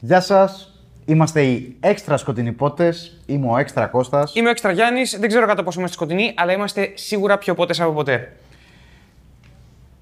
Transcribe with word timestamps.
Γεια 0.00 0.20
σας. 0.20 0.72
Είμαστε 1.04 1.42
οι 1.42 1.76
έξτρα 1.80 2.16
σκοτεινοί 2.16 2.52
πότες. 2.52 3.20
Είμαι 3.26 3.46
ο 3.50 3.56
έξτρα 3.58 3.86
Κώστας. 3.86 4.34
Είμαι 4.34 4.48
ο 4.48 4.50
Έξτρα 4.50 4.72
Γιάννης, 4.72 5.18
δεν 5.18 5.28
ξέρω 5.28 5.46
κατά 5.46 5.62
πόσο 5.62 5.78
είμαστε 5.78 5.96
σκοτεινοί, 5.96 6.34
αλλά 6.36 6.52
είμαστε 6.52 6.92
σίγουρα 6.94 7.38
πιο 7.38 7.54
πότες 7.54 7.80
από 7.80 7.92
ποτέ. 7.92 8.36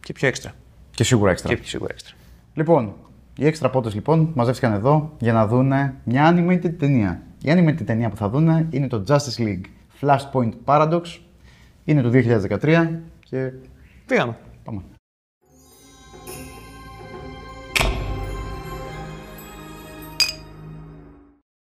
Και 0.01 0.13
πιο 0.13 0.29
έξτρα. 0.29 0.53
Και 0.91 1.05
σίγουρα 1.05 1.31
έξτρα. 1.31 1.49
Και 1.49 1.57
πιο 1.57 1.69
σίγουρα 1.69 1.93
έξτρα. 1.93 2.15
Λοιπόν, 2.55 2.95
οι 3.37 3.47
έξτρα 3.47 3.71
πότες 3.71 3.95
λοιπόν 3.95 4.31
μαζεύτηκαν 4.35 4.73
εδώ 4.73 5.13
για 5.19 5.33
να 5.33 5.47
δούνε 5.47 5.95
μια 6.05 6.35
animated 6.35 6.75
ταινία. 6.79 7.23
Η 7.43 7.49
animated 7.51 7.85
ταινία 7.85 8.09
που 8.09 8.17
θα 8.17 8.29
δούνε 8.29 8.67
είναι 8.71 8.87
το 8.87 9.05
Justice 9.09 9.41
League 9.41 9.65
Flashpoint 10.01 10.53
Paradox. 10.65 11.03
Είναι 11.85 12.03
το 12.03 12.11
2013 12.63 12.89
και 13.21 13.53
Πήγαμε. 14.07 14.37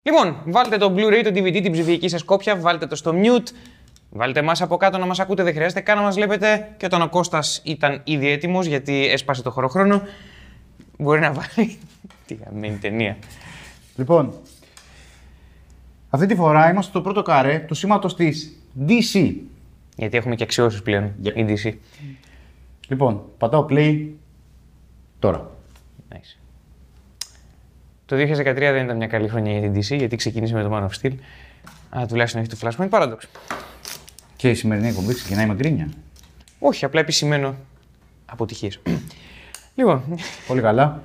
Λοιπόν, 0.06 0.36
βάλτε 0.44 0.76
το 0.76 0.94
Blu-ray, 0.96 1.20
το 1.24 1.30
DVD, 1.30 1.62
την 1.62 1.72
ψηφιακή 1.72 2.08
σας 2.08 2.22
κόπια, 2.24 2.56
βάλτε 2.56 2.86
το 2.86 2.96
στο 2.96 3.12
mute. 3.14 3.48
Βάλτε 4.10 4.40
εμά 4.40 4.52
από 4.60 4.76
κάτω 4.76 4.98
να 4.98 5.06
μας 5.06 5.18
ακούτε, 5.18 5.42
δεν 5.42 5.54
χρειάζεται 5.54 5.80
καν 5.80 5.96
να 5.96 6.02
μας 6.02 6.14
βλέπετε. 6.14 6.74
Και 6.76 6.86
όταν 6.86 7.02
ο 7.02 7.08
Κώστας 7.08 7.60
ήταν 7.64 8.00
ήδη 8.04 8.28
έτοιμος, 8.30 8.66
γιατί 8.66 9.06
έσπασε 9.06 9.42
το 9.42 9.50
χωροχρόνο, 9.50 10.02
μπορεί 10.98 11.20
να 11.20 11.32
βάλει. 11.32 11.78
Τι 12.26 12.34
γαμμένη 12.44 12.76
ταινία. 12.76 13.16
Λοιπόν, 13.96 14.34
αυτή 16.10 16.26
τη 16.26 16.34
φορά 16.34 16.70
είμαστε 16.70 16.90
στο 16.90 17.00
πρώτο 17.00 17.22
καρέ 17.22 17.58
του 17.58 17.74
σήματος 17.74 18.16
της 18.16 18.56
DC. 18.88 19.34
Γιατί 19.96 20.16
έχουμε 20.16 20.34
και 20.34 20.42
αξιώσεις 20.42 20.82
πλέον 20.82 21.12
Yep. 21.24 21.34
η 21.34 21.44
DC. 21.48 21.72
Λοιπόν, 22.88 23.22
πατάω 23.38 23.66
play 23.70 24.06
τώρα. 25.18 25.50
Nice. 26.12 26.43
Το 28.06 28.16
2013 28.16 28.54
δεν 28.54 28.84
ήταν 28.84 28.96
μια 28.96 29.06
καλή 29.06 29.28
χρονιά 29.28 29.58
για 29.58 29.70
την 29.70 29.80
DC, 29.80 29.96
γιατί 29.98 30.16
ξεκίνησε 30.16 30.54
με 30.54 30.62
το 30.62 30.70
Man 30.72 30.82
of 30.82 31.06
Steel. 31.06 31.12
Αλλά 31.90 32.06
τουλάχιστον 32.06 32.40
έχει 32.42 32.50
το 32.50 32.56
Flashpoint 32.62 32.88
Paradox. 32.90 33.18
Και 34.36 34.50
η 34.50 34.54
σημερινή 34.54 34.88
εκπομπή 34.88 35.14
ξεκινάει 35.14 35.46
με 35.46 35.54
γκρίνια. 35.54 35.88
Όχι, 36.58 36.84
απλά 36.84 37.00
επισημαίνω 37.00 37.54
αποτυχίες. 38.26 38.80
λοιπόν, 39.74 40.02
Πολύ 40.46 40.60
καλά. 40.60 41.02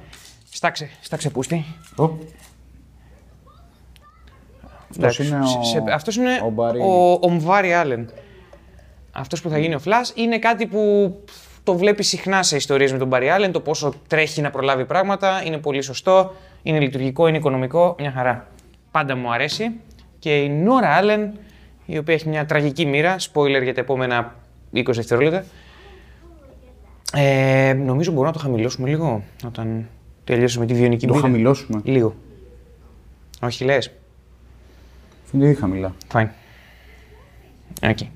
στάξε, 0.51 0.89
στάξε 1.01 1.29
πούστη. 1.29 1.65
Ω. 1.95 2.03
Αυτός 4.91 5.19
Εντάξει, 5.19 5.25
είναι 5.25 5.39
ο... 5.39 5.63
σε- 5.63 5.83
αυτός 5.93 6.15
είναι 6.15 6.33
ο 6.33 6.53
Barry. 6.57 6.79
ο, 6.81 7.11
ο 7.11 7.29
Μβάρι 7.29 7.73
Άλεν. 7.73 8.09
Αυτός 9.11 9.41
που 9.41 9.49
θα 9.49 9.57
γίνει 9.57 9.75
ο 9.75 9.81
Flash 9.85 10.11
είναι 10.17 10.39
κάτι 10.39 10.65
που 10.67 11.13
το 11.63 11.77
βλέπει 11.77 12.03
συχνά 12.03 12.43
σε 12.43 12.55
ιστορίες 12.55 12.91
με 12.91 12.97
τον 12.97 13.09
Barry 13.11 13.37
Allen, 13.37 13.49
το 13.51 13.59
πόσο 13.59 13.93
τρέχει 14.07 14.41
να 14.41 14.49
προλάβει 14.49 14.85
πράγματα, 14.85 15.43
είναι 15.45 15.57
πολύ 15.57 15.81
σωστό, 15.81 16.35
είναι 16.63 16.79
λειτουργικό, 16.79 17.27
είναι 17.27 17.37
οικονομικό, 17.37 17.95
μια 17.99 18.11
χαρά. 18.11 18.47
Πάντα 18.91 19.15
μου 19.15 19.33
αρέσει. 19.33 19.71
Και 20.19 20.37
η 20.43 20.49
Νόρα 20.49 20.89
Άλεν, 20.95 21.31
η 21.85 21.97
οποία 21.97 22.13
έχει 22.13 22.29
μια 22.29 22.45
τραγική 22.45 22.85
μοίρα, 22.85 23.15
spoiler 23.19 23.63
για 23.63 23.73
τα 23.73 23.81
επόμενα 23.81 24.35
20 24.73 24.83
δευτερόλεπτα. 24.85 25.43
Ε, 27.13 27.73
νομίζω 27.73 28.11
μπορούμε 28.11 28.27
να 28.27 28.33
το 28.37 28.39
χαμηλώσουμε 28.39 28.89
λίγο 28.89 29.23
όταν 29.45 29.87
τελειώσουμε 30.23 30.65
τη 30.65 30.73
βιονική 30.73 31.07
Το 31.07 31.13
μοίρα. 31.13 31.25
χαμηλώσουμε. 31.25 31.81
Λίγο. 31.83 32.15
Όχι 33.41 33.63
λες. 33.63 33.91
Είναι 35.31 35.53
χαμηλά. 35.53 35.95
Fine. 36.13 36.27
Okay. 37.81 38.07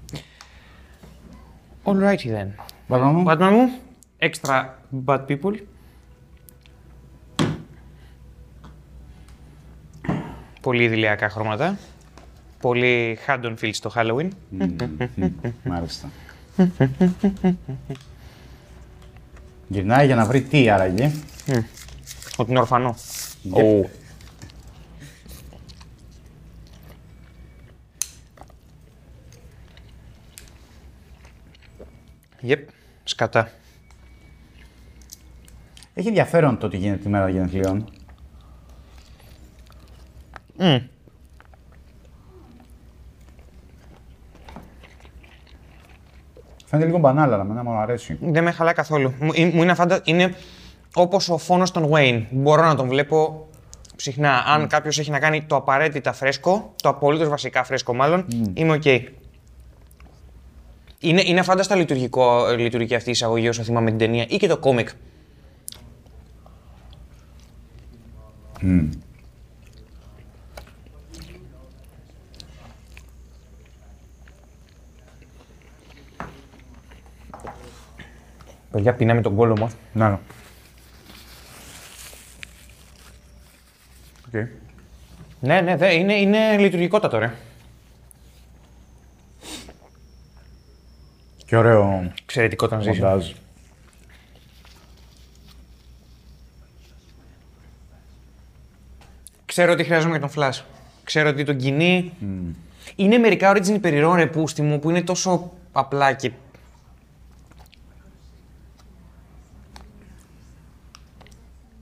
Alrighty 1.83 2.27
then. 2.27 2.47
Batman 2.89 3.11
μου. 3.13 3.23
Batman 3.27 3.51
μου, 3.51 3.71
extra 4.19 4.65
bad 5.05 5.19
people. 5.27 5.55
Πολύ 10.63 10.83
ιδηλιακά 10.83 11.29
χρώματα. 11.29 11.77
Πολύ 12.59 13.17
Haddonfield 13.27 13.73
στο 13.73 13.91
Halloween. 13.95 14.27
Μάλιστα. 15.63 16.09
Γυρνάει 19.67 20.05
για 20.05 20.15
να 20.15 20.25
βρει 20.25 20.41
τι 20.41 20.69
άραγε. 20.69 21.11
Ότι 22.37 22.51
είναι 22.51 22.59
ορφανό. 22.59 22.95
Yep. 23.53 23.85
Yep. 32.47 32.59
Σκατά. 33.03 33.51
Έχει 35.93 36.07
ενδιαφέρον 36.07 36.57
το 36.57 36.65
ότι 36.65 36.77
γίνεται 36.77 37.01
τη 37.03 37.09
μέρα 37.09 37.29
γενεθλίων. 37.29 37.89
Φαίνεται 46.65 46.85
λίγο 46.85 46.97
μπανάλα, 46.97 47.33
αλλά 47.33 47.43
εμένα 47.43 47.63
μου 47.63 47.77
αρέσει. 47.77 48.17
Δεν 48.21 48.43
με 48.43 48.51
χαλά 48.51 48.73
καθόλου. 48.73 49.13
Μου 49.19 49.31
ε, 49.35 49.45
μου 49.45 49.61
είναι, 49.61 49.73
φαντα... 49.73 50.01
είναι 50.03 50.35
όπως 50.93 51.29
ο 51.29 51.37
φόνος 51.37 51.71
των 51.71 51.89
Wayne. 51.91 52.25
Μπορώ 52.29 52.65
να 52.65 52.75
τον 52.75 52.87
βλέπω 52.87 53.47
συχνά. 53.95 54.43
Αν 54.47 54.67
κάποιος 54.67 54.99
έχει 54.99 55.11
να 55.11 55.19
κάνει 55.19 55.43
το 55.43 55.55
απαραίτητα 55.55 56.13
φρέσκο, 56.13 56.73
το 56.83 56.89
απολύτως 56.89 57.29
βασικά 57.29 57.63
φρέσκο 57.63 57.93
μάλλον, 57.93 58.25
είμαι 58.53 58.73
οκ. 58.73 58.85
Είναι, 60.99 61.21
είναι 61.25 61.41
αφάνταστα 61.41 61.75
λειτουργικό, 61.75 62.47
ε, 62.49 62.55
λειτουργική 62.55 62.95
αυτή 62.95 63.09
η 63.09 63.11
εισαγωγή 63.11 63.47
όσο 63.47 63.63
θυμάμαι 63.63 63.89
την 63.89 63.99
ταινία 63.99 64.25
ή 64.29 64.37
και 64.37 64.47
το 64.47 64.57
κόμικ. 64.57 64.89
Παιδιά, 78.73 78.93
πίναμε 78.93 79.21
τον 79.21 79.35
κώλο 79.35 79.57
μας. 79.59 79.73
Να, 79.93 80.09
ναι. 80.09 80.17
Οκ. 84.27 84.47
Ναι, 85.39 85.61
ναι, 85.61 85.75
δε, 85.75 85.93
είναι, 85.93 86.13
είναι 86.13 86.57
λειτουργικότατο, 86.57 87.17
ρε. 87.17 87.33
Και 91.45 91.57
ωραίο 91.57 92.11
Εξαιρετικό 92.21 92.67
transition. 92.71 92.85
μοντάζ. 92.85 93.31
Ξέρω 99.45 99.71
ότι 99.71 99.83
χρειάζομαι 99.83 100.17
για 100.17 100.27
τον 100.27 100.43
Flash. 100.43 100.61
Ξέρω 101.03 101.29
ότι 101.29 101.43
τον 101.43 101.57
κινεί. 101.57 102.13
Είναι 102.95 103.17
μερικά 103.17 103.51
origin 103.55 103.81
υπερηρώων 103.81 104.15
ρε 104.15 104.27
πούστη 104.27 104.61
μου 104.61 104.79
που 104.79 104.89
είναι 104.89 105.01
τόσο 105.01 105.51
απλά 105.71 106.13
και. 106.13 106.31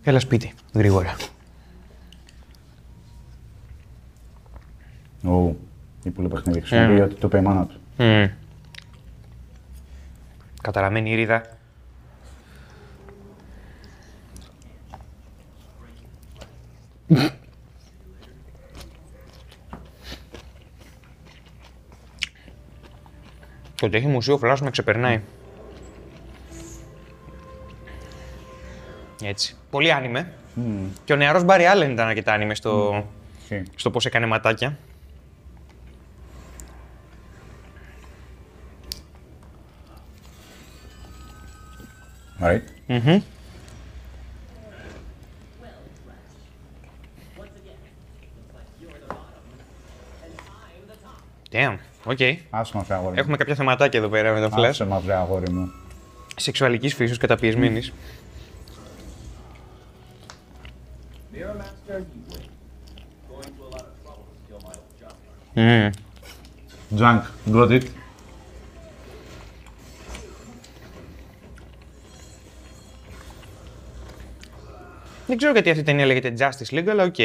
Έλα 0.03 0.19
σπίτι, 0.19 0.53
γρήγορα. 0.73 1.15
Ω, 5.25 5.55
η 6.03 6.09
πολύ 6.09 6.27
παιχνίδι 6.27 6.59
χρησιμοποιεί 6.59 7.01
ότι 7.01 7.15
το 7.15 7.27
είπε 7.27 7.37
η 7.37 7.41
μάνα 7.41 7.65
του. 7.65 7.79
Mm. 7.97 8.29
Καταραμένη 10.61 11.11
η 11.11 11.15
ρίδα. 11.15 11.57
Το 23.75 23.87
ότι 23.87 23.97
έχει 23.97 24.07
μουσείο 24.07 24.37
φλάσου 24.37 24.63
με 24.63 24.69
ξεπερνάει. 24.69 25.21
Έτσι. 29.23 29.55
Πολύ 29.71 29.91
άνιμε. 29.91 30.31
Και 31.03 31.13
ο 31.13 31.15
νεαρός 31.15 31.43
Μπάρι 31.43 31.65
Άλεν 31.65 31.91
ήταν 31.91 32.07
αρκετά 32.07 32.33
άνιμε 32.33 32.55
στο, 32.55 33.05
Ισχύει. 33.41 33.63
στο 33.75 33.91
πώς 33.91 34.05
έκανε 34.05 34.25
ματάκια. 34.25 34.77
Right. 42.41 42.61
Damn, 51.51 51.75
οκ. 52.03 52.19
Άσε 52.49 52.71
μας, 52.77 52.85
βρε 52.85 52.95
αγόρι 52.95 53.13
μου. 53.13 53.19
Έχουμε 53.19 53.37
κάποια 53.37 53.55
θεματάκια 53.55 53.99
εδώ 53.99 54.09
πέρα 54.09 54.33
με 54.33 54.39
τον 54.39 54.51
Flash. 54.55 54.63
Άσε 54.67 54.85
μας, 54.85 55.03
βρε 55.03 55.13
αγόρι 55.13 55.51
μου. 55.51 55.71
Σεξουαλικής 56.35 56.93
φύσης 56.93 57.17
καταπιεσμένης. 57.17 57.93
Mirror 61.41 61.55
Master, 61.55 61.97
you 62.13 62.21
win. 62.29 62.43
Going 63.29 63.51
to 63.57 63.63
a 63.63 63.69
lot 63.75 63.85
of 63.89 63.93
trouble 64.03 64.25
to 64.29 64.35
steal 64.43 64.59
my 64.67 64.75
old 64.79 64.93
junk. 65.01 65.95
Junk, 66.99 67.21
got 67.51 67.71
it. 67.77 67.85
Δεν 75.27 75.37
ξέρω 75.37 75.51
γιατί 75.51 75.69
αυτή 75.69 75.81
η 75.81 75.85
ταινία 75.85 76.05
λέγεται 76.05 76.33
Justice 76.37 76.73
League, 76.75 76.87
αλλά 76.89 77.03
οκ. 77.03 77.15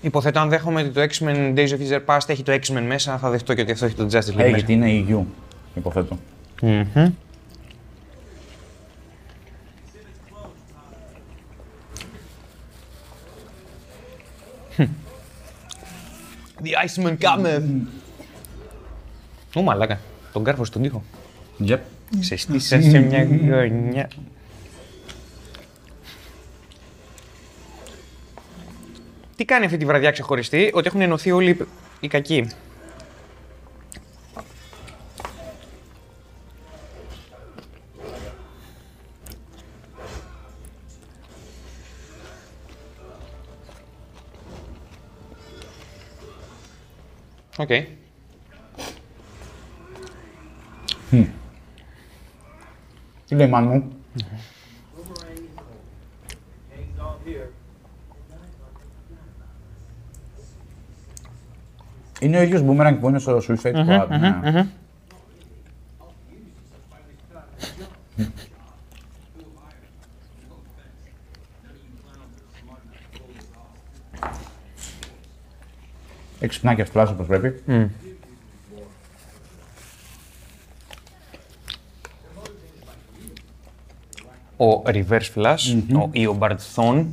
Υποθέτω 0.00 0.40
αν 0.40 0.48
δέχομαι 0.48 0.80
ότι 0.80 0.90
το 0.90 1.00
X-Men 1.02 1.54
Days 1.56 1.68
of 1.68 1.78
Future 1.78 2.04
Past 2.06 2.28
έχει 2.28 2.42
το 2.42 2.52
X-Men 2.52 2.82
μέσα, 2.86 3.18
θα 3.18 3.30
δεχτώ 3.30 3.54
και 3.54 3.60
ότι 3.60 3.72
αυτό 3.72 3.84
έχει 3.86 3.94
το 3.94 4.04
Justice 4.12 4.30
League 4.34 4.38
Ε, 4.38 4.42
μέσα. 4.42 4.48
γιατί 4.48 4.72
είναι 4.72 4.90
η 4.90 5.06
EU, 5.10 5.22
υποθέτω. 5.74 6.18
Μμμ. 6.62 7.10
The 16.64 17.02
Iceman 17.02 17.16
cometh! 17.18 17.62
Ω 19.54 19.62
μαλάκα, 19.62 20.00
τον 20.32 20.44
κάρφο 20.44 20.64
στον 20.64 20.82
τοίχο. 20.82 21.02
Yep. 21.66 21.78
Σε 22.20 22.36
στήσα 22.36 22.80
σε 22.82 22.98
μια 22.98 23.24
γωνιά. 23.24 24.08
Τι 29.36 29.44
κάνει 29.44 29.64
αυτή 29.64 29.76
τη 29.76 29.84
βραδιά 29.84 30.10
ξεχωριστή, 30.10 30.70
ότι 30.74 30.86
έχουν 30.86 31.00
ενωθεί 31.00 31.30
όλοι 31.32 31.50
οι- 32.00 32.08
οι 47.64 47.66
κακοί. 47.66 47.88
Οκ. 51.12 51.26
Τι 53.26 53.34
λέει 53.34 53.48
Μάνου. 53.48 53.92
Hangs 56.70 57.02
on 57.02 57.28
here. 57.28 57.48
Είναι 62.20 62.38
ο 62.38 62.42
ίδιος 62.42 62.62
Boomerang 62.66 62.96
που 63.00 63.08
είναι 63.08 63.18
στο 63.18 63.40
Suicide 63.48 63.86
Squad. 63.86 64.06
Ναι. 76.64 76.72
Έχεις 76.72 76.90
πνάκι 76.90 77.00
αυτός 77.00 77.10
όπως 77.10 77.26
πρέπει. 77.26 77.62
ο 84.56 84.82
Reverse 84.86 85.30
Flash, 85.34 85.82
ο 85.92 86.10
Eobard 86.14 86.56
Thawne. 86.74 87.06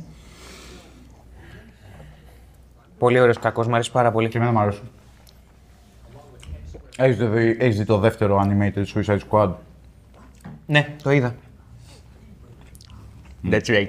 Πολύ 2.98 3.20
ωραίος 3.20 3.38
κακός, 3.38 3.66
μου 3.66 3.74
αρέσει 3.74 3.90
πάρα 3.90 4.10
πολύ. 4.10 4.28
Και 4.28 4.36
εμένα 4.36 4.52
μου 4.52 4.58
αρέσει. 4.58 4.80
Έχεις 6.96 7.16
δει, 7.16 7.56
έχεις 7.60 7.78
δει 7.78 7.84
το 7.84 7.98
δεύτερο 7.98 8.46
animated 8.46 8.84
Suicide 8.94 9.18
Squad; 9.30 9.52
Ναι, 10.66 10.94
το 11.02 11.10
είδα. 11.10 11.34
That's 13.50 13.66
right. 13.66 13.88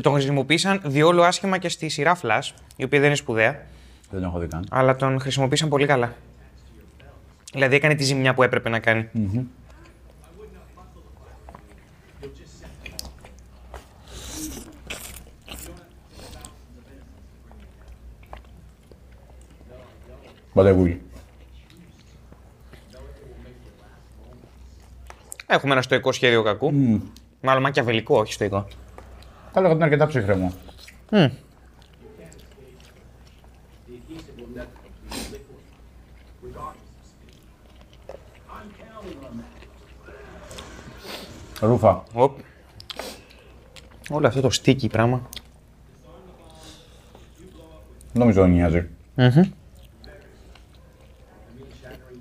Τον 0.00 0.12
χρησιμοποίησαν 0.12 0.80
διόλου 0.84 1.24
άσχημα 1.24 1.58
και 1.58 1.68
στη 1.68 1.88
σειρά 1.88 2.16
Flash, 2.22 2.50
η 2.76 2.84
οποία 2.84 2.98
δεν 2.98 3.08
είναι 3.08 3.16
σπουδαία, 3.16 3.66
Δεν 4.14 4.22
τον 4.22 4.32
έχω 4.32 4.40
δει 4.40 4.46
καν. 4.46 4.66
αλλά 4.70 4.96
τον 4.96 5.20
χρησιμοποίησαν 5.20 5.68
πολύ 5.68 5.86
καλά. 5.86 6.14
Δηλαδή 7.52 7.74
έκανε 7.74 7.94
τη 7.94 8.04
ζημιά 8.04 8.34
που 8.34 8.42
έπρεπε 8.42 8.68
να 8.68 8.78
κάνει. 8.78 9.08
Μπαντεγούλη. 20.54 21.02
Έχουμε 25.46 25.72
ένα 25.72 25.82
στοικό 25.82 26.12
σχέδιο 26.12 26.42
κακού. 26.42 26.72
Μάλλον 27.40 27.62
μακιαβελικό, 27.62 28.18
όχι 28.18 28.32
στοικό. 28.32 28.66
Θα 29.52 29.60
λέγω 29.60 29.72
ότι 29.72 29.74
είναι 29.74 29.84
αρκετά 29.84 30.06
ψυχραιμό. 30.06 30.52
Ρούφα. 41.66 42.02
Οπ. 42.12 42.38
Όλο 44.10 44.26
αυτό 44.26 44.40
το 44.40 44.48
sticky 44.52 44.90
πράγμα. 44.90 45.28
Δεν 48.12 48.22
νομίζω 48.22 48.42
ότι 48.42 48.50
νοιάζει. 48.50 48.88
shattering 49.16 49.40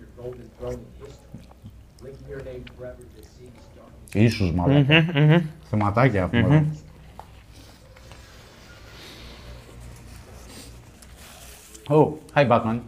your 0.02 0.12
golden 0.22 0.48
throne 0.60 0.74
in 0.74 1.06
history, 1.06 1.44
linking 2.04 2.28
your 2.30 2.44
name 2.50 2.64
forever 2.78 3.04
to 3.14 3.22
Sieg's 3.22 3.66
darkness. 3.78 4.22
Ίσως 4.22 4.52
μάλλον. 4.52 4.86
Θεματάκια 5.70 6.22
έχουμε 6.22 6.40
εδώ. 6.40 6.66
Oh, 11.88 12.14
hi 12.34 12.48
Batman. 12.48 12.80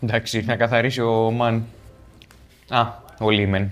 Εντάξει, 0.00 0.44
να 0.44 0.56
καθαρίσει 0.56 1.00
ο 1.00 1.30
Μαν. 1.30 1.64
Α, 2.68 2.92
ο 3.20 3.30
Λίμεν. 3.30 3.70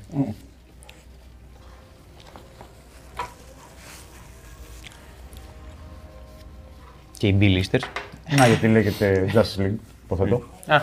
Και 7.19 7.27
οι 7.27 7.35
Μπίλιστερ. 7.37 7.81
Να, 8.37 8.47
γιατί 8.47 8.69
λέγεται 8.69 9.31
Justice 9.35 9.61
League, 9.61 9.77
υποθέτω. 10.05 10.43
Α. 10.67 10.81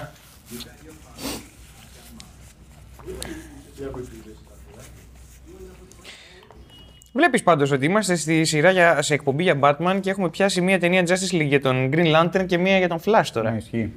Βλέπεις 7.14 7.44
πάντως 7.44 7.72
ότι 7.72 7.86
είμαστε 7.86 8.16
στη 8.16 8.46
σειρά 8.46 8.72
για, 8.72 9.02
σε 9.02 9.14
εκπομπή 9.14 9.44
για 9.44 9.60
Batman 9.62 10.00
και 10.02 10.10
έχουμε 10.10 10.30
πιάσει 10.30 10.62
μία 10.62 10.80
ταινία 10.80 11.04
Justice 11.08 11.36
League 11.36 11.48
για 11.48 11.62
τον 11.62 11.90
Green 11.94 12.16
Lantern 12.16 12.46
και 12.46 12.58
μία 12.58 12.78
για 12.78 12.88
τον 12.88 13.00
Flash 13.06 13.28
τώρα. 13.34 13.52
Ναι, 13.52 13.58
ισχύει. 13.58 13.92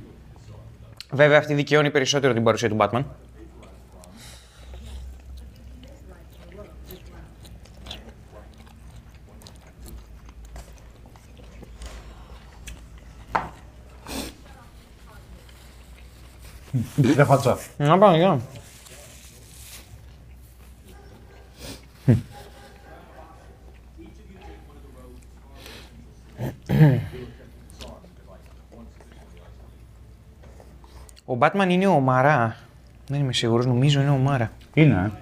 Βέβαια 1.11 1.39
αυτή 1.39 1.55
δικαιώνει 1.55 1.91
περισσότερο 1.91 2.33
την 2.33 2.43
παρουσία 2.43 2.69
του 2.69 2.77
Batman. 2.79 3.03
Δεν 16.97 17.27
φάτσα. 17.27 17.59
Να 17.77 17.99
πάμε, 17.99 18.17
για. 18.17 18.41
Ο 31.25 31.37
Batman 31.39 31.67
είναι 31.69 31.87
ο 31.87 32.01
Μαρά. 32.01 32.57
Δεν 33.07 33.21
είμαι 33.21 33.33
σίγουρος, 33.33 33.67
νομίζω 33.67 34.01
είναι 34.01 34.11
ο 34.11 34.17
Μάρα. 34.17 34.53
Είναι, 34.75 35.13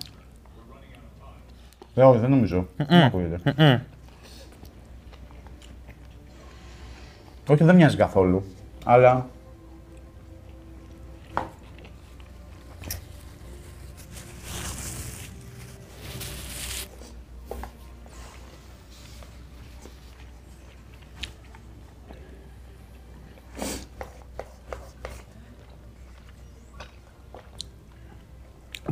ε. 1.94 2.00
Ε, 2.00 2.04
όχι, 2.04 2.18
δεν 2.18 2.30
νομίζω. 2.30 2.68
Δεν 2.76 2.86
μ' 2.98 3.04
ακούγεται. 3.04 3.40
Όχι, 7.48 7.64
δεν 7.64 7.74
μοιάζει 7.74 7.96
καθόλου. 7.96 8.44
Αλλά. 8.84 9.26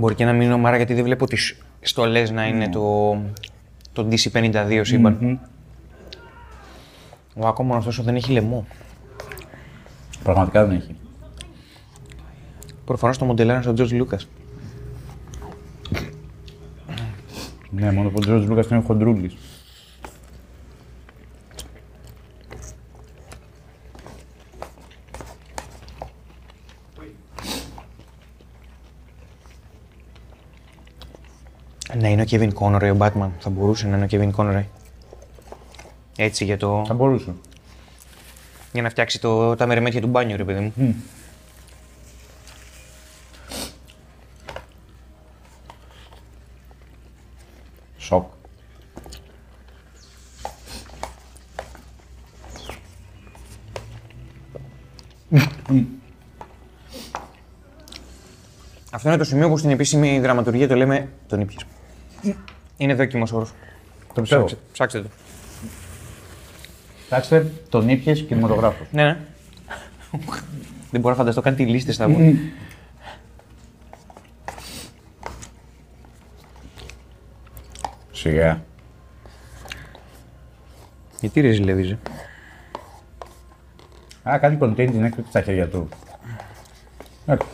Μπορεί 0.04 0.16
και 0.16 0.24
να 0.24 0.32
μην 0.32 0.42
είναι 0.42 0.54
ο 0.54 0.58
Μάρα 0.58 0.76
γιατί 0.76 0.94
δεν 0.94 1.04
βλέπω 1.04 1.26
τις 1.26 1.56
στολές 1.80 2.30
να 2.30 2.46
είναι 2.46 2.68
το, 2.68 3.16
το 3.92 4.08
DC52 4.10 4.80
σύμπαν. 4.84 5.40
Ο 7.34 7.46
ακόμα 7.46 7.76
ωστόσο 7.76 8.02
δεν 8.02 8.14
έχει 8.14 8.32
λαιμό. 8.32 8.66
Πραγματικά 10.22 10.66
δεν 10.66 10.76
έχει. 10.76 10.96
Προφανώς 12.84 13.18
το 13.18 13.24
μοντελάραν 13.24 13.62
στον 13.62 13.74
George 13.78 14.02
Lucas. 14.02 14.26
Ναι, 17.70 17.92
μόνο 17.92 18.08
που 18.08 18.14
ο 18.16 18.20
Τζορτζ 18.20 18.46
Λούκας 18.46 18.66
είναι 18.68 18.82
χοντρούλη. 32.22 32.50
ο 32.50 32.52
Kevin 32.58 32.80
Conroy 32.82 32.94
ο 32.94 32.96
Batman. 32.98 33.30
Θα 33.38 33.50
μπορούσε 33.50 33.86
να 33.86 33.96
είναι 33.96 34.04
ο 34.04 34.08
Kevin 34.10 34.40
Conroy. 34.40 34.64
Έτσι 36.16 36.44
για, 36.44 36.56
το, 36.56 36.84
Θα 36.86 36.94
μπορούσε. 36.94 37.34
για 38.72 38.82
να 38.82 38.90
φτιάξει 38.90 39.20
το, 39.20 39.54
τα 39.54 39.66
μερεμέτια 39.66 40.00
του 40.00 40.06
μπάνιου, 40.06 40.36
ρε 40.36 40.44
παιδί 40.44 40.72
μου. 40.76 40.94
Σοκ. 47.98 48.32
Αυτό 58.90 59.08
είναι 59.08 59.18
το 59.18 59.24
σημείο 59.24 59.48
που 59.48 59.56
στην 59.56 59.70
επίσημη 59.70 60.16
γραμματουργία 60.16 60.68
το 60.68 60.74
λέμε 60.74 61.08
τον 61.28 61.40
ήπιες. 61.40 61.64
Είναι 62.76 62.94
δόκιμος 62.94 63.32
όρος. 63.32 63.52
Το 64.14 64.20
πιστεύω. 64.20 64.44
Ψάξτε, 64.44 64.66
ψάξτε 64.72 65.00
το. 65.00 65.08
Κοιτάξτε, 67.02 67.52
τον 67.68 67.88
ήπιες 67.88 68.22
κινηματογράφος. 68.22 68.86
Ναι, 68.90 69.04
ναι. 69.04 69.18
Δεν 70.90 71.00
μπορώ 71.00 71.14
να 71.14 71.20
φανταστώ 71.20 71.40
καν 71.40 71.56
τι 71.56 71.66
λίστες 71.66 71.96
θα 71.96 72.08
βγουν. 72.08 72.38
Σιγά. 78.12 78.64
Γιατί 81.20 81.40
ρε 81.40 81.50
ζηλεύεις, 81.52 81.90
ε; 81.90 81.98
Α, 84.30 84.38
κάνει 84.38 84.58
content 84.60 84.74
την 84.74 85.04
έκρητη 85.04 85.28
στα 85.28 85.42
χέρια 85.42 85.68
του. 85.68 85.88
Εντάξει. 87.26 87.48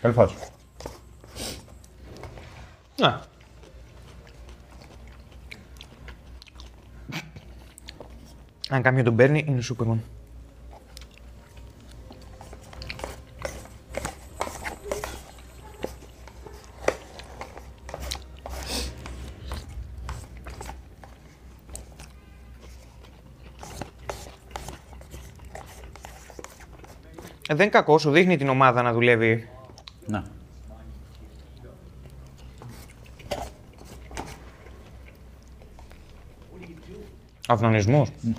Καλή 0.00 0.14
φάση. 0.14 0.34
Α. 3.00 3.20
Αν 8.70 8.82
κάποιον 8.82 9.04
τον 9.04 9.16
παίρνει, 9.16 9.44
είναι 9.46 9.58
ο 9.58 9.62
Σούπερμαν. 9.62 10.02
Ε, 27.48 27.54
δεν 27.54 27.66
είναι 27.66 27.74
κακό, 27.74 27.98
σου 27.98 28.10
δείχνει 28.10 28.36
την 28.36 28.48
ομάδα 28.48 28.82
να 28.82 28.92
δουλεύει 28.92 29.48
Να. 30.06 30.24
Αυνονισμός. 37.48 38.10
Ναι, 38.20 38.34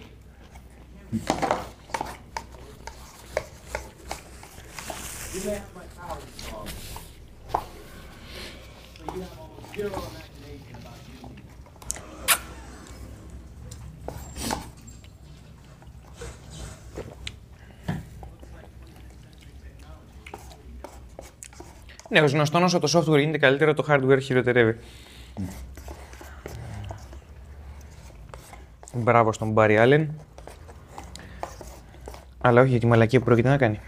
ως 22.24 22.32
γνωστόν 22.32 22.64
όσο 22.64 22.80
το 22.80 23.00
software 23.00 23.20
γίνεται 23.20 23.38
καλύτερο, 23.38 23.74
το 23.74 23.86
hardware 23.90 24.22
χειροτερεύει. 24.22 24.78
Μπράβο 28.94 29.32
στον 29.34 29.52
Μπάρι 29.52 29.78
Άλεν. 29.78 30.10
Αλλά 32.42 32.62
όχι 32.62 32.70
για 32.70 32.80
τη 32.80 32.86
μαλακία 32.86 33.20
που 33.20 33.26
πρόκειται 33.26 33.50
να 33.50 33.58
κάνει. 33.58 33.80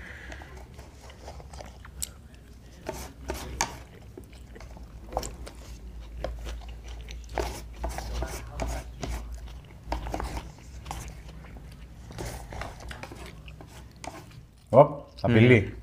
Οπ, 14.70 15.02
απειλή. 15.22 15.74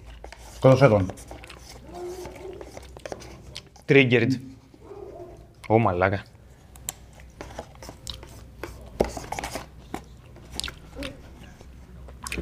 Σκότωσέ 0.55 0.89
τον. 0.89 1.11
Triggered. 3.89 4.31
Ω 5.69 5.79
μαλάκα. 5.79 6.23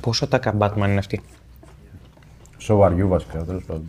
Πόσο 0.00 0.26
τα 0.26 0.40
Batman 0.58 0.76
είναι 0.76 0.98
αυτή; 0.98 1.20
Σοβαριού 2.58 3.08
βασικά, 3.08 3.44
τέλος 3.44 3.64
πάντων. 3.64 3.88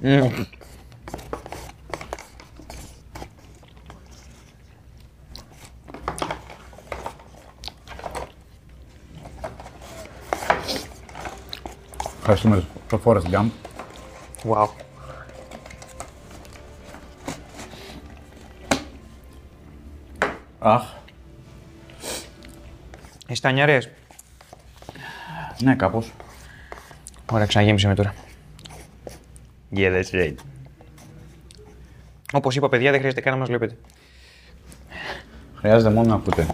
Ευχαριστούμε 12.19 12.63
το 12.89 12.99
Forest 13.03 13.25
Gump. 13.31 13.49
Wow. 14.49 14.84
Αχ. 20.67 20.83
Εστανιαρές. 23.27 23.89
Ναι, 25.61 25.75
κάπως. 25.75 26.11
Ωραία, 27.31 27.45
ξαναγέμισε 27.45 27.87
με 27.87 27.95
τώρα. 27.95 28.13
Yeah, 29.75 30.01
that's 30.01 30.13
right. 30.13 30.35
Όπως 32.33 32.55
είπα, 32.55 32.69
παιδιά, 32.69 32.89
δεν 32.91 32.99
χρειάζεται 32.99 33.21
καν 33.21 33.33
να 33.33 33.39
μας 33.39 33.47
βλέπετε. 33.47 33.77
Χρειάζεται 35.55 35.93
μόνο 35.93 36.07
να 36.07 36.15
ακούτε. 36.15 36.47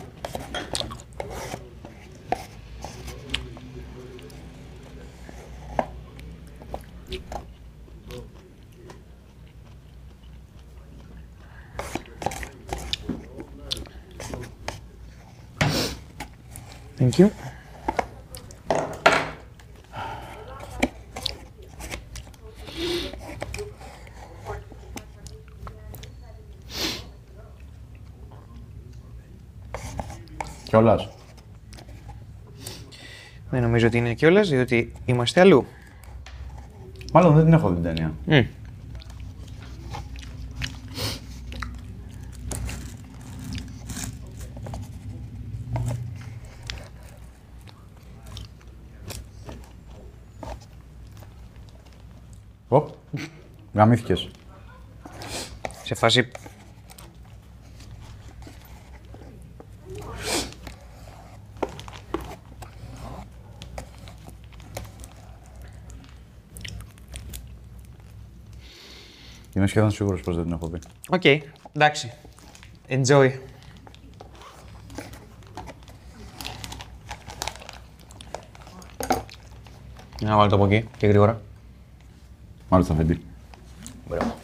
Thank 17.01 17.17
you. 17.17 17.31
Κιόλας. 30.63 31.09
Δεν 33.49 33.63
νομίζω 33.81 33.87
ότι 33.87 33.97
είναι 33.97 34.13
κιόλας, 34.13 34.49
διότι 34.49 34.91
είμαστε 35.05 35.39
αλλού. 35.39 35.65
Μάλλον 37.13 37.35
δεν 37.35 37.43
την 37.43 37.53
έχω 37.53 37.69
δει 37.69 37.73
την 37.73 37.83
ταινία. 37.83 38.13
Μμ. 38.25 38.45
Οπ. 52.67 52.89
Γαμήθηκες. 53.73 54.29
Σε 55.83 55.95
φάση... 55.95 56.31
Είμαι 69.61 69.69
σχεδόν 69.69 69.91
σίγουρος 69.91 70.21
πως 70.21 70.35
δεν 70.35 70.43
την 70.43 70.53
έχω 70.53 70.67
δει. 70.67 70.79
Οκ, 71.09 71.23
εντάξει. 71.73 72.11
Enjoy. 72.87 73.31
Να 80.21 80.35
βάλω 80.35 80.49
το 80.49 80.55
από 80.55 80.65
εκεί 80.65 80.87
και 80.97 81.07
γρήγορα. 81.07 81.41
Μάλιστα, 82.69 82.95
Φεντή. 82.95 83.21
Μπράβο. 84.07 84.35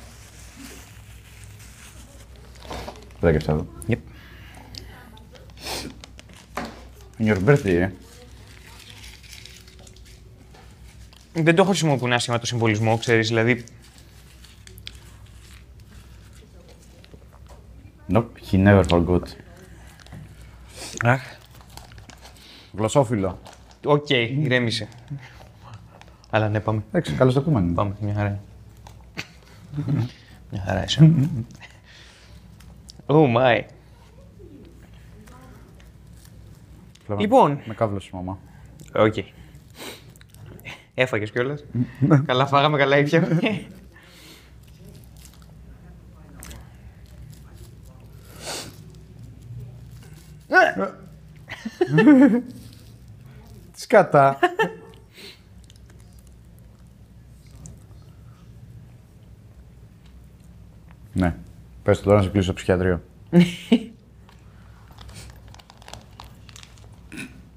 Πέταξε 3.20 3.52
εδώ. 3.52 3.68
Yep. 3.88 3.98
In 7.20 7.34
your 7.34 7.46
birthday, 7.46 7.66
ε. 7.66 7.92
Δεν 11.34 11.56
το 11.56 11.64
χρησιμοποιούν 11.64 12.14
άσχημα 12.14 12.40
το 12.40 12.46
συμβολισμό, 12.46 12.98
ξέρεις, 12.98 13.28
δηλαδή 13.28 13.64
Nope, 18.10 18.38
He 18.52 18.57
never 18.68 18.84
forgot. 18.90 19.22
Αχ. 21.06 21.22
Γλωσσόφυλλο. 22.74 23.40
Οκ, 23.86 24.10
ηρέμησε. 24.10 24.88
Αλλά 26.30 26.50
ναι, 26.50 26.60
πάμε. 26.60 26.84
Εντάξει, 26.88 27.14
καλώς 27.14 27.34
το 27.34 27.40
ακούμε. 27.40 27.62
Πάμε, 27.74 27.96
μια 28.00 28.14
χαρά. 28.14 28.40
μια 30.52 30.64
χαρά 30.66 30.84
είσαι. 30.84 31.14
Oh 33.06 33.36
my. 33.36 33.62
Λοιπόν. 37.18 37.62
Με 37.66 37.74
κάβλωσε 37.74 38.10
η 38.14 38.16
μαμά. 38.16 38.38
Οκ. 38.96 39.16
Έφαγες 40.94 41.32
κιόλας. 41.32 41.64
καλά 42.26 42.46
φάγαμε, 42.46 42.78
καλά 42.78 42.98
ήπιαμε. 42.98 43.40
Σκατά. 53.76 54.40
ναι. 61.14 61.36
Πες 61.84 61.98
του 61.98 62.04
τώρα 62.04 62.18
να 62.18 62.24
σε 62.24 62.30
κλείσω 62.30 62.44
στο 62.44 62.54
ψυχιατρείο. 62.54 63.02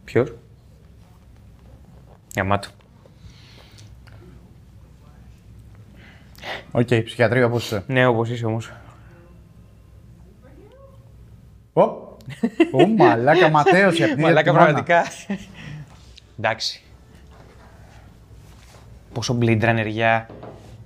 Ποιος; 0.04 0.34
Γαμάτο. 2.36 2.68
Οκ, 6.72 6.86
ψυχιατρείο 6.86 7.46
όπως 7.46 7.64
είσαι. 7.64 7.84
Ναι, 7.86 8.06
όπως 8.06 8.30
είσαι 8.30 8.46
όμως. 8.46 8.72
Ω, 11.72 12.09
Ω, 12.72 12.86
μαλάκα 12.86 13.50
ματαίωση. 13.50 14.02
απ' 14.04 14.10
την 14.10 14.20
Μαλάκα 14.20 14.50
ίδια 14.50 14.52
τη 14.52 14.58
μάνα. 14.58 14.64
πραγματικά. 14.64 15.04
Εντάξει. 16.38 16.82
Πόσο 19.12 19.38
Blade 19.40 19.62
Runner 19.62 19.86
για 19.86 20.26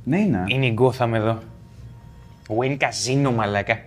Ναι, 0.04 0.18
είναι. 0.18 0.44
είναι 0.46 0.66
η 0.66 0.76
Gotham 0.80 1.10
εδώ. 1.12 1.38
Wayne 2.58 2.76
Casino, 2.78 3.32
μαλάκα. 3.34 3.78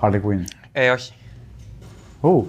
Harley 0.00 0.14
Quinn. 0.14 0.44
Ε, 0.72 0.90
όχι. 0.90 1.12
Ου, 2.20 2.46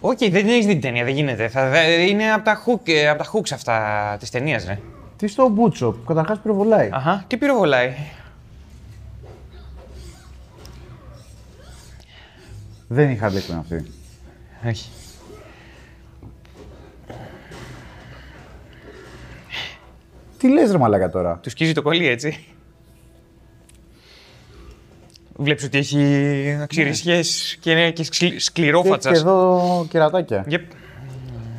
Οκ, 0.00 0.18
δεν 0.18 0.48
έχεις 0.48 0.66
δει 0.66 0.72
την 0.72 0.80
ταινία, 0.80 1.04
δεν 1.04 1.14
γίνεται. 1.14 1.48
Θα, 1.48 1.68
δε- 1.68 2.02
είναι 2.02 2.32
από 2.32 2.44
τα, 2.44 2.62
hook, 2.66 2.88
ε, 2.88 3.08
απ' 3.08 3.18
τα 3.18 3.24
hooks 3.32 3.50
αυτά 3.52 4.16
της 4.18 4.30
ταινίας, 4.30 4.64
ρε. 4.64 4.78
τι 5.16 5.26
στο 5.26 5.48
μπούτσο, 5.48 5.90
που 5.90 6.04
καταρχάς 6.04 6.38
πυροβολάει. 6.40 6.88
Αχα, 6.92 7.24
τι 7.26 7.36
πυροβολάει. 7.36 7.92
Δεν 12.92 13.04
είναι 13.04 13.12
η 13.12 13.20
Harley 13.22 13.50
Quinn 13.50 13.56
αυτή. 13.60 13.84
Όχι. 14.68 14.88
Τι 20.38 20.48
λες 20.48 20.70
ρε 20.70 20.78
μαλάκα 20.78 21.10
τώρα; 21.10 21.38
Του 21.42 21.50
σκίζει 21.50 21.72
το 21.72 21.82
κολλή, 21.82 22.06
έτσι. 22.06 22.44
Βλέπεις 25.36 25.64
ότι 25.64 25.78
έχει 25.78 26.58
αξιρισιές 26.62 27.56
και 27.60 27.70
είναι 27.70 27.90
και 27.90 28.04
σκλη- 28.04 28.18
Και 28.30 28.34
έχει 28.36 28.44
σκληρόφατσας. 28.44 29.12
και 29.12 29.18
εδώ 29.18 29.86
κερατάκια. 29.90 30.44
Yep. 30.50 30.60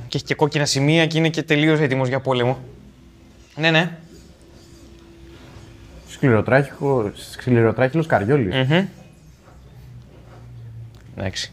Και 0.08 0.18
έχει 0.18 0.24
και 0.26 0.36
κόκκινα 0.36 0.66
σημεία 0.66 1.06
και 1.08 1.18
είναι 1.18 1.30
και 1.30 1.44
τελείως 1.44 1.80
έτοιμος 1.80 2.08
για 2.08 2.20
πόλεμο. 2.20 2.60
Ναι, 3.56 3.72
ναι. 3.72 3.98
Σκληροτράχυλο, 6.10 7.12
σκληροτράχυλος 7.32 8.06
καριόλης. 8.08 8.56
Μμμ. 8.68 8.86
Εντάξει. 11.18 11.52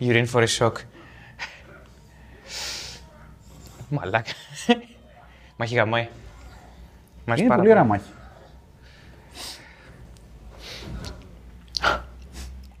You're 0.00 0.24
in 0.24 0.26
for 0.26 0.42
a 0.42 0.46
shock. 0.58 0.72
Μαλάκα. 3.88 4.32
Μ' 5.56 5.62
έχει 5.62 5.74
γαμάει. 5.74 6.08
Μ' 7.24 7.30
αρέσει 7.30 7.40
Είναι 7.40 7.48
πάρα 7.48 7.60
πολύ 7.60 7.70
ωραία 7.70 7.84
μάχη. 7.84 8.10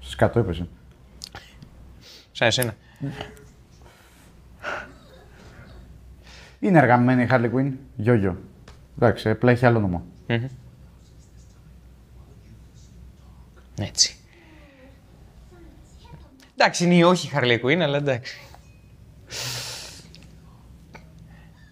Σκατό 0.00 0.38
έπεσε. 0.38 0.68
Σαν 2.32 2.48
εσένα. 2.48 2.74
Είναι 6.60 6.78
εργαμένη 6.78 7.22
η 7.22 7.28
Harley 7.30 7.50
Quinn. 7.54 7.72
Γιόγιο. 7.96 8.38
Εντάξει, 8.96 9.30
απλά 9.30 9.50
έχει 9.50 9.66
άλλο 9.66 9.78
όνομα. 9.78 10.04
Έτσι. 13.78 14.19
Εντάξει, 16.62 16.84
είναι 16.84 16.94
η 16.94 17.02
όχι 17.02 17.30
Harley 17.34 17.60
Quinn, 17.64 17.80
αλλά 17.80 17.96
εντάξει. 17.96 18.40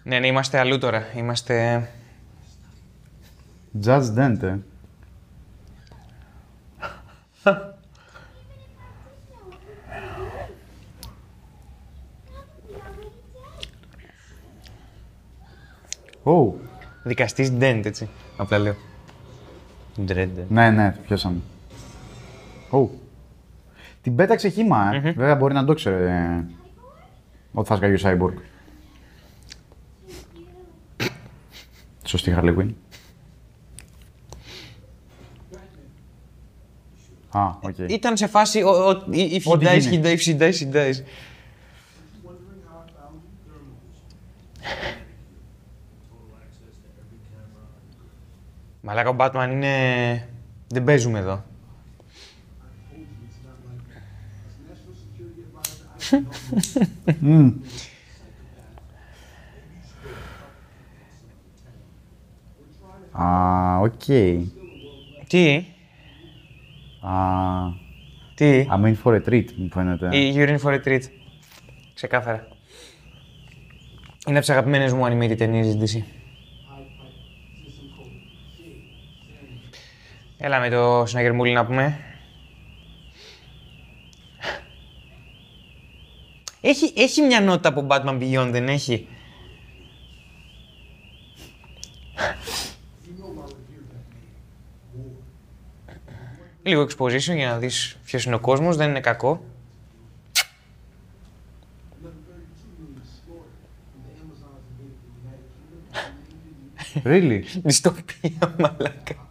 Ναι, 0.03 0.19
ναι, 0.19 0.27
είμαστε 0.27 0.59
αλλού 0.59 0.79
τώρα. 0.79 1.07
Είμαστε... 1.17 1.89
Judge 3.85 4.15
Dent, 4.17 4.43
ε. 4.43 4.57
Ω, 16.23 16.55
Δικαστής 17.03 17.53
Dent, 17.59 17.83
έτσι. 17.85 18.09
Απλά 18.37 18.59
λέω. 18.59 18.75
Dread. 20.07 20.29
ναι, 20.49 20.71
ναι, 20.71 20.93
το 20.93 20.99
πιάσαμε. 21.07 21.41
Ω. 22.71 22.89
Την 24.09 24.17
πέταξε 24.17 24.49
χύμα, 24.49 24.95
ε. 24.95 25.01
Βέβαια 25.01 25.37
μπορεί 25.37 25.55
να 25.55 25.65
το 25.65 25.75
ξέρει 25.75 26.05
ε, 26.05 26.45
ότι 27.53 27.69
θα 27.69 27.77
σκάγει 27.77 27.95
ο 27.95 27.99
Cyborg. 28.03 28.35
Σωστή 32.05 32.35
Harley 32.37 32.57
Quinn. 32.59 32.71
Α, 37.31 37.51
οκ. 37.61 37.79
Ήταν 37.79 38.17
σε 38.17 38.27
φάση, 38.27 38.63
ο, 38.63 38.69
ο, 38.69 38.91
if 39.11 39.43
he 39.43 39.53
Ό,τι 39.53 39.67
dies, 39.69 39.83
he 39.83 39.91
γίνει. 39.91 40.03
dies, 40.03 40.17
if 40.17 40.21
he 40.21 40.39
dies, 40.39 40.59
he 40.61 40.65
dies. 40.65 40.75
Wondering 40.75 41.03
how 42.69 42.79
I 42.81 42.89
found 42.97 43.21
thermals. 43.47 43.99
Total 46.09 46.37
access 46.45 46.75
to 46.83 46.89
every 47.01 47.21
camera. 47.31 47.65
Μαλάκα, 48.81 49.11
ο 49.11 49.17
Batman 49.19 49.49
είναι... 49.53 50.29
Δεν 50.67 50.85
παίζουμε 50.85 51.19
εδώ. 51.19 51.45
Α, 63.13 63.79
οκ. 63.81 64.05
Τι, 65.27 65.65
Α, 67.01 67.13
τι; 68.35 68.67
I'm 68.71 68.85
in 68.85 68.95
for 69.05 69.15
a 69.15 69.21
treat, 69.29 69.45
μου 69.57 69.69
φαίνεται. 69.73 70.17
Η 70.17 70.35
You're 70.37 70.49
in 70.49 70.59
for 70.59 70.73
a 70.73 70.89
treat. 70.89 71.01
Ξεκάθαρα. 71.95 72.49
Είναι 74.27 74.39
από 74.39 74.47
τις 74.47 74.51
αγαπημένες 74.51 74.93
μου 74.93 75.05
animated 75.05 75.37
ταινίες 75.37 75.77
DC. 75.77 76.03
Έλα 80.39 80.61
με 80.61 80.69
το 80.69 81.07
συναγερμούλι 81.07 81.53
να 81.53 81.67
πούμε. 81.67 81.99
Έχει, 86.61 86.93
έχει 86.97 87.23
μια 87.23 87.41
νότα 87.41 87.69
από 87.69 87.87
Batman 87.91 88.21
Beyond, 88.21 88.49
δεν 88.51 88.69
έχει; 88.69 89.09
Λίγο 96.63 96.83
exposition 96.83 97.35
για 97.35 97.49
να 97.49 97.59
δεις 97.59 97.97
ποιος 98.05 98.25
είναι 98.25 98.35
ο 98.35 98.41
κόσμος, 98.41 98.77
δεν 98.77 98.89
είναι 98.89 99.01
κακό. 99.01 99.45
Really? 107.05 107.43
Δυστοπία, 107.63 108.55
μαλάκα. 108.59 109.29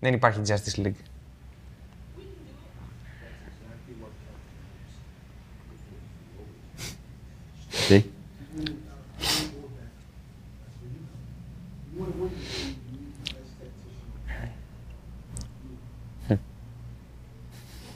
Δεν 0.00 0.14
υπάρχει 0.14 0.40
Justice 0.46 0.80
League. 0.86 1.13
Okay. 7.88 8.02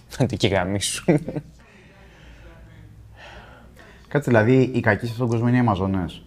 Άντε 0.09 0.39
και 0.39 0.49
γαμήσου. 0.49 1.05
Κάτσε, 4.09 4.31
δηλαδή 4.31 4.71
οι 4.75 4.81
κακοί 4.81 5.07
σε 5.07 5.13
αυτόν 5.13 5.19
τον 5.19 5.29
κόσμο 5.29 5.49
είναι 5.49 5.57
οι 5.57 5.61
Αμαζονές. 5.61 6.23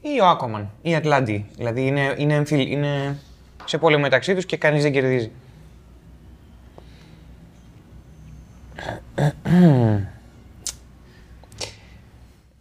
ή 0.00 0.20
ο 0.20 0.26
Aquaman 0.26 0.70
ή 0.82 0.90
η 0.90 0.94
Ατλάντη. 0.94 1.46
Δηλαδή 1.56 1.86
είναι, 1.86 2.14
είναι, 2.18 2.34
εμφυλ- 2.34 2.68
είναι 2.70 3.18
σε 3.64 3.78
πόλεμο 3.78 4.02
μεταξύ 4.02 4.34
τους 4.34 4.46
και 4.46 4.56
κανείς 4.56 4.82
δεν 4.82 4.92
κερδίζει. 4.92 5.30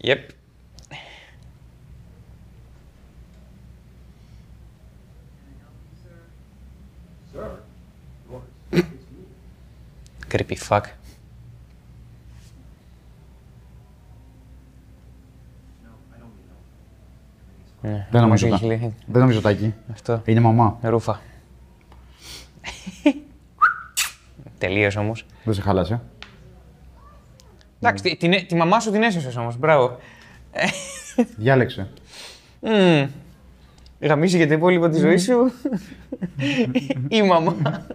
Yep. 0.03 0.33
Sir, 7.31 7.59
yours. 8.29 8.43
It's 8.71 8.87
me. 9.11 9.25
Creepy 10.29 10.55
fuck. 10.55 10.89
No, 15.83 15.89
I 16.13 16.17
don't 16.19 16.33
need 16.37 16.47
help. 16.49 17.91
Ναι, 17.91 18.07
Δεν 18.11 18.21
νομίζω. 18.21 18.47
έχει 18.47 18.59
τα- 18.59 18.65
λέει. 18.65 18.93
Δεν 19.05 19.21
νομίζω 19.21 19.41
τάκι. 19.41 19.73
Αυτό. 19.91 20.21
Είναι 20.25 20.39
μαμά. 20.39 20.77
Ρούφα. 20.81 21.21
Τελείωσε 24.57 24.99
όμως. 24.99 25.25
Δεν 25.43 25.53
σε 25.53 25.61
χάλασε. 25.61 26.01
Εντάξει, 27.87 28.03
τη, 28.03 28.15
την- 28.15 28.47
τη 28.47 28.55
μαμά 28.55 28.79
σου 28.79 28.91
την 28.91 29.03
έσωσες 29.03 29.35
όμως, 29.37 29.57
μπράβο. 29.57 29.97
Διάλεξε. 31.37 31.87
Μμμ. 32.59 33.07
Γαμήσι 33.99 34.37
για 34.37 34.47
το 34.47 34.53
υπόλοιπο 34.53 34.89
της 34.89 34.99
ζωής 34.99 35.23
σου. 35.23 35.51
Η 37.07 37.21
μαμά. 37.21 37.85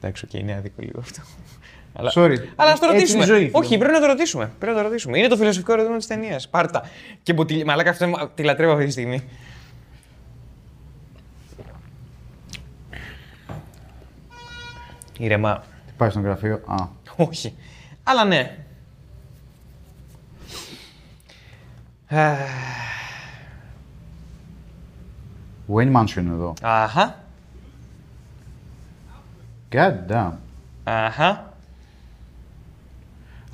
Εντάξει, 0.00 0.24
οκ, 0.26 0.34
είναι 0.34 0.54
άδικο 0.54 0.74
λίγο 0.82 1.00
αυτό. 1.00 1.22
Αλλά, 1.98 2.10
Sorry. 2.14 2.36
αλλά 2.56 2.70
ας 2.72 2.78
το 2.80 2.86
Έτσι 2.86 2.92
ρωτήσουμε. 2.98 3.24
είναι 3.24 3.32
η 3.32 3.36
ζωή, 3.36 3.44
φίλε 3.46 3.50
Όχι, 3.58 3.72
μου. 3.72 3.78
πρέπει 3.78 3.94
να 3.94 4.00
το 4.00 4.06
ρωτήσουμε. 4.06 4.50
Πρέπει 4.58 4.76
να 4.76 4.82
το 4.82 4.88
ρωτήσουμε. 4.88 5.18
Είναι 5.18 5.28
το 5.28 5.36
φιλοσοφικό 5.36 5.72
ερώτημα 5.72 5.96
της 5.96 6.06
ταινίας. 6.06 6.48
Πάρτα. 6.48 6.82
Και 7.22 7.32
μποτιλ... 7.32 7.62
Μαλάκα 7.64 7.90
αυτό 7.90 8.06
μου- 8.08 8.30
τη 8.34 8.42
λατρεύω 8.42 8.72
αυτή 8.72 8.84
τη 8.84 8.90
στιγμή. 8.90 9.22
Ήρεμα. 15.18 15.64
Τι 15.86 15.92
πάει 15.96 16.10
στο 16.10 16.20
γραφείο. 16.20 16.54
Α. 16.66 16.74
Όχι. 17.16 17.54
Αλλά 18.08 18.24
ναι. 18.24 18.56
Αχ, 22.08 22.38
Wayne 25.74 25.96
Mansion 25.96 26.16
είναι 26.16 26.32
εδώ. 26.32 26.54
Αχα. 26.62 27.24
God 29.72 29.94
damn. 30.08 30.32
Αχα. 30.84 31.52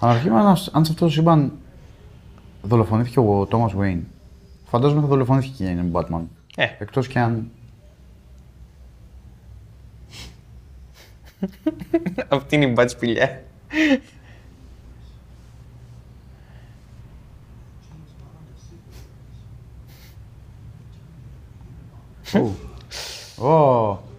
Αναρωτιέμαι 0.00 0.38
αν, 0.38 0.46
αν 0.46 0.56
σε 0.56 0.72
αυτό 0.72 0.94
το 0.94 1.08
σύμπαν 1.10 1.52
δολοφονήθηκε 2.62 3.18
ο 3.20 3.48
Thomas 3.50 3.70
Wayne. 3.78 4.00
Φαντάζομαι 4.64 5.00
θα 5.00 5.06
δολοφονήθηκε 5.06 5.64
και 5.64 5.70
είναι 5.70 5.90
Batman. 5.92 6.22
Ε, 6.56 6.66
Εκτός 6.78 7.08
και 7.08 7.18
αν. 7.18 7.50
αυτή 12.28 12.56
είναι 12.56 12.64
η 12.64 12.72
μπάτ 12.74 12.90
σπηλιά. 22.32 22.50
Ου. 23.38 23.44
Ω. 23.46 24.10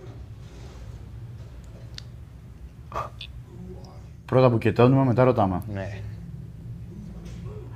Πρώτα 4.25 4.49
μπουκετώνουμε, 4.49 5.05
μετά 5.05 5.23
ρωτάμε. 5.23 5.61
Ναι. 5.73 6.01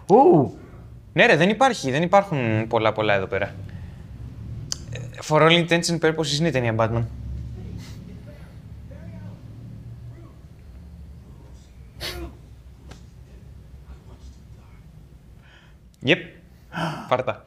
Ου. 0.08 0.58
Ναι, 1.14 1.26
ρε, 1.26 1.36
δεν 1.36 1.50
υπάρχει. 1.50 1.92
Δεν 1.92 2.02
υπάρχουν 2.04 2.68
πολλά 2.68 2.92
πολλά 2.92 3.14
εδώ 3.14 3.26
πέρα. 3.26 3.56
Ε, 4.92 5.00
For 5.28 5.42
all 5.42 5.68
intents 5.68 5.86
and 5.86 6.00
purposes 6.00 6.40
είναι 6.40 6.48
η 6.48 6.52
ταινία 6.52 6.76
Batman. 6.78 7.04
Yep. 16.04 16.18
Πάρτα. 17.08 17.46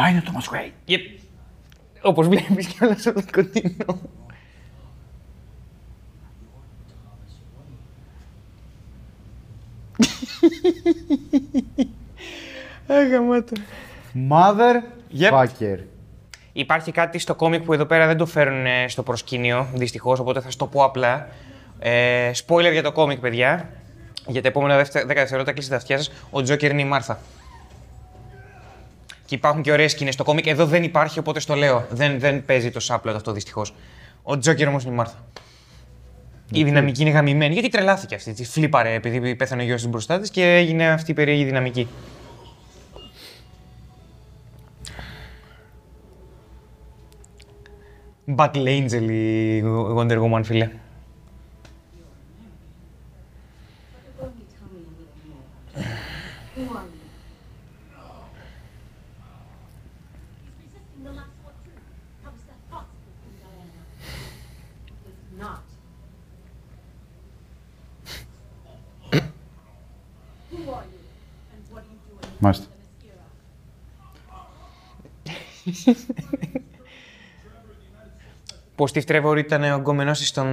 Α, 0.00 0.08
είναι 0.10 0.18
ο 0.18 0.22
Thomas 0.26 0.54
Wayne. 0.54 0.90
Yep. 0.90 1.00
Όπως 2.02 2.28
βλέπεις 2.28 2.66
κιόλας 2.66 3.06
από 3.06 3.20
το 3.22 3.26
κοντινό. 3.32 4.00
Αγαμάτο. 12.86 13.52
Mother 14.30 14.74
Yep. 15.20 15.30
fucker. 15.32 15.78
Υπάρχει 16.52 16.92
κάτι 16.92 17.18
στο 17.18 17.34
κόμικ 17.34 17.62
που 17.62 17.72
εδώ 17.72 17.84
πέρα 17.84 18.06
δεν 18.06 18.16
το 18.16 18.26
φέρουν 18.26 18.66
ε, 18.66 18.88
στο 18.88 19.02
προσκήνιο, 19.02 19.66
δυστυχώς, 19.74 20.18
οπότε 20.18 20.40
θα 20.40 20.50
σου 20.50 20.56
το 20.56 20.66
πω 20.66 20.84
απλά. 20.84 21.28
Ε, 21.78 22.30
spoiler 22.46 22.72
για 22.72 22.82
το 22.82 22.92
κόμικ, 22.92 23.18
παιδιά. 23.20 23.68
Για 24.26 24.42
τα 24.42 24.48
επόμενα 24.48 24.76
δευτε- 24.76 25.04
10 25.04 25.06
δευτερόλεπτα 25.06 25.52
κλείστε 25.52 25.70
τα 25.70 25.76
αυτιά 25.76 25.96
σας. 25.96 26.10
Ο 26.30 26.42
Τζόκερ 26.42 26.70
είναι 26.70 26.80
η 26.80 26.84
Μάρθα. 26.84 27.18
Και 29.26 29.34
υπάρχουν 29.34 29.62
και 29.62 29.72
ωραίες 29.72 29.90
σκηνές 29.90 30.14
στο 30.14 30.24
κόμικ. 30.24 30.46
Εδώ 30.46 30.66
δεν 30.66 30.82
υπάρχει, 30.82 31.18
οπότε 31.18 31.40
στο 31.40 31.54
λέω. 31.54 31.86
Δεν, 31.90 32.18
δεν 32.20 32.44
παίζει 32.44 32.70
το 32.70 32.80
σάπλο 32.80 33.12
αυτό 33.12 33.32
δυστυχώς. 33.32 33.74
Ο 34.22 34.38
Τζόκερ 34.38 34.68
όμως 34.68 34.82
είναι 34.82 34.92
η 34.92 34.96
Μάρθα. 34.96 35.24
Η 36.52 36.64
δυναμική 36.64 37.02
είναι 37.02 37.10
γαμημένη. 37.10 37.52
Γιατί 37.52 37.68
τρελάθηκε 37.68 38.14
αυτή. 38.14 38.32
Τη 38.32 38.44
φλίπαρε 38.44 38.94
επειδή 38.94 39.34
πέθανε 39.34 39.62
ο 39.62 39.64
γιος 39.64 39.80
της 39.80 39.90
μπροστά 39.90 40.20
της 40.20 40.30
και 40.30 40.56
έγινε 40.56 40.88
αυτή 40.88 41.10
η 41.10 41.14
περίεργη 41.14 41.44
δυναμική. 41.44 41.88
Battle 48.36 48.66
Angel 48.66 49.10
η 49.10 49.62
Wonder 49.96 50.18
Woman, 50.22 50.40
φίλε. 50.44 50.70
Μάλιστα. 72.46 72.66
in 75.66 75.70
this 75.70 75.86
era? 75.86 75.96
Που 78.74 78.84
ο 78.84 78.86
Steve 78.92 79.04
Trevor 79.04 79.36
ήταν 79.38 79.62
ο 79.72 79.76
γκόμενός 79.76 80.18
της 80.18 80.28
στον... 80.28 80.46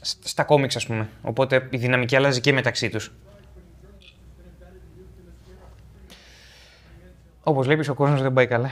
σ- 0.00 0.28
στα 0.28 0.44
κόμιξ, 0.44 0.76
ας 0.76 0.86
πούμε. 0.86 1.08
Οπότε 1.22 1.66
η 1.70 1.76
δυναμική 1.76 2.16
αλλάζει 2.16 2.40
και 2.40 2.52
μεταξύ 2.52 2.88
τους. 2.88 3.12
Όπως 7.42 7.66
βλέπεις, 7.66 7.88
ο 7.88 7.94
κόσμος 7.94 8.22
δεν 8.22 8.32
πάει 8.32 8.46
καλά. 8.46 8.70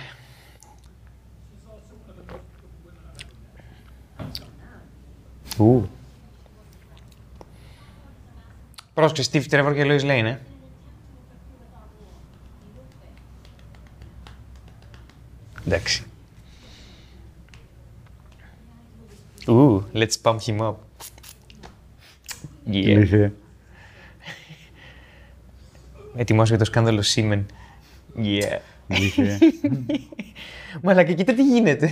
Ου. 5.59 5.89
Πρόσεξε, 8.95 9.31
Steve 9.33 9.45
Trevor 9.51 9.73
και 9.75 9.85
Lois 9.85 10.03
Lane, 10.03 10.25
ε. 10.25 10.39
Εντάξει. 15.67 16.05
Ου, 19.47 19.85
let's 19.95 20.15
pump 20.23 20.39
him 20.47 20.59
up. 20.59 20.75
Yeah. 22.67 22.75
Ηλίθιε. 22.75 23.33
Ετοιμάσου 26.17 26.49
για 26.49 26.59
το 26.59 26.65
σκάνδαλο 26.65 27.03
Siemens. 27.15 27.45
Yeah. 28.17 28.59
Ηλίθιε. 28.87 29.39
Μαλάκα, 30.83 31.13
κοίτα 31.13 31.35
τι 31.35 31.43
γίνεται. 31.45 31.91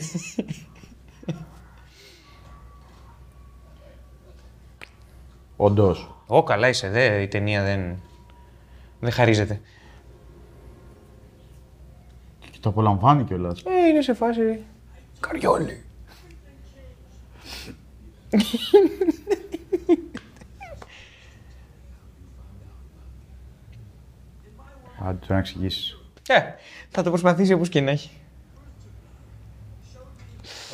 Όντως. 5.57 6.15
Ω, 6.27 6.43
καλά 6.43 6.69
είσαι, 6.69 6.89
δε, 6.89 7.23
η 7.23 7.29
ταινία 7.29 7.63
δεν, 7.63 8.03
δεν 9.01 9.11
χαρίζεται. 9.13 9.61
Και 12.65 12.71
το 12.71 12.77
απολαμβάνει 12.77 13.25
κιόλας. 13.25 13.63
Ε, 13.63 13.89
είναι 13.89 14.03
σε 14.03 14.15
φάση... 14.15 14.63
Καριόλι. 15.21 15.85
Άντε 24.99 25.19
τώρα 25.19 25.25
να 25.29 25.39
εξηγήσεις. 25.39 25.99
Ε, 26.29 26.41
θα 26.89 27.03
το 27.03 27.11
προσπαθήσει 27.11 27.53
όπως 27.53 27.69
και 27.69 27.81
να 27.81 27.91
έχει. 27.91 28.11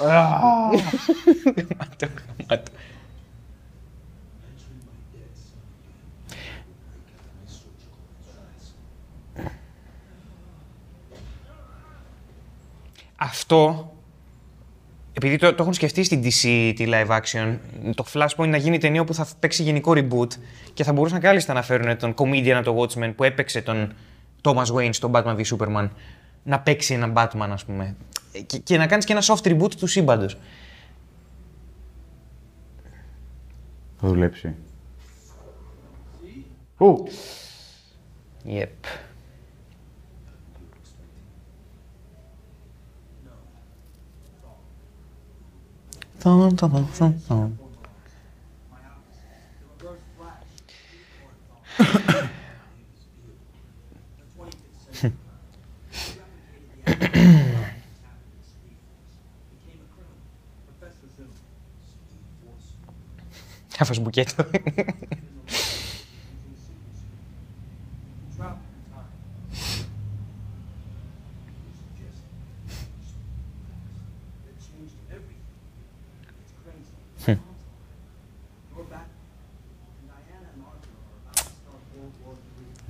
Γαμάτο, 0.00 0.78
γαμάτο. 1.98 2.72
Αυτό, 13.22 13.92
επειδή 15.12 15.36
το, 15.36 15.54
το 15.54 15.56
έχουν 15.62 15.74
σκεφτεί 15.74 16.02
στην 16.02 16.22
DC 16.22 16.72
τη 16.76 16.84
live 16.86 17.20
action, 17.20 17.58
το 17.94 18.04
Flashpoint 18.12 18.48
να 18.48 18.56
γίνει 18.56 18.78
ταινία 18.78 19.04
που 19.04 19.14
θα 19.14 19.26
παίξει 19.40 19.62
γενικό 19.62 19.92
reboot 19.94 20.28
και 20.74 20.84
θα 20.84 20.92
μπορούσαν 20.92 21.20
κάλλιστα 21.20 21.52
να 21.52 21.62
φέρουν 21.62 21.96
τον 21.96 22.14
comedian 22.14 22.50
από 22.50 22.64
το 22.64 22.82
Watchmen 22.82 23.12
που 23.16 23.24
έπαιξε 23.24 23.62
τον 23.62 23.92
Thomas 24.42 24.64
Wayne 24.64 24.92
στο 24.92 25.10
Batman 25.14 25.36
v 25.36 25.42
Superman 25.44 25.88
να 26.42 26.60
παίξει 26.60 26.94
έναν 26.94 27.12
Batman, 27.16 27.48
ας 27.50 27.64
πούμε. 27.64 27.96
Και, 28.46 28.58
και 28.58 28.76
να 28.76 28.86
κάνεις 28.86 29.04
και 29.04 29.12
ένα 29.12 29.22
soft 29.22 29.46
reboot 29.46 29.74
του 29.74 29.86
σύμπαντος. 29.86 30.38
Θα 34.00 34.08
δουλέψει. 34.08 34.54
Ου, 36.76 37.08
Yep. 38.46 39.09
Τον, 46.22 46.56
τον, 46.56 46.88
τον, 46.98 47.58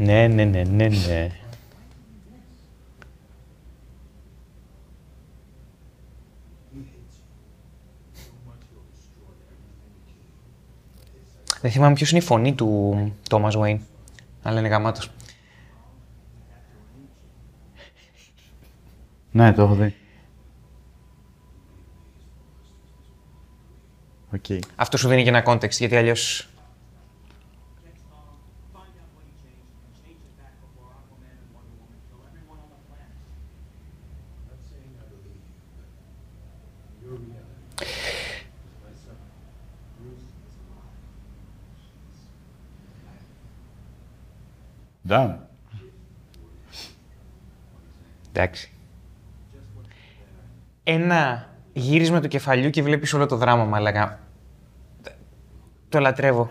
Ναι, 0.00 0.28
ναι, 0.28 0.44
ναι, 0.44 0.62
ναι, 0.62 0.88
ναι. 0.88 1.28
Δεν 11.60 11.70
θυμάμαι 11.70 11.94
ποιος 11.94 12.10
είναι 12.10 12.18
η 12.18 12.22
φωνή 12.22 12.54
του 12.54 12.94
Thomas 13.30 13.52
Wayne, 13.52 13.78
αλλά 14.42 14.58
είναι 14.58 14.68
γαμάτος. 14.68 15.10
ναι, 19.30 19.52
το 19.52 19.62
έχω 19.62 19.74
δει. 19.74 19.94
Οκ. 24.34 24.44
Αυτό 24.76 24.96
σου 24.96 25.08
δίνει 25.08 25.22
και 25.22 25.28
ένα 25.28 25.42
context, 25.46 25.70
γιατί 25.70 25.96
αλλιώς... 25.96 26.49
Done. 45.10 45.34
Εντάξει. 48.32 48.70
Ένα 50.84 51.48
γύρισμα 51.72 52.20
του 52.20 52.28
κεφαλιού 52.28 52.70
και 52.70 52.82
βλέπεις 52.82 53.12
όλο 53.12 53.26
το 53.26 53.36
δράμα, 53.36 53.64
μαλάκα. 53.64 54.20
Το 55.88 55.98
λατρεύω. 55.98 56.50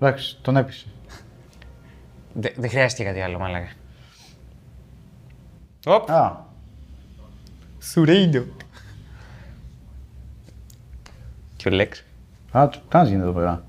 Εντάξει, 0.00 0.38
τον 0.42 0.56
έπεισε. 0.56 0.86
Δε- 2.34 2.52
Δεν 2.56 2.70
χρειάστηκε 2.70 3.04
κάτι 3.08 3.20
άλλο, 3.20 3.38
μαλάκα. 3.38 3.68
Οπ, 5.86 6.10
Α, 6.10 6.44
Σουρέιντο. 7.80 8.44
Και 11.56 11.68
ο 11.68 11.72
Λέξ. 11.72 12.04
α, 12.52 12.68
του- 12.68 12.82
κάνεις 12.88 13.08
γίνεται 13.08 13.28
εδώ 13.28 13.38
πέρα. 13.38 13.64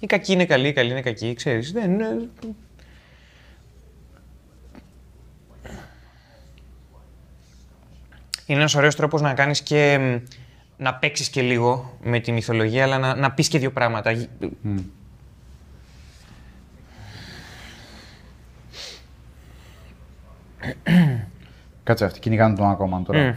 Η 0.00 0.06
κακή 0.06 0.32
είναι 0.32 0.46
καλή, 0.46 0.68
η 0.68 0.72
καλή 0.72 0.90
είναι 0.90 1.02
κακή, 1.02 1.34
ξέρεις. 1.34 1.72
Δεν 1.72 1.92
είναι... 1.92 2.28
Είναι 8.46 8.58
ένας 8.58 8.74
ωραίος 8.74 8.96
τρόπος 8.96 9.20
να 9.20 9.34
κάνεις 9.34 9.62
και... 9.62 9.98
μ, 9.98 10.16
να 10.76 10.94
παίξεις 10.94 11.28
και 11.28 11.42
λίγο 11.42 11.98
με 12.02 12.20
τη 12.20 12.32
μυθολογία, 12.32 12.82
αλλά 12.84 12.98
να, 12.98 13.14
να 13.14 13.32
πεις 13.32 13.48
και 13.48 13.58
δύο 13.58 13.70
πράγματα. 13.72 14.12
Γ- 14.12 14.28
Κάτσε, 21.84 22.04
αυτοί 22.04 22.20
κυνηγάνε 22.20 22.56
τον 22.56 22.70
ακόμα 22.70 23.02
τώρα. 23.02 23.18
Μμ. 23.18 23.34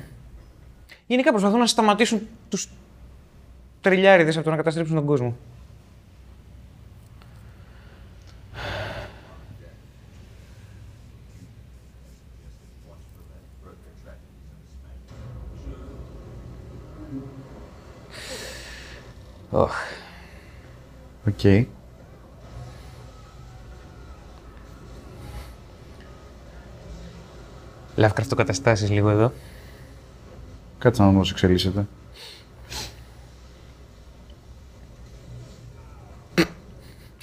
Γενικά 1.08 1.30
προσπαθούν 1.32 1.60
να 1.60 1.66
σταματήσουν 1.68 2.28
τους 2.50 2.70
τρελιάρηδες 3.82 4.36
από 4.36 4.44
το 4.44 4.50
να 4.50 4.56
καταστρέψουν 4.56 4.96
τον 4.96 5.06
κόσμο. 5.06 5.36
Οχ. 19.54 19.74
Οκ. 21.28 21.40
Lovecraft 27.96 28.36
καταστάσεις 28.36 28.90
λίγο 28.90 29.10
εδώ. 29.10 29.34
Κάτσε 30.80 31.02
να 31.02 31.08
δούμε 31.08 31.20
πώς 31.20 31.32
εξελίσσεται. 31.32 31.88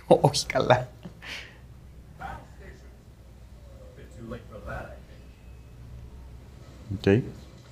Ω, 0.07 0.19
όχι 0.21 0.47
καλά. 0.47 0.88
Οκ. 6.95 7.07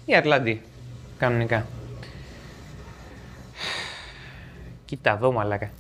Η 0.04 0.16
Ατλάντη. 0.16 0.62
Κανονικά. 1.18 1.66
Κοίτα 4.88 5.12
εδώ, 5.12 5.32
μαλάκα. 5.32 5.70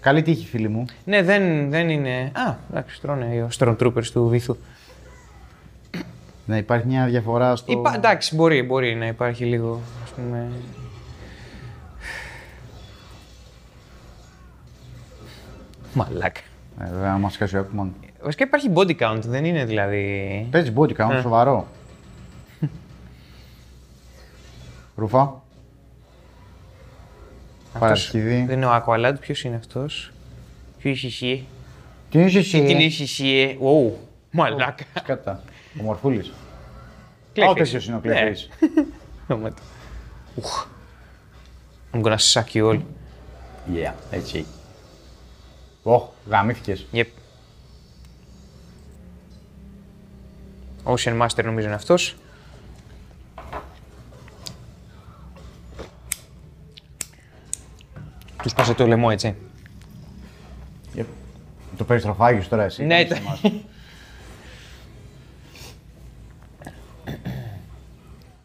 Καλή 0.00 0.22
τύχη, 0.22 0.46
φίλοι 0.46 0.68
μου. 0.68 0.84
Ναι, 1.04 1.22
δεν, 1.22 1.70
δεν 1.70 1.88
είναι. 1.88 2.32
Α, 2.34 2.54
εντάξει, 2.70 3.00
τρώνε 3.00 3.24
οι 3.34 3.46
Stormtroopers 3.58 4.06
του 4.12 4.28
βυθού. 4.28 4.56
Να 6.46 6.56
υπάρχει 6.56 6.86
μια 6.86 7.06
διαφορά 7.06 7.56
στο. 7.56 7.72
Υπά... 7.72 7.92
Εντάξει, 7.94 8.34
μπορεί, 8.34 8.62
μπορεί 8.62 8.94
να 8.94 9.06
υπάρχει 9.06 9.44
λίγο, 9.44 9.80
ας 10.04 10.10
πούμε... 10.10 10.48
Μαλάκα. 15.94 16.40
Ε, 16.80 16.90
βέβαια, 16.90 17.10
να 17.12 17.18
μας 17.18 17.36
χάσει 17.36 17.56
ο 17.56 17.58
Έκμαν. 17.58 17.94
Βασικά 18.22 18.44
υπάρχει 18.44 18.70
body 18.74 18.96
count, 18.98 19.20
δεν 19.26 19.44
είναι 19.44 19.64
δηλαδή... 19.64 20.46
Παίζει 20.50 20.72
body 20.76 20.92
count, 20.96 21.10
Ε. 21.10 21.20
σοβαρό. 21.20 21.66
Ρούφα. 24.96 25.42
Παρασκευή. 27.78 28.44
Δεν 28.46 28.56
είναι 28.56 28.66
ο 28.66 28.84
Aqualad, 28.84 29.14
ποιος 29.20 29.44
είναι 29.44 29.56
αυτός; 29.56 30.12
Ποιος 30.78 31.02
είσαι 31.02 31.06
εσύ. 31.06 31.46
Τι 32.10 32.20
είσαι 32.20 32.38
εσύ. 32.38 32.62
Τι 32.62 32.70
είναι 32.70 32.84
εσύ, 32.84 33.26
ε; 33.26 33.64
Ου, 33.64 33.98
μαλάκα. 34.30 34.84
Σκάτα. 34.98 35.42
Ο 35.80 35.82
Μορφούλης. 35.82 36.32
Clayface. 37.34 37.48
Ο 37.48 37.52
τέτοιος 37.52 37.86
είναι 37.86 37.96
ο 37.96 38.00
Ναι. 38.04 38.12
Clayface. 38.14 38.68
Όματα. 39.26 39.62
Ουχ. 40.34 40.66
I'm 41.92 42.02
gonna 42.02 42.16
suck 42.32 42.52
you 42.52 42.70
all. 42.70 42.80
Yeah, 43.74 43.92
έτσι. 44.10 44.46
Ωχ, 45.82 46.08
γαμήθηκες. 46.28 46.86
Yep. 46.92 47.04
Ocean 50.84 51.22
Master 51.22 51.44
νομίζω 51.44 51.66
είναι 51.66 51.74
αυτός. 51.74 52.16
Τους 58.48 58.56
σπάσε 58.56 58.74
το 58.74 58.86
λαιμό, 58.86 59.08
έτσι. 59.10 59.34
Yep. 60.96 61.04
Το 61.76 61.84
περιστροφάγεις 61.84 62.48
τώρα 62.48 62.64
εσύ. 62.64 62.84
Ναι, 62.84 63.04
τι 63.04 63.14
το- 63.14 63.20
μας. 63.20 63.40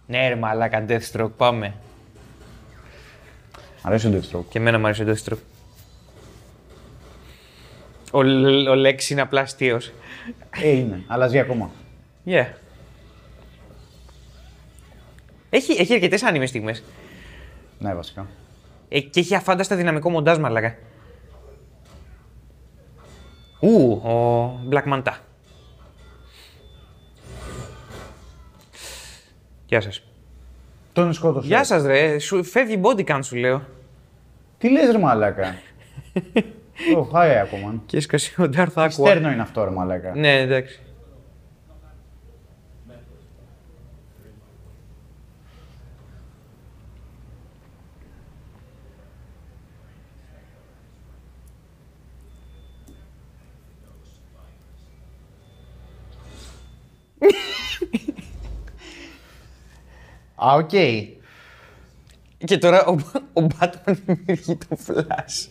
Ναι 0.08 0.28
ρε 0.28 0.36
μαλάκα, 0.36 0.86
Deathstroke, 0.88 1.32
πάμε. 1.38 1.74
Αρέσει 3.82 4.08
ο 4.08 4.12
Deathstroke. 4.20 4.46
Και 4.50 4.58
εμένα 4.58 4.80
μου 4.80 4.86
αρέσει 4.86 5.04
ο 5.04 5.14
Deathstroke. 5.14 5.38
Ο, 8.12 8.22
Λ- 8.24 8.68
ο 8.68 8.74
Lex 8.74 9.10
είναι 9.10 9.22
απλά 9.22 9.42
αστείος. 9.42 9.92
Ε, 10.62 10.70
είναι. 10.70 11.04
Αλλάζει 11.08 11.40
ακόμα. 11.40 11.72
Yeah. 12.26 12.48
Έχει, 15.50 15.72
έχει 15.82 15.94
αρκετές 15.94 16.24
άνιμες 16.24 16.50
στιγμές. 16.50 16.84
Ναι, 17.80 17.94
βασικά. 17.94 18.28
Ε, 18.96 19.00
και 19.00 19.20
έχει 19.20 19.36
αφάνταστα 19.36 19.76
δυναμικό 19.76 20.10
μοντάζ, 20.10 20.38
μαλάκα. 20.38 20.76
Ου, 23.60 23.92
ο 23.92 24.60
Black 24.70 24.94
Manta. 24.94 25.14
Γεια 29.66 29.82
σας. 29.82 30.04
Τον 30.94 31.14
σκότωσε. 31.14 31.48
Γεια 31.48 31.64
σας 31.64 31.84
ρε, 31.84 32.20
σου, 32.20 32.44
φεύγει 32.44 32.82
body 32.84 33.06
count 33.06 33.20
σου 33.24 33.36
λέω. 33.36 33.62
Τι 34.58 34.70
λες 34.70 34.92
ρε 34.92 34.98
μαλάκα; 34.98 35.56
Ω, 36.98 37.04
χάι 37.04 37.38
ακόμα. 37.38 37.82
Και 37.86 37.98
έσκασε 37.98 38.42
ο 38.42 38.50
Darth 38.54 38.74
Aqua. 38.74 38.90
Στέρνο 38.90 39.32
είναι 39.32 39.42
αυτό 39.42 39.64
ρε 39.64 39.70
μαλάκα. 39.72 40.16
Ναι, 40.16 40.40
εντάξει. 40.40 40.80
Α, 60.46 60.54
οκ. 60.54 60.70
Και 62.46 62.58
τώρα 62.58 62.86
ο, 62.86 62.92
ο 63.34 63.48
Batman 63.60 63.96
δημιουργεί 64.06 64.58
το 64.58 64.78
Flash. 64.88 65.48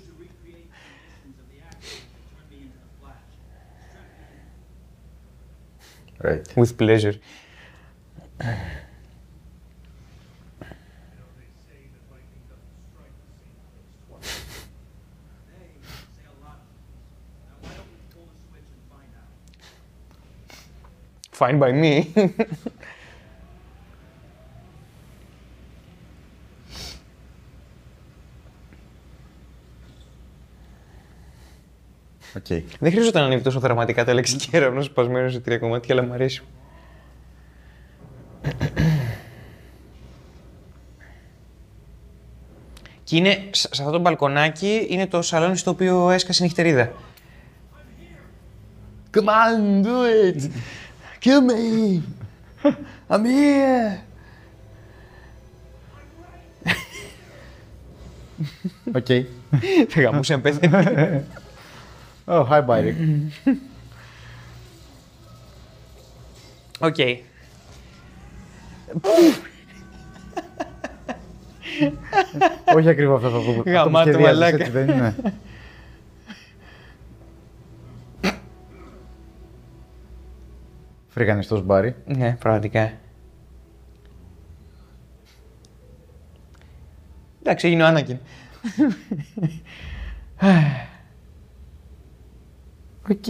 Right. 6.25 6.47
With 6.55 6.77
pleasure. 6.77 7.17
Fine 21.33 21.59
by 21.59 21.73
me. 21.73 21.93
Οκ. 32.37 32.47
Δεν 32.79 32.91
χρειάζεται 32.91 33.19
να 33.19 33.25
ανέβει 33.25 33.43
τόσο 33.43 33.61
δραματικά 33.61 34.05
το 34.05 34.15
αλεξικέραυνο 34.15 34.83
σπασμένος 34.83 35.33
σε 35.33 35.41
τρία 35.41 35.59
κομμάτια, 35.59 35.95
αλλά 35.95 36.05
μου 36.07 36.13
αρέσει. 36.13 36.43
Και 43.05 43.17
είναι, 43.17 43.49
σε 43.51 43.69
σε 43.71 43.83
αυτό 43.83 43.93
το 43.93 43.99
μπαλκονάκι 43.99 44.87
είναι 44.91 45.07
το 45.07 45.23
σαλόνι 45.23 45.57
στο 45.57 45.71
οποίο 45.71 46.11
έσκασε 46.11 46.43
η 46.43 46.47
νυχτερίδα. 46.47 46.93
Come 49.15 49.29
on, 49.29 49.85
do 49.85 50.07
it! 50.07 50.51
Kill 51.23 51.43
me! 51.51 52.01
I'm 53.09 53.25
here! 53.25 53.99
Οκ. 58.95 59.07
Θα 59.89 60.01
γαμούσε 60.01 60.35
αν 60.35 60.41
πέθανε. 60.41 61.25
Oh, 62.27 62.45
hi, 62.45 62.61
Barry. 62.67 62.97
Οκ. 66.81 66.97
Όχι 72.77 72.89
ακριβώς 72.89 73.25
αυτό 73.25 73.41
που 73.41 73.51
αυτό 73.51 73.63
που 73.63 73.71
Γαμάτο, 73.71 74.11
σχεδιάζεις, 74.11 74.41
μαλάκα. 74.41 74.57
έτσι 74.57 74.71
δεν 74.71 74.89
είναι. 74.89 75.15
Φρικανιστός 81.09 81.63
Μπάρι. 81.63 81.97
Ναι, 82.05 82.37
πραγματικά. 82.41 82.93
Εντάξει, 87.43 87.67
έγινε 87.67 87.83
ο 87.83 87.87
Άνακιν. 87.87 88.19
Οκ. 93.11 93.27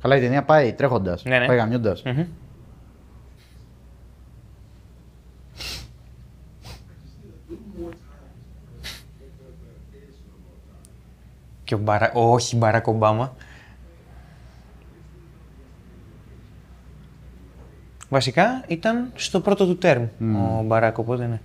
Καλά 0.00 0.16
η 0.16 0.20
ταινία 0.20 0.44
πάει 0.44 0.72
τρέχοντας, 0.72 1.24
Ναι, 1.24 1.38
ναι. 1.38 1.46
πάει 1.46 1.56
γαμιώντας. 1.56 2.02
Μμμ. 2.02 2.24
Και 11.64 11.74
ο 11.74 11.78
Μπαρα... 11.78 12.12
ο, 12.14 12.32
όχι 12.32 12.56
Μπαράκ 12.56 12.86
Ομπάμα. 12.86 13.34
Βασικά 18.08 18.64
ήταν 18.68 19.12
στο 19.14 19.40
πρώτο 19.40 19.66
του 19.66 19.78
τέρμ 19.78 20.04
ο 20.36 20.62
Μπαράκ, 20.62 20.98
οπότε 20.98 21.26
ναι. 21.26 21.40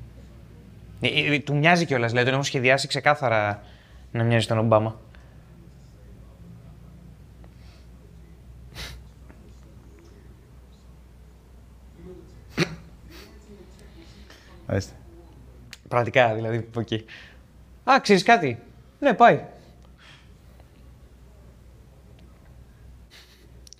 Ε, 1.01 1.33
ε, 1.33 1.39
του 1.39 1.55
μοιάζει 1.57 1.85
κιόλας, 1.85 2.07
δηλαδή 2.09 2.25
τον 2.25 2.33
έχουν 2.33 2.45
σχεδιάσει 2.45 2.87
ξεκάθαρα 2.87 3.63
να 4.11 4.23
μοιάζει 4.23 4.47
τον 4.47 4.57
Ομπάμα. 4.57 4.99
Ορίστε. 14.69 14.93
Πραγματικά, 15.87 16.33
δηλαδή 16.33 16.57
από 16.57 16.79
εκεί. 16.79 17.05
Α, 17.83 17.99
ξέρεις 18.01 18.23
κάτι; 18.23 18.59
Ναι, 18.99 19.13
πάει. 19.13 19.45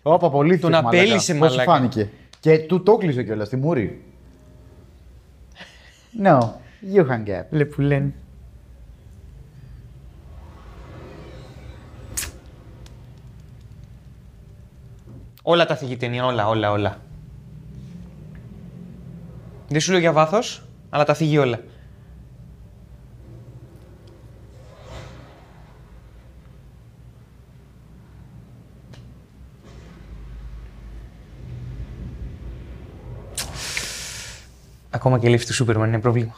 Όπα, 0.02 0.30
πολύ 0.30 0.58
Τον 0.60 0.72
θες, 0.72 0.80
απέλυσε, 0.80 1.34
μαλάκα. 1.34 1.40
Πώς 1.40 1.52
σου 1.52 1.58
μαλάκα. 1.58 1.72
φάνηκε; 1.72 2.10
Και 2.40 2.60
του 2.60 2.84
το 2.84 2.98
κλείσε 2.98 3.24
κιόλας 3.24 3.48
στη 3.48 3.56
μούρη. 3.56 4.04
No, 6.24 6.40
you 6.82 7.06
hang 7.08 7.30
up. 7.30 7.46
Λε 7.50 7.66
που 7.66 7.82
λένε. 7.82 8.14
Όλα 15.42 15.66
τα 15.66 15.76
θίγει 15.76 15.94
η 15.94 15.98
ταινία, 15.98 16.26
όλα, 16.26 16.48
όλα, 16.48 16.72
όλα. 16.72 17.02
Δεν 19.68 19.82
σου 19.82 19.92
λέω 19.92 20.00
για 20.00 20.12
βάθος, 20.12 20.64
αλλά 20.90 21.04
τα 21.04 21.14
θίγει 21.14 21.38
όλα. 21.38 21.60
Ακόμα 34.90 35.20
και 35.20 35.28
η 35.28 35.30
λήψη 35.30 35.48
του 35.48 35.54
Σούπερμαν 35.54 35.88
είναι 35.88 36.00
πρόβλημα. 36.00 36.36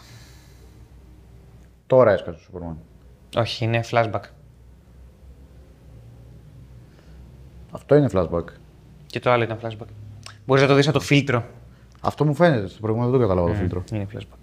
Τώρα 1.91 2.11
έσκασε 2.11 2.37
ο 2.37 2.41
Σούπερμαν. 2.41 2.77
Όχι, 3.37 3.65
είναι 3.65 3.83
flashback. 3.91 4.21
Αυτό 7.71 7.95
είναι 7.95 8.09
flashback. 8.13 8.43
Και 9.05 9.19
το 9.19 9.31
άλλο 9.31 9.43
ήταν 9.43 9.59
flashback. 9.61 9.87
Μπορείς 10.45 10.61
να 10.61 10.69
το 10.69 10.75
δεις 10.75 10.87
από 10.87 10.97
το 10.97 11.03
φίλτρο. 11.03 11.45
Αυτό 12.01 12.25
μου 12.25 12.33
φαίνεται. 12.33 12.67
Στο 12.67 12.79
προηγούμενο 12.79 13.11
δεν 13.11 13.19
το 13.19 13.27
κατάλαβα 13.27 13.53
το 13.53 13.59
φίλτρο. 13.59 13.83
Είναι 13.91 14.07
flashback. 14.13 14.37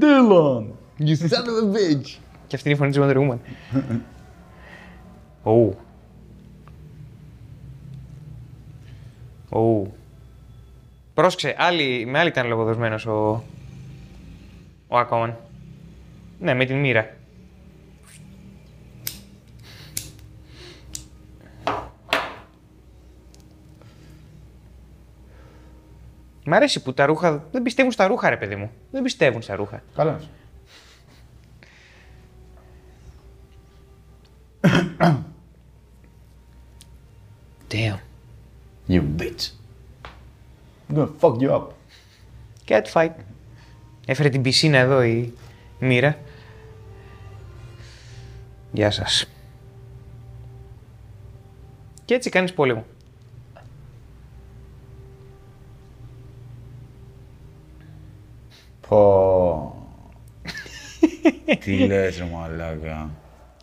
Dylan! 0.00 0.66
You 0.98 1.16
son 1.16 1.44
of 1.46 1.62
a 1.62 1.74
bitch! 1.74 2.18
Και 2.46 2.56
αυτή 2.56 2.68
είναι 2.68 2.76
η 2.76 2.76
φωνή 2.76 2.90
της 2.90 3.00
Wonder 3.00 3.16
Woman. 3.16 3.38
Ου. 5.44 5.76
Ου. 9.50 9.92
Πρόσεξε, 11.14 11.54
άλλη, 11.58 12.06
με 12.06 12.18
άλλη 12.18 12.28
ήταν 12.28 12.46
λογοδοσμένος 12.46 13.06
ο, 13.06 13.42
ο 14.94 15.06
Aquaman. 15.08 15.32
Ναι, 16.38 16.54
με 16.54 16.64
την 16.64 16.76
μοίρα. 16.76 17.16
Μ' 26.46 26.52
αρέσει 26.52 26.82
που 26.82 26.94
τα 26.94 27.06
ρούχα. 27.06 27.44
Δεν 27.50 27.62
πιστεύουν 27.62 27.92
στα 27.92 28.06
ρούχα, 28.06 28.28
ρε 28.28 28.36
παιδί 28.36 28.56
μου. 28.56 28.70
Δεν 28.90 29.02
πιστεύουν 29.02 29.42
στα 29.42 29.54
ρούχα. 29.54 29.82
Καλά. 29.94 30.20
Damn. 37.70 37.98
You 38.88 39.02
bitch. 39.18 39.50
I'm 40.88 40.94
gonna 40.96 41.08
fuck 41.20 41.40
you 41.40 41.50
up. 41.50 41.72
Cat 42.68 42.86
fight. 42.94 43.12
Έφερε 44.06 44.28
την 44.28 44.42
πισίνα 44.42 44.78
εδώ 44.78 45.02
η 45.02 45.32
μοίρα. 45.78 46.16
Γεια 48.72 48.90
σας. 48.90 49.28
Και 52.04 52.14
έτσι 52.14 52.30
κάνεις 52.30 52.52
πόλεμο. 52.52 52.84
Πω. 58.88 59.74
Τι 61.60 61.86
λες 61.86 62.18
ρε 62.18 62.24
μαλάκα. 62.24 63.10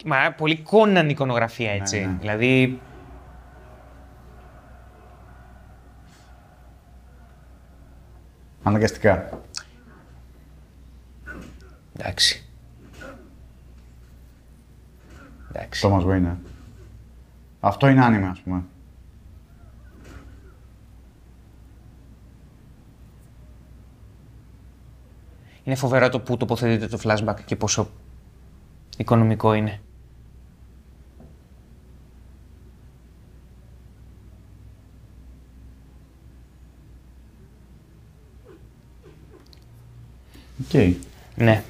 Μα 0.06 0.34
πολύ 0.38 0.58
κόναν 0.58 1.10
εικονογραφία 1.10 1.72
έτσι. 1.72 2.00
ναι. 2.00 2.18
Δηλαδή. 2.20 2.80
Αναγκαστικά. 8.64 9.30
Εντάξει. 12.02 12.44
Εντάξει. 15.50 15.88
Thomas 15.88 16.06
Wayne. 16.06 16.24
ε. 16.26 16.36
Αυτό 17.60 17.88
είναι 17.88 18.04
άνιμε, 18.04 18.28
ας 18.28 18.40
πούμε. 18.40 18.64
Είναι 25.64 25.76
φοβερό 25.76 26.10
το 26.10 26.20
που 26.20 26.38
τοποθετείται 26.38 26.88
το 26.88 27.00
flashback 27.04 27.36
και 27.46 27.56
πόσο 27.56 27.90
οικονομικό 28.98 29.54
είναι. 29.54 29.80
Οκ. 40.64 40.96
Ναι. 41.36 41.64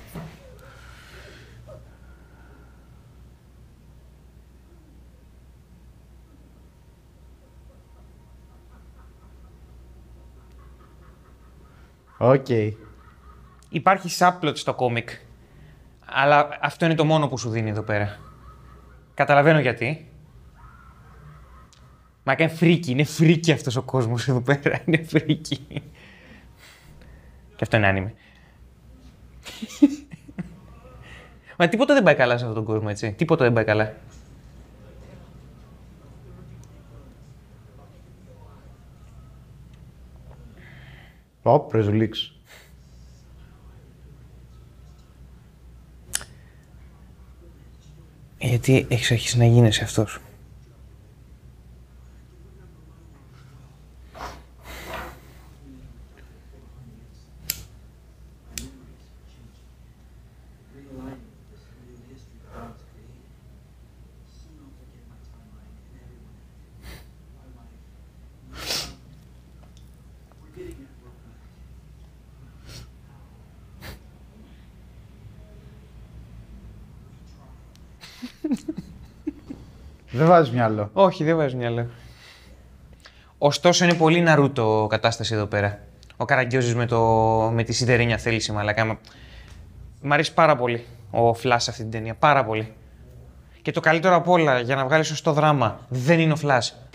Οκ. 12.22 12.48
Υπάρχει 13.70 14.10
subplot 14.20 14.52
στο 14.54 14.74
κόμικ. 14.74 15.10
Αλλά 16.06 16.58
αυτό 16.62 16.86
είναι 16.86 16.96
το 16.96 17.06
μόνο 17.06 17.28
που 17.28 17.38
σου 17.38 17.50
δίνει 17.50 17.70
εδώ 17.70 17.82
πέρα. 17.82 18.18
Καταλαβαίνω 19.14 19.60
γιατί. 19.60 20.08
Μα 22.24 22.36
είναι 22.38 22.48
φρίκη, 22.48 22.92
είναι 22.92 23.04
φρίκη 23.04 23.52
αυτός 23.52 23.76
ο 23.76 23.82
κόσμος 23.82 24.28
εδώ 24.28 24.42
πέρα. 24.42 24.82
Είναι 24.86 25.04
φρίκη. 25.04 25.58
Και 27.56 27.62
αυτό 27.62 27.78
είναι 27.78 27.88
άνιμε. 27.88 28.14
Μα 31.58 31.68
τίποτα 31.68 31.94
δεν 31.94 32.04
πάει 32.04 32.16
καλά 32.16 32.38
σε 32.38 32.46
αυτόν 32.46 32.66
τον 32.66 32.74
κόσμο, 32.74 32.88
έτσι. 32.90 33.12
Τίποτα 33.12 33.44
δεν 33.44 33.54
πάει 33.54 33.64
καλά. 33.64 33.94
Ω, 41.44 41.60
πρεζουλίξ. 41.60 42.36
Γιατί 48.40 48.86
έχεις 48.90 49.12
αρχίσει 49.12 49.38
να 49.38 49.46
γίνεσαι 49.46 49.84
αυτός. 49.84 50.20
Δεν 80.32 80.40
βάζεις 80.40 80.54
μυαλό. 80.54 80.90
Όχι, 80.94 81.24
δεν 81.24 81.38
βάζεις 81.38 81.56
μυαλό. 81.56 81.88
Ωστόσο 83.38 83.84
είναι 83.86 83.94
πολύ 83.94 84.22
ναρούτο 84.22 84.88
κατάσταση 84.90 85.34
εδώ 85.34 85.46
πέρα. 85.46 85.80
Ο 86.18 86.26
Καραγκιόζης 86.26 86.76
με, 86.76 86.86
το... 86.86 87.00
με 87.54 87.64
τη 87.64 87.74
σιδερένια 87.74 88.18
θέληση, 88.18 88.52
μαλακά. 88.52 88.86
Μα- 88.86 89.00
Μ' 90.02 90.14
αρέσει 90.14 90.34
πάρα 90.34 90.56
πολύ 90.56 90.86
ο 91.12 91.34
Φλάς 91.34 91.64
σε 91.64 91.70
αυτή 91.70 91.82
την 91.82 91.92
ταινία. 91.92 92.16
Πάρα 92.16 92.46
πολύ. 92.46 92.74
Και 93.62 93.72
το 93.72 93.80
καλύτερο 93.80 94.16
απ' 94.16 94.30
όλα, 94.30 94.60
για 94.60 94.76
να 94.76 94.86
βγάλεις 94.86 95.08
σωστό 95.08 95.34
δράμα, 95.34 95.80
δεν 95.90 96.20
είναι 96.20 96.34
ο 96.34 96.36
Φλάς. 96.36 96.86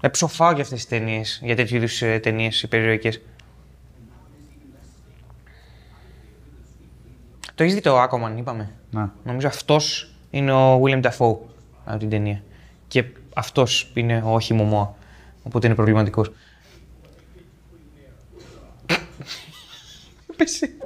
Ε, 0.00 0.08
ψοφάω 0.08 0.52
για 0.52 0.62
αυτές 0.62 0.78
τις 0.78 0.88
ταινίες, 0.88 1.40
για 1.42 1.56
τέτοιου 1.56 1.76
είδους 1.76 2.02
ε, 2.02 2.18
ταινίες 2.18 2.62
υπερηρωικές. 2.62 3.20
Το 7.56 7.62
έχεις 7.62 7.74
δει 7.74 7.80
το 7.80 8.02
Aquaman, 8.02 8.36
είπαμε; 8.36 8.74
Να. 8.90 9.14
Νομίζω 9.24 9.46
αυτός 9.48 10.14
είναι 10.30 10.52
ο 10.52 10.82
William 10.82 11.02
Dafoe 11.02 11.36
από 11.84 11.98
την 11.98 12.10
ταινία. 12.10 12.42
Και 12.88 13.04
αυτός 13.34 13.90
είναι 13.94 14.22
ο 14.24 14.34
όχι 14.34 14.54
Μωμόα. 14.54 14.94
Οπότε 15.42 15.66
είναι 15.66 15.74
προβληματικός. 15.74 16.30
Πες 20.36 20.60
είπα. 20.60 20.84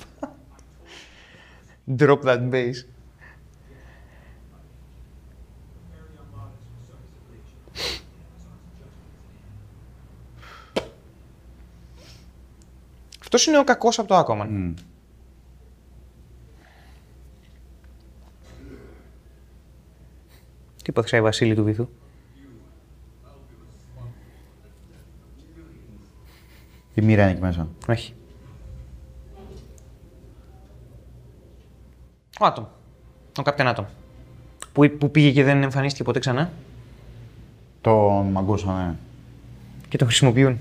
Drop 1.98 2.20
that 2.22 2.50
bass. 2.50 2.84
Αυτός 13.20 13.46
είναι 13.46 13.58
ο 13.58 13.64
κακός 13.64 13.98
από 13.98 14.08
το 14.08 14.18
Aquaman. 14.18 14.46
Μμ. 14.48 14.74
Τι 20.82 20.92
είπα, 20.96 21.16
η 21.16 21.20
Βασίλη 21.20 21.54
του 21.54 21.64
Βυθού; 21.64 21.88
Η 26.94 27.02
μοίρα 27.02 27.22
είναι 27.22 27.30
εκεί 27.30 27.40
μέσα. 27.40 27.68
Όχι. 27.88 28.14
Ο 32.40 32.44
Άτομ. 32.44 32.64
Ο 33.38 33.42
Captain 33.44 33.74
Atom. 33.74 33.84
Που, 34.72 34.90
που 34.98 35.10
πήγε 35.10 35.30
και 35.30 35.44
δεν 35.44 35.62
εμφανίστηκε 35.62 36.04
ποτέ 36.04 36.18
ξανά; 36.18 36.52
Τον 37.80 38.26
μαγκούσανε. 38.26 38.96
και 39.88 39.96
το 39.98 40.04
χρησιμοποιούν. 40.04 40.58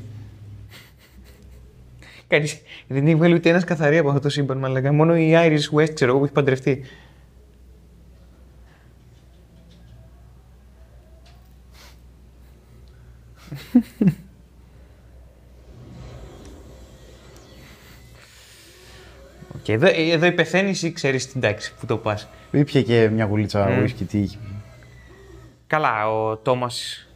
Κανείς 2.28 2.62
δεν 2.88 3.06
έχει 3.06 3.16
βγάλει 3.16 3.34
ούτε 3.34 3.50
ένας 3.50 3.64
καθαρή 3.64 3.98
από 3.98 4.08
αυτό 4.10 4.22
το 4.22 4.30
σύμπαν, 4.30 4.58
μαλακά. 4.58 4.94
Μόνο 4.94 5.18
η 5.18 5.32
Iris 5.34 5.78
West, 5.80 5.94
ξέρω 5.94 6.10
εγώ, 6.10 6.20
που 6.20 6.26
έχει 6.26 6.34
παντρευτεί. 6.34 6.84
Οκ, 19.56 19.70
εδώ, 19.70 19.88
εδώ 19.94 20.26
η 20.26 20.32
πεθαίνεις 20.32 20.84
ή 20.84 20.92
ξέρεις 20.92 21.32
την 21.32 21.42
τάξη 21.42 21.74
που 21.80 21.86
το 21.86 21.98
πας; 21.98 22.28
Ήπια 22.52 22.82
και 22.82 23.10
μια 23.10 23.26
γουλίτσα 23.26 23.70
Μμ. 23.70 23.84
whisky, 23.84 24.06
τι 24.08 24.20
είχε. 24.20 24.38
Καλά, 25.68 26.10
ο 26.10 26.38
Τόμας 26.38 27.08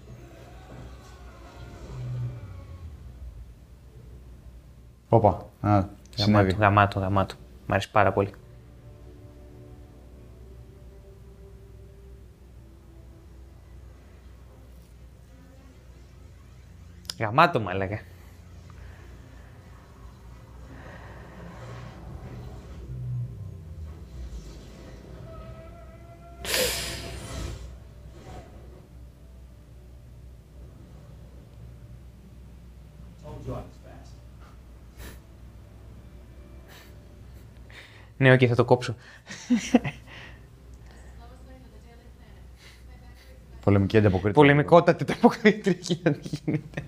Όπα. 5.10 5.46
Α, 5.62 5.84
συνέβη. 6.16 6.52
Γαμάτο, 6.52 6.60
γαμάτο, 6.60 7.00
γαμάτο. 7.00 7.36
Μ' 7.66 7.72
αρέσει 7.72 7.92
πάρα 7.92 8.12
πολύ. 8.14 8.30
Γαμάτο, 17.20 17.60
μα 17.60 17.72
έλεγα. 17.72 18.00
Ναι, 38.18 38.32
οκ, 38.32 38.40
θα 38.48 38.56
το 38.56 38.66
κόψω. 38.66 38.96
Πολεμική 43.64 43.98
ανταποκρίτρια. 43.98 44.34
Πολεμικότατη 44.34 45.06
ανταποκρίτρια 45.06 45.98
να 46.04 46.18
γίνεται. 46.22 46.84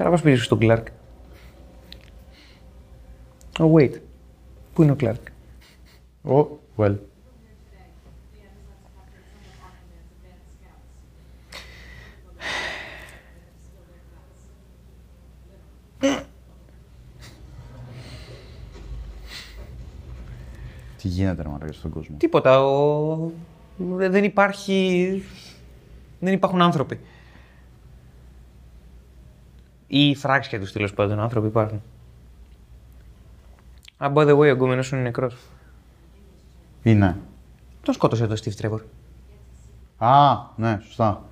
Τώρα 0.00 0.12
πώς 0.12 0.22
πήγες 0.22 0.44
στον 0.44 0.58
Κλάρκ. 0.58 0.86
Oh, 3.58 3.72
wait. 3.72 3.92
Πού 4.74 4.82
είναι 4.82 4.92
ο 4.92 4.94
Κλάρκ; 4.94 5.20
Oh, 6.24 6.46
well. 6.76 6.96
Τι 20.96 21.08
γίνεται 21.08 21.42
ρε 21.42 21.48
μαλάκα 21.48 21.72
στον 21.72 21.90
κόσμο; 21.90 22.16
Τίποτα. 22.16 22.64
Ο... 22.64 23.30
Δεν 23.96 24.24
υπάρχει... 24.24 25.22
Δεν 26.20 26.32
υπάρχουν 26.32 26.62
άνθρωποι. 26.62 27.00
Ή 29.92 30.14
φράξια 30.14 30.60
τους 30.60 30.72
τέλος 30.72 30.94
πάντων 30.94 31.20
άνθρωποι 31.20 31.46
υπάρχουν. 31.46 31.82
Ah, 33.98 34.12
by 34.12 34.26
the 34.26 34.36
way, 34.36 34.50
ο 34.50 34.54
γκόμενος 34.54 34.86
σου 34.86 34.94
είναι 34.94 35.04
νεκρός. 35.04 35.36
Είναι. 36.82 37.16
Τον 37.82 37.94
σκότωσε 37.94 38.26
το 38.26 38.36
Steve 38.44 38.64
Trevor. 38.64 38.80
Α, 39.98 40.36
ναι, 40.56 40.78
σωστά. 40.82 41.24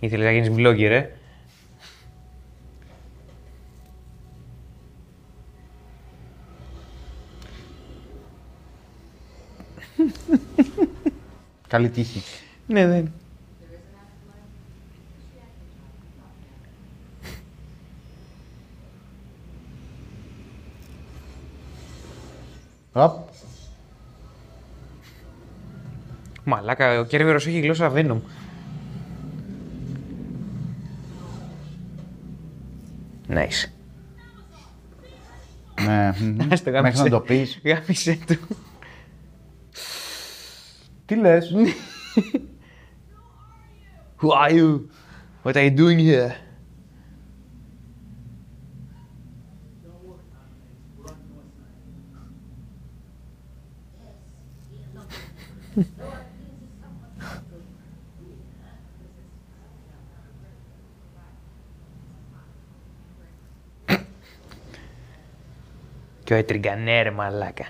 Ήθελες 0.00 0.24
να 0.24 0.32
γίνεις 0.32 0.50
vlogger, 0.56 0.90
ε; 0.90 1.06
Καλή 11.68 11.90
τύχη. 11.90 12.49
Ναι, 12.70 12.86
δεν. 12.86 13.12
Απ. 22.92 23.28
Μαλάκα, 26.44 27.00
ο 27.00 27.04
Κέρβερος 27.04 27.46
έχει 27.46 27.60
γλώσσα 27.60 27.92
Venom. 27.94 28.18
Nice. 33.28 33.68
Ναι. 35.84 36.12
μμμ. 36.20 36.52
Ας 36.52 36.62
το 36.62 36.70
Μέχρι 36.70 36.70
γάμισε. 36.70 37.02
να 37.02 37.08
το 37.08 37.20
πεις. 37.20 37.60
Γάμισε 37.64 38.18
του. 38.26 38.36
Τι 41.06 41.16
λες; 41.16 41.52
Who 44.19 44.31
are 44.31 44.51
you? 44.51 44.89
What 45.43 45.55
are 45.57 45.63
you 45.63 45.71
doing 45.71 45.99
here? 45.99 46.35
Και 66.23 66.33
ο 66.33 66.37
έτριγκανέ 66.37 67.01
ρε 67.01 67.11
μαλάκα. 67.11 67.65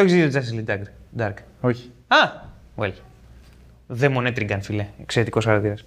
Το 0.00 0.06
έχεις 0.06 0.14
δει 0.14 0.30
το 0.30 0.38
Justice 0.38 0.54
League 0.58 0.70
Dark. 0.70 0.84
Dark. 1.18 1.34
Όχι. 1.60 1.92
Α, 2.08 2.16
well. 2.76 2.92
Δαίμον 3.86 4.26
έτριγκαν, 4.26 4.62
φίλε. 4.62 4.88
Εξαιρετικός 5.00 5.44
χαρακτήρας. 5.44 5.84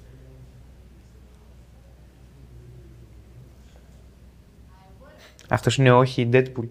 Αυτός 5.50 5.78
είναι 5.78 5.92
όχι 5.92 6.22
η 6.22 6.30
Deadpool. 6.34 6.68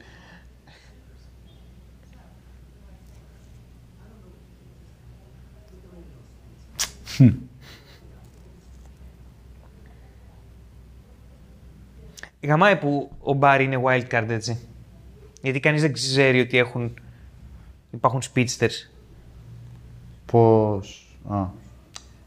Γαμάει 12.43 12.76
που 12.76 13.11
ο 13.20 13.32
Μπάρι 13.32 13.64
είναι 13.64 13.80
wildcard 13.84 14.26
έτσι. 14.28 14.59
Γιατί 15.43 15.61
κανείς 15.61 15.80
δεν 15.80 15.93
ξέρει 15.93 16.40
ότι 16.40 16.59
έχουν... 16.59 16.95
υπάρχουν 17.93 18.20
speedsters. 18.34 18.90
Πώς; 20.26 21.16
Α. 21.28 21.45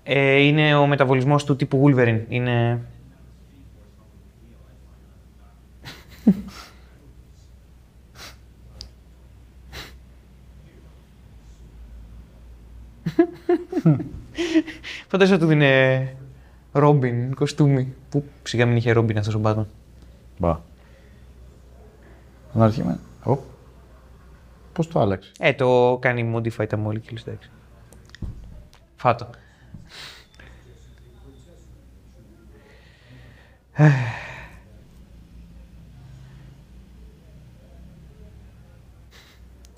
Ε, 0.04 0.40
είναι 0.40 0.76
ο 0.76 0.88
μεταβολισμός 0.88 1.44
του 1.44 1.56
τύπου 1.56 1.84
Wolverine. 1.86 2.22
Είναι... 2.28 2.82
Φαντάζομαι 15.08 15.38
του 15.38 15.46
δίνε 15.46 16.16
Ρόμπιν, 16.72 17.36
κοστούμι. 17.36 17.94
Που 18.10 18.24
σιγά 18.44 18.66
μην 18.66 18.76
είχε 18.76 18.92
Ρόμπιν 18.92 19.18
αυτός 19.18 19.36
ο 19.36 19.42
Batman. 19.44 19.66
Μπα. 20.38 20.60
Αναρωτιέμαι. 22.54 23.00
Ω. 24.76 24.78
Πώς 24.78 24.88
το 24.88 25.00
άλλαξε; 25.00 25.32
Ε, 25.40 25.54
το 25.54 25.98
κάνει 26.02 26.34
modify 26.36 26.68
τα 26.70 26.80
molecules, 26.86 27.28
εντάξει. 27.28 27.50
Φάτο. 28.96 29.30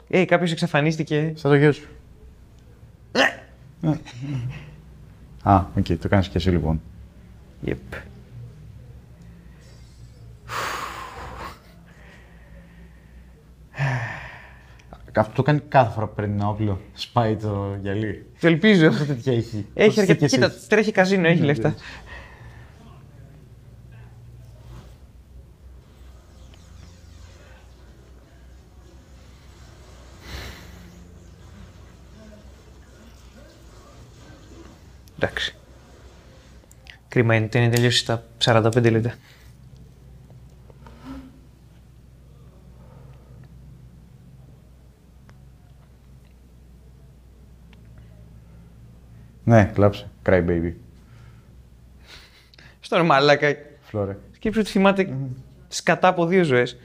Ε, 0.08 0.26
κάποιος 0.26 0.52
εξαφανίστηκε. 0.52 1.34
Σαν 1.36 1.52
το 1.52 1.58
γιο 1.58 1.72
σου. 1.72 1.88
Α, 5.43 5.66
οκ, 5.78 5.86
το 5.86 6.08
κάνεις 6.08 6.28
και 6.28 6.38
εσύ 6.38 6.50
λοιπόν. 6.50 6.82
Yep. 7.66 7.76
Αυτό 15.20 15.34
το 15.36 15.43
κάνει 15.43 15.59
κάθε 15.68 15.93
φορά 15.93 16.07
που 16.07 16.15
παίρνει 16.15 16.34
ένα 16.34 16.47
όπλο. 16.49 16.82
Σπάει 16.93 17.36
το 17.36 17.78
γυαλί. 17.82 18.26
Το 18.39 18.47
ελπίζω. 18.47 18.88
Αυτό 18.88 19.05
τέτοια 19.05 19.34
έχει. 19.34 19.65
Έχει 19.74 19.88
Πόσες 19.88 19.97
αρκετά. 19.97 20.20
τέτοιες 20.20 20.32
Κοίτα, 20.32 20.45
έχει. 20.45 20.68
τρέχει 20.68 20.91
καζίνο, 20.91 21.28
έχει 21.28 21.41
λεφτά. 21.43 21.76
Εντάξει. 35.20 35.55
Κρίμα 37.07 37.36
είναι 37.36 37.45
ότι 37.45 37.57
είναι 37.57 37.70
τελειώσει 37.70 37.97
στα 37.97 38.24
45 38.43 38.91
λεπτά. 38.91 39.13
Ναι, 49.48 49.72
κλάψε. 49.74 50.10
Cry 50.26 50.45
baby. 50.48 50.74
Στο 52.80 53.04
μαλάκα. 53.04 53.56
Φλόρε. 53.82 54.18
Σκέψου 54.32 54.60
ότι 54.60 54.70
θυμάται 54.70 55.18
σκατά 55.68 56.08
από 56.08 56.26
δύο 56.26 56.43
ζωές. 56.43 56.78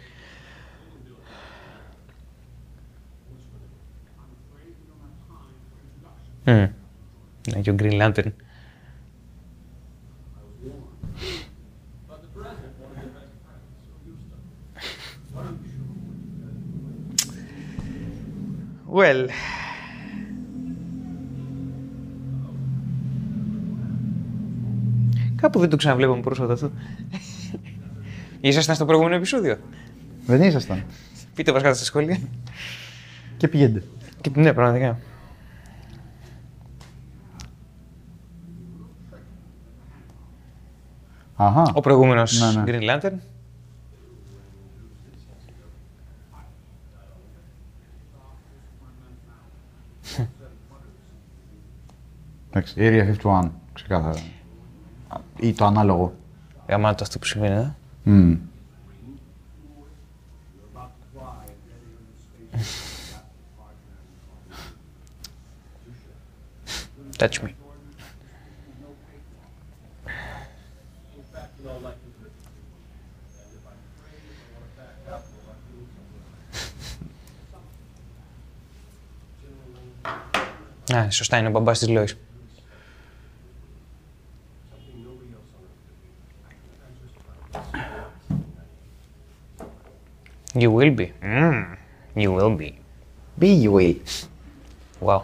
Mm. 6.45 6.69
Ναι, 7.53 7.61
και 7.61 7.71
ο 7.71 7.75
Green 7.79 8.01
Lantern. 8.01 8.33
Well. 18.95 19.29
Κάπου 25.43 25.59
δεν 25.59 25.69
το 25.69 25.77
ξαναβλέπαμε 25.77 26.21
πρόσφατα 26.21 26.53
αυτό. 26.53 26.71
Ήσασταν 28.41 28.75
στο 28.75 28.85
προηγούμενο 28.85 29.15
επεισόδιο; 29.17 29.57
Δεν 30.27 30.43
ήσασταν. 30.43 30.85
Πείτε 31.35 31.53
μας 31.53 31.63
κάτω 31.63 31.75
στα 31.75 31.85
σχόλια. 31.85 32.19
Και 33.37 33.49
πηγαίνετε. 33.49 33.87
Και, 34.21 34.31
ναι, 34.35 34.53
πραγματικά. 34.53 34.99
Αχα. 41.37 41.71
Ο 41.75 41.81
προηγούμενος 41.81 42.55
ναι, 42.55 42.63
ναι. 42.63 42.65
Green 42.67 43.01
Lantern. 43.01 43.17
Εντάξει, 52.51 52.75
Area 52.79 53.17
51, 53.23 53.49
ξεκάθαρα. 53.73 54.21
Α, 55.43 55.47
Ή 55.47 55.53
το 55.53 55.65
ανάλογο. 55.65 56.15
Γαμάτο 56.69 57.03
αυτό 57.03 57.19
που 57.19 57.25
συμβαίνει 57.25 57.55
εδώ. 57.55 57.75
Μμμ. 58.03 58.37
Touch 67.19 67.41
me. 67.43 67.51
Α, 80.95 81.11
σωστά 81.11 81.39
είναι 81.39 81.49
ο 81.49 81.51
μπαμπάς 81.51 81.79
της 81.79 81.89
Λόης. 81.89 82.17
You 90.63 90.71
will 90.71 90.93
be. 90.95 91.13
Mm, 91.21 91.77
you 92.15 92.31
will 92.31 92.55
be. 92.57 92.79
Be 93.37 93.49
you 93.49 93.73
will. 93.73 93.97
Wow. 95.01 95.23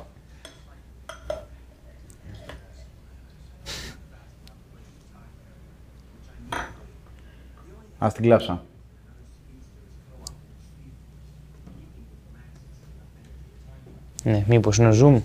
Ας 7.99 8.15
την 8.15 8.23
κλάψα. 8.23 8.65
Ναι, 14.23 14.45
μήπως 14.49 14.77
είναι 14.79 14.89
ο 14.89 14.93
Zoom. 14.93 15.23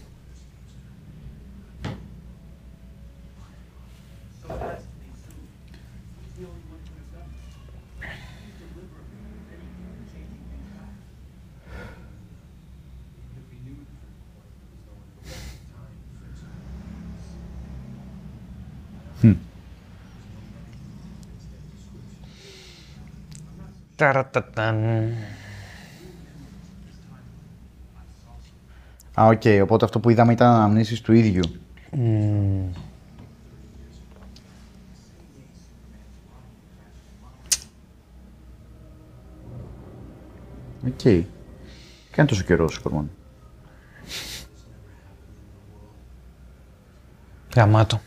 Ταραταταν. 24.14 25.14
Α, 29.20 29.26
οκ. 29.26 29.42
Οπότε 29.62 29.86
αυτό 29.86 30.00
που 30.00 30.10
είδαμε 30.10 30.34
ήταν 30.34 30.54
αναμνήσεις 30.54 31.02
του 31.02 31.14
ίδιου. 31.14 31.44
Οκ. 40.88 41.02
Κάνει 42.12 42.28
τόσο 42.28 42.44
καιρός 42.44 42.72
ο 42.72 42.74
Σούπερμαν. 42.74 43.10
Γαμάτο. 47.56 48.02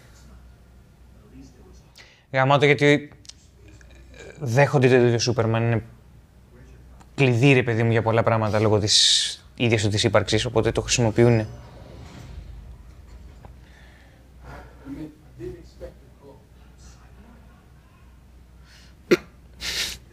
Γαμάτο 2.32 2.64
γιατί 2.64 2.86
ε, 2.86 3.08
δέχονται 4.40 4.88
το 4.88 4.94
ίδιο 4.94 5.18
Σούπερμαν. 5.18 5.62
Είναι 5.62 5.84
κλειδί, 7.16 7.52
ρε 7.52 7.62
παιδί 7.62 7.82
μου, 7.82 7.90
για 7.90 8.02
πολλά 8.02 8.22
πράγματα 8.22 8.60
λόγω 8.60 8.78
της 8.78 9.46
ίδιας 9.56 9.82
του 9.82 9.88
της 9.88 10.04
ύπαρξης, 10.04 10.44
οπότε 10.44 10.72
το 10.72 10.80
χρησιμοποιούν. 10.80 11.46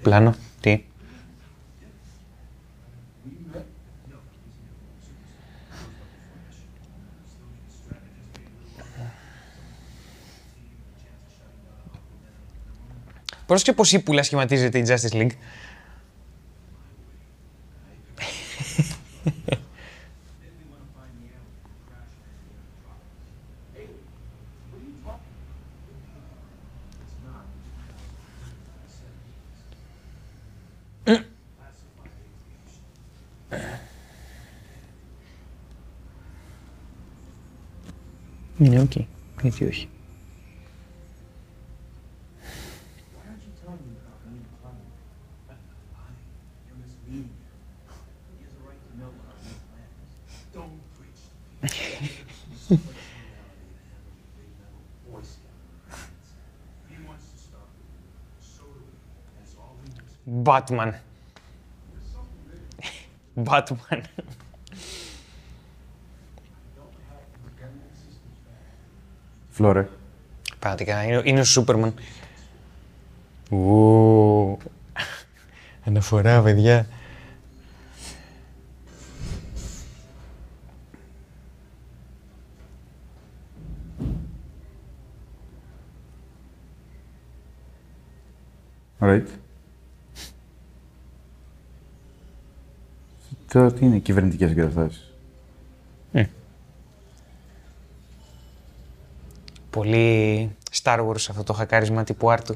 Πλάνο, 0.01 0.35
τι; 0.61 0.83
Πρόσεχε 13.45 13.73
πως 13.73 13.91
ύπουλα 13.91 14.23
σχηματίζεται 14.23 14.77
η 14.77 14.85
Justice 14.87 15.15
League; 15.15 15.31
Είναι 38.57 38.79
οκ. 38.79 38.91
Γιατί 39.41 39.65
όχι. 39.65 39.89
Batman. 60.53 60.91
Batman. 63.43 64.01
Φλόρε. 69.49 69.87
Πραγματικά, 70.59 71.03
είναι, 71.03 71.21
είναι 71.23 71.39
ο 71.39 71.43
Σούπερμαν. 71.43 71.93
Ου. 73.49 74.57
Αναφορά, 75.85 76.41
παιδιά. 76.41 76.87
Right. 88.99 89.27
Τώρα 93.53 93.73
τι 93.73 93.85
είναι 93.85 93.92
κυβερνητικές 94.03 94.51
εγκαταστάσεις. 94.51 95.13
Πολύ 99.69 100.49
Star 100.83 100.99
Wars 100.99 101.25
αυτό 101.29 101.43
το 101.43 101.53
χακάρισμα 101.53 102.03
τύπου 102.03 102.31
άρτου. 102.31 102.55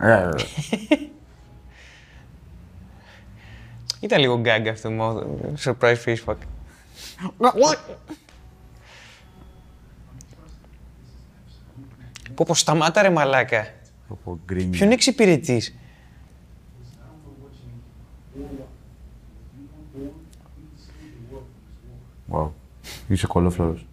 Ήταν 4.00 4.20
λίγο 4.20 4.38
γκάγκα 4.38 4.70
αυτό 4.70 4.90
μόνο. 4.90 5.26
Surprise 5.64 5.96
face 6.04 6.16
fuck. 6.26 6.36
Πω 12.34 12.44
πω 12.46 12.54
σταμάτα 12.54 13.02
ρε 13.02 13.10
μαλάκα. 13.10 13.74
Από 14.08 14.40
γκρίνι. 14.44 14.70
Ποιον 14.70 14.90
εξυπηρετείς; 14.90 15.74
Wow. 22.32 22.50
Είσαι 23.08 23.26
κωλόφλωρος. 23.26 23.86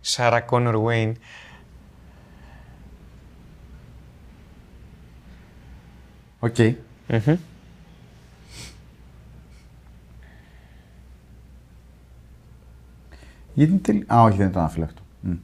Σάρα 0.00 0.40
Κόνορ 0.40 0.76
Βέιν. 0.76 1.16
Οκ. 6.38 6.56
Γιατί 13.54 13.78
τελ... 13.78 14.04
Α, 14.12 14.22
όχι, 14.22 14.36
δεν 14.36 14.48
ήταν 14.48 14.64
αφύλακτο. 14.64 15.02
Μμ. 15.20 15.36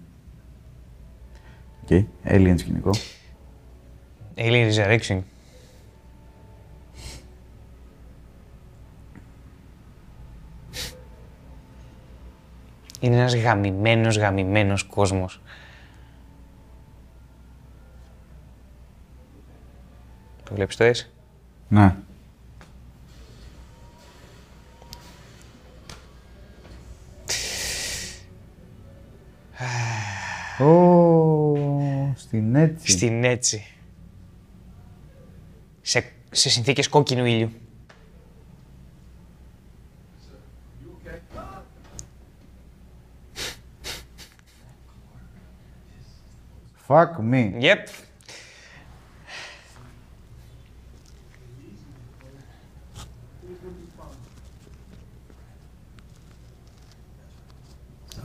Οκ. 1.82 2.06
Alien 2.24 2.54
σκηνικό. 2.58 2.90
Alien 4.36 4.72
Resurrection. 4.72 5.20
Είναι 13.00 13.16
ένας 13.16 13.34
γαμημένος, 13.34 14.18
γαμημένος 14.18 14.82
κόσμος. 14.82 15.40
Το 20.44 20.54
βλέπεις 20.54 20.76
το 20.76 20.84
έτσι. 20.84 21.10
Ναι. 21.70 21.96
Ω, 30.64 32.14
στην 32.16 32.54
έτσι. 32.54 32.90
Στην 32.90 33.24
έτσι. 33.24 33.66
Σε, 35.80 36.12
σε 36.30 36.48
συνθήκες 36.48 36.88
κόκκινου 36.88 37.24
ήλιου. 37.24 37.50
Fuck 46.86 47.18
me. 47.30 47.60
Yep. 47.60 48.09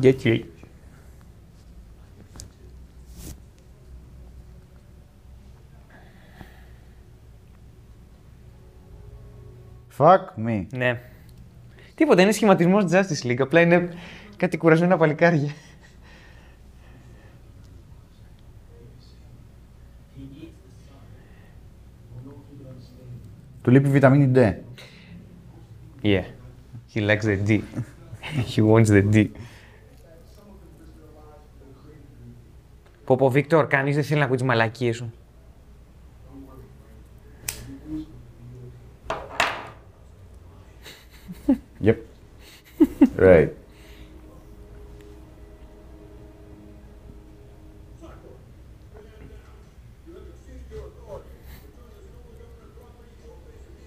Γιατί. 0.06 0.52
Fuck 9.98 10.20
me. 10.46 10.66
Ναι. 10.72 11.02
Τίποτα, 11.96 12.22
είναι 12.22 12.32
σχηματισμός 12.32 12.84
Justice 12.92 13.26
League, 13.26 13.40
απλά 13.40 13.62
είναι 13.62 13.90
κάτι 14.38 14.58
κουρασμένα 14.58 14.98
παλικάρια. 14.98 15.54
Του 23.62 23.72
λείπει 23.72 23.90
βιταμίνη 23.90 24.32
D. 24.36 24.54
Yeah. 26.02 26.24
He 26.94 27.02
likes 27.02 27.26
the 27.26 27.38
D. 27.48 27.62
He 28.56 28.62
wants 28.62 28.90
the 28.90 29.02
D. 29.14 29.30
Πω 33.06 33.16
πω, 33.16 33.30
Βίκτορ, 33.30 33.68
κανείς 33.68 33.96
δεν 33.96 34.04
θέλει 34.04 34.20
να 34.20 34.26
ακούει 34.26 34.38
τις 34.38 34.46
μαλακίες 34.46 34.96
σου. 34.96 35.14
Yep. 41.84 41.98
right. 43.18 43.50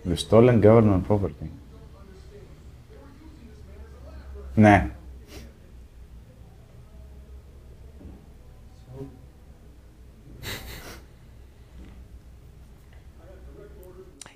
The 0.04 0.16
stolen 0.16 0.60
government 0.62 1.02
property. 1.08 1.48
Ναι. 4.54 4.90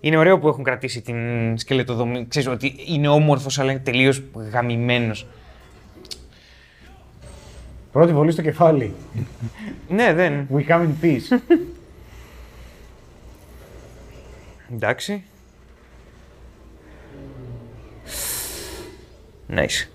Είναι 0.04 0.16
ωραίο 0.16 0.38
που 0.38 0.48
έχουν 0.48 0.64
κρατήσει 0.64 1.00
την 1.00 1.58
σκελετοδομή. 1.58 2.26
Ξέρεις 2.28 2.48
ότι 2.48 2.74
είναι 2.86 3.08
όμορφος, 3.08 3.58
αλλά 3.58 3.70
είναι 3.70 3.80
τελείως 3.80 4.22
γαμημένος. 4.52 5.26
Πρώτη 7.92 8.12
βολή 8.12 8.32
στο 8.32 8.42
κεφάλι. 8.42 8.94
Ναι, 9.88 10.12
δεν. 10.12 10.48
We 10.54 10.66
come 10.66 10.86
in 10.86 11.04
peace. 11.04 11.56
Εντάξει. 14.72 15.24
Nice. 19.50 19.88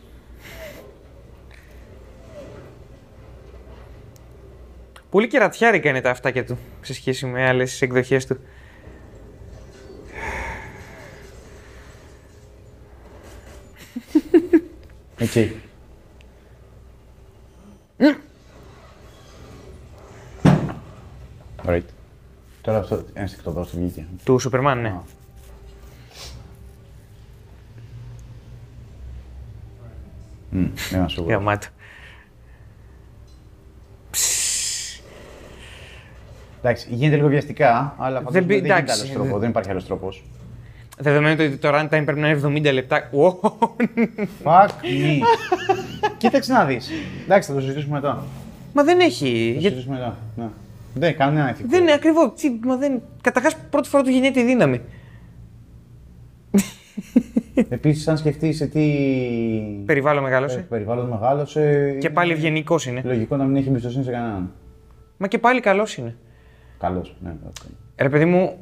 Πολύ 5.10 5.28
κερατιάρικα 5.28 5.90
είναι 5.90 6.02
τα 6.02 6.10
αυτάκια 6.10 6.46
του 6.46 6.58
σε 6.82 6.94
σχέση 6.94 7.26
με 7.26 7.48
άλλες 7.48 7.82
εκδοχές 7.82 8.26
του. 8.26 8.40
Εκεί. 15.18 15.56
Right. 21.66 21.82
Τώρα 22.62 22.78
αυτό 22.78 23.04
ένστικτο 23.14 23.50
εδώ 23.50 23.64
στη 23.64 23.78
βγήκε. 23.78 24.06
Του 24.24 24.40
Σούπερμαν, 24.40 24.82
ναι. 24.82 24.88
Α. 24.90 25.02
Μμ, 30.50 30.66
δεν 30.90 31.00
είμαι 31.00 31.10
σίγουρος. 31.10 31.34
Γαμάτο. 31.38 31.68
Εντάξει, 36.62 36.88
γίνεται 36.92 37.16
λίγο 37.16 37.28
βιαστικά, 37.28 37.96
αλλά 37.98 38.18
φαντάζομαι 38.18 38.42
μπει- 38.46 38.48
δεν 38.48 38.66
γίνεται 38.66 38.80
εντάξει, 38.82 39.00
άλλος 39.02 39.12
τρόπος, 39.14 39.30
δεν- 39.32 39.40
δεν 39.40 39.50
υπάρχει 39.50 39.70
άλλος 39.70 39.86
τρόπος. 39.86 40.24
Δεδομένου 41.00 41.36
ότι 41.40 41.58
το 41.58 41.70
runtime 41.74 41.88
πρέπει 42.06 42.20
να 42.20 42.30
είναι 42.30 42.42
70 42.70 42.74
λεπτά. 42.74 43.10
Ω, 43.12 43.40
Fuck 44.44 44.68
me. 44.68 45.22
Κοίταξε 46.18 46.54
να 46.54 46.66
δεις. 46.66 46.90
Εντάξει, 47.26 47.50
θα 47.50 47.56
το 47.56 47.62
συζητήσουμε 47.62 47.94
μετά. 47.96 48.24
Μα 48.74 48.84
δεν 48.84 48.98
Θα 48.98 49.04
έχει. 49.04 49.52
το 49.54 49.60
Για... 49.60 49.70
συζητήσουμε 49.70 49.96
μετά. 49.96 50.18
Ναι. 50.36 50.48
Δεν 50.94 51.10
έχει 51.10 51.18
κανένα 51.18 51.50
ηθικό. 51.50 51.68
Δεν 51.70 51.82
είναι 51.82 51.94
ακριβώς. 51.94 52.32
Μα 52.66 52.76
δεν... 52.78 53.02
Καταρχάς, 53.22 53.56
πρώτη 53.70 53.90
φορά 53.90 54.04
του 54.04 54.10
γεννιέται 54.10 54.40
η 54.40 54.44
δύναμη. 54.44 54.82
Επίσης, 57.70 58.08
αν 58.08 58.18
σκεφτείς 58.18 58.58
σε 58.58 58.68
τι 58.68 58.84
Περιβάλλον 59.86 60.22
ε, 60.24 60.26
μεγάλωσε. 60.28 60.66
περιβάλλον 60.70 61.08
μεγάλωσε. 61.10 61.96
Και 62.00 62.10
πάλι 62.10 62.32
ευγενικός 62.32 62.86
είναι. 62.86 63.02
Λογικό 63.06 63.36
να 63.36 63.44
μην 63.44 63.56
έχει 63.56 63.68
εμπιστοσύνη 63.70 64.04
σε 64.04 64.12
κανέναν. 64.12 64.52
Μα 65.18 65.28
και 65.28 65.38
πάλι 65.38 65.60
καλός 65.60 65.98
είναι. 65.98 66.16
Καλός, 66.80 67.16
ναι. 67.24 67.34
οκ. 67.48 67.56
Ρε 67.98 68.10
παιδί 68.10 68.26
μου, 68.26 68.58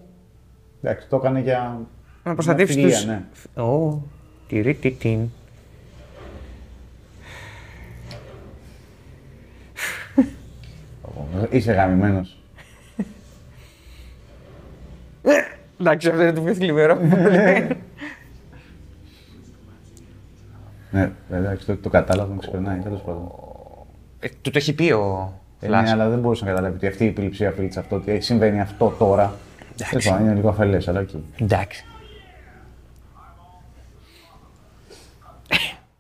Εντάξει, 0.82 1.08
το 1.10 1.16
έκανε 1.16 1.40
για. 1.40 1.80
Να 2.26 2.34
προστατεύσεις 2.34 2.76
φιλία, 2.76 2.96
τους. 2.96 3.06
ναι. 3.06 3.64
Ω, 3.64 4.02
τυρί-τι-τιν. 4.48 5.20
Είσαι 11.50 11.72
γαμημένος. 11.74 12.38
Εντάξει, 15.80 16.08
αυτό 16.10 16.22
είναι 16.22 16.32
το 16.34 16.42
πιο 16.42 16.54
θλιβερό. 16.54 17.00
Ναι, 20.92 21.12
εντάξει, 21.32 21.66
το, 21.66 21.76
το 21.78 21.90
κατάλαβα, 21.90 22.34
με 22.34 22.40
ξεπερνάει, 22.40 22.80
τέλος 22.80 23.02
πάντων. 23.02 23.32
Ε, 24.20 24.28
του 24.42 24.50
το 24.52 24.58
έχει 24.58 24.74
πει 24.74 24.92
ο 24.92 25.34
Ε, 25.60 25.68
Flash. 25.68 25.70
ναι, 25.70 25.90
αλλά 25.92 26.10
δεν 26.10 26.20
μπορούσα 26.20 26.44
να 26.46 26.50
καταλάβει 26.52 26.76
ότι 26.76 26.88
αυτή 26.88 27.04
η 27.04 27.08
επιληψία 27.08 27.50
οφείλει 27.50 27.72
σε 27.72 27.80
αυτό, 27.80 27.96
ότι 27.96 28.20
συμβαίνει 28.20 28.62
αυτό 28.62 28.96
τώρα. 29.00 29.34
Τέλος 29.90 30.08
πάντων, 30.10 30.26
είναι 30.26 30.34
λίγο 30.36 30.50
αφελές, 30.50 30.88
αλλά 30.88 31.00
εκεί. 31.00 31.24
Εντάξει. 31.42 31.86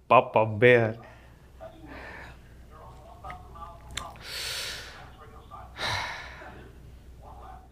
Πάπα 0.07 0.45
Μπέαρ. 0.45 0.93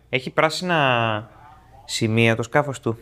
Έχει 0.09 0.29
πράσινα 0.29 1.29
σημεία 1.85 2.35
το 2.35 2.43
σκάφος 2.43 2.79
του. 2.79 2.97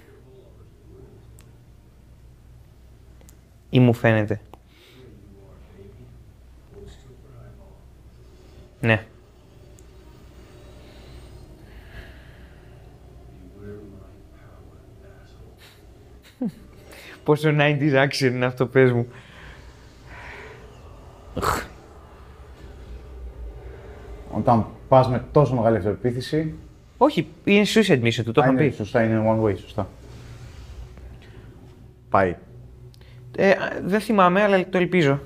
Ή 3.69 3.79
μου 3.79 3.93
φαίνεται. 3.93 4.41
Ναι. 8.79 9.05
Πόσο 17.24 17.49
90s 17.57 18.07
action 18.07 18.32
είναι 18.32 18.45
αυτό, 18.45 18.65
πες 18.65 18.91
μου. 18.91 19.07
Όταν 24.32 24.65
πας 24.88 25.09
με 25.09 25.26
τόσο 25.32 25.55
μεγάλη 25.55 25.78
αυτοεπίθεση. 25.78 26.53
Όχι, 26.97 27.28
είναι 27.43 27.65
suicide 27.74 28.01
mission 28.03 28.24
του, 28.24 28.32
το 28.32 28.41
Α, 28.41 28.43
είχαν 28.43 28.57
είναι, 28.57 28.69
πει. 28.69 28.76
Σωστά, 28.76 29.03
είναι 29.03 29.24
one 29.28 29.43
way, 29.43 29.57
σωστά. 29.57 29.88
Πάει. 32.09 32.36
Ε, 33.38 33.53
δεν 33.84 33.99
θυμάμαι, 33.99 34.41
αλλά 34.41 34.69
το 34.69 34.78
ελπίζω. 34.78 35.19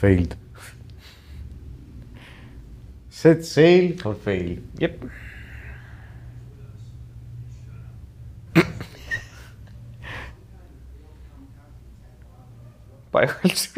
Failed. 0.00 0.30
Set 3.22 3.44
sail 3.54 3.94
for 4.02 4.14
fail. 4.24 4.56
Yep. 4.78 4.90
Πάει 13.10 13.24
ο 13.24 13.30
άλλος. 13.42 13.70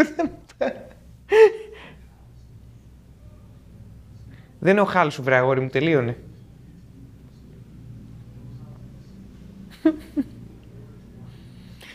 Δεν 4.59 4.73
είναι 4.73 4.81
ο 4.81 4.85
χάλς 4.85 5.15
σου, 5.15 5.23
βρε 5.23 5.37
αγόρι 5.37 5.61
μου, 5.61 5.69
τελείωνε. 5.69 6.17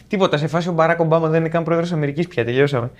Τίποτα, 0.07 0.37
σε 0.37 0.47
φάση 0.47 0.69
ο 0.69 0.71
Μπαράκ 0.71 0.99
Ομπάμα 0.99 1.27
δεν 1.27 1.39
είναι 1.39 1.49
καν 1.49 1.63
πρόεδρος 1.63 1.91
Αμερικής 1.91 2.27
πια, 2.27 2.45
τελειώσαμε. 2.45 2.91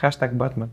Hashtag 0.00 0.30
Batman. 0.38 0.68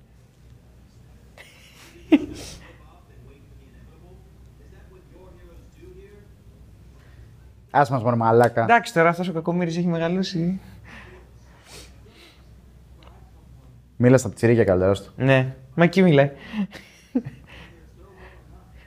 Άσ' 7.72 7.89
μας 7.90 8.04
μωρέ 8.04 8.16
μαλάκα. 8.16 8.64
Εντάξει 8.64 8.94
τώρα 8.94 9.10
αυτός 9.10 9.28
ο 9.28 9.34
κακομύρης 9.34 9.78
έχει 9.78 9.88
μεγαλώσει. 9.88 10.60
Μίλα 13.98 14.20
στα 14.20 14.30
πιτσιρίκια 14.30 14.64
καλύτερα 14.64 14.94
του. 14.94 15.14
Ναι, 15.16 15.56
μα 15.76 15.84
εκεί 15.84 16.02
μιλάει. 16.02 16.32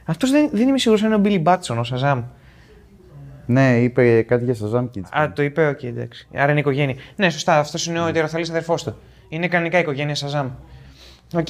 Αυτός 0.04 0.30
δεν, 0.30 0.50
δεν 0.52 0.68
είμαι 0.68 0.78
σίγουρος 0.78 1.02
αν 1.02 1.08
είναι 1.08 1.16
ο 1.16 1.20
Μπίλι 1.20 1.38
Μπάτσον, 1.38 1.78
ο 1.78 1.84
Σαζάμ. 1.84 2.24
Ναι, 3.46 3.80
είπε 3.80 4.22
κάτι 4.22 4.44
για 4.44 4.54
Shazam 4.54 4.84
Kids. 4.84 5.18
Α, 5.18 5.32
το 5.32 5.42
είπε, 5.42 5.68
οκ, 5.68 5.82
εντάξει. 5.82 6.28
Άρα 6.34 6.50
είναι 6.50 6.60
οικογένεια. 6.60 6.94
Ναι, 7.16 7.30
σωστά, 7.30 7.58
αυτός 7.58 7.86
είναι 7.86 8.00
ο 8.00 8.06
ετεροθαλής 8.06 8.50
αδερφός 8.50 8.82
του. 8.82 8.96
Είναι 9.30 9.48
κανονικά 9.48 9.78
οικογένεια 9.78 10.14
Σαζάμ. 10.14 10.50
Οκ. 11.34 11.46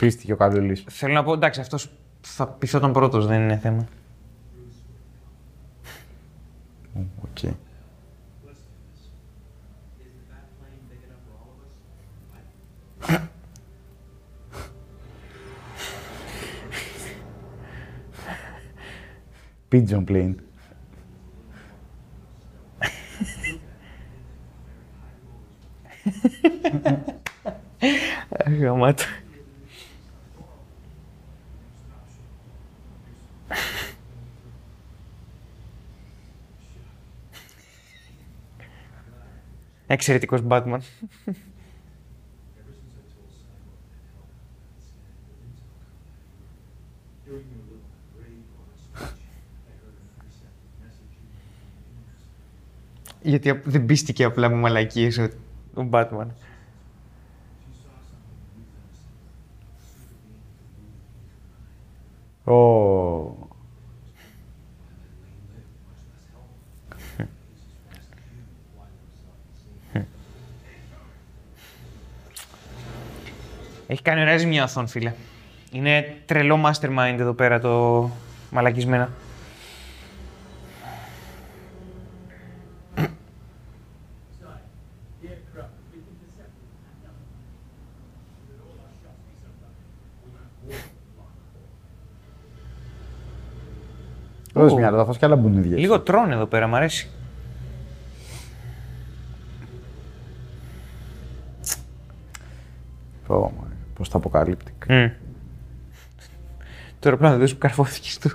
Πείστηκε 0.00 0.32
ο 0.32 0.36
Καλούλης. 0.36 0.84
Θέλω 0.88 1.12
να 1.12 1.24
πω, 1.24 1.32
εντάξει, 1.32 1.60
αυτός 1.60 1.90
θα 2.20 2.48
πειθόταν 2.48 2.92
πρώτος, 2.92 3.26
δεν 3.26 3.42
είναι 3.42 3.58
θέμα. 3.58 3.86
Οκ. 7.22 7.54
Pigeon 19.72 20.04
plane. 20.04 20.34
Γαμάτο. 28.60 29.04
Εξαιρετικός 39.86 40.40
Batman. 40.48 40.78
Γιατί 53.22 53.48
απ- 53.50 53.68
δεν 53.68 53.84
πίστηκε 53.84 54.24
απλά 54.24 54.48
με 54.48 54.54
μαλακίες 54.56 55.18
ο, 55.18 55.28
ο 55.80 55.88
Batman. 55.90 56.26
Ω. 62.44 63.48
Έχει 73.86 74.02
κάνει 74.02 74.20
ωραία 74.20 74.36
ζημιά 74.36 74.64
οθόν, 74.64 74.86
φίλε. 74.86 75.12
Είναι 75.72 76.16
τρελό 76.26 76.58
mastermind 76.64 77.16
εδώ 77.18 77.32
πέρα 77.32 77.60
το 77.60 78.10
μαλακισμένα. 78.50 79.10
Δώσε 94.60 94.74
μια, 94.74 94.90
θα 94.90 95.04
φας 95.04 95.18
κι 95.18 95.24
άλλα 95.24 95.36
μπουνίδια. 95.36 95.78
Λίγο 95.78 96.00
τρώνε 96.00 96.34
εδώ 96.34 96.46
πέρα, 96.46 96.66
μ' 96.66 96.74
αρέσει. 96.74 97.08
Ω, 103.26 103.34
μωρέ, 103.34 103.74
Πώς 103.94 104.08
τα 104.08 104.16
αποκαλύπτει. 104.16 104.72
Mm. 104.88 105.10
Το 106.98 107.08
αεροπλάνο 107.08 107.38
δεν 107.38 107.46
σου 107.46 107.58
καρφώθηκες 107.58 108.12
στο... 108.12 108.30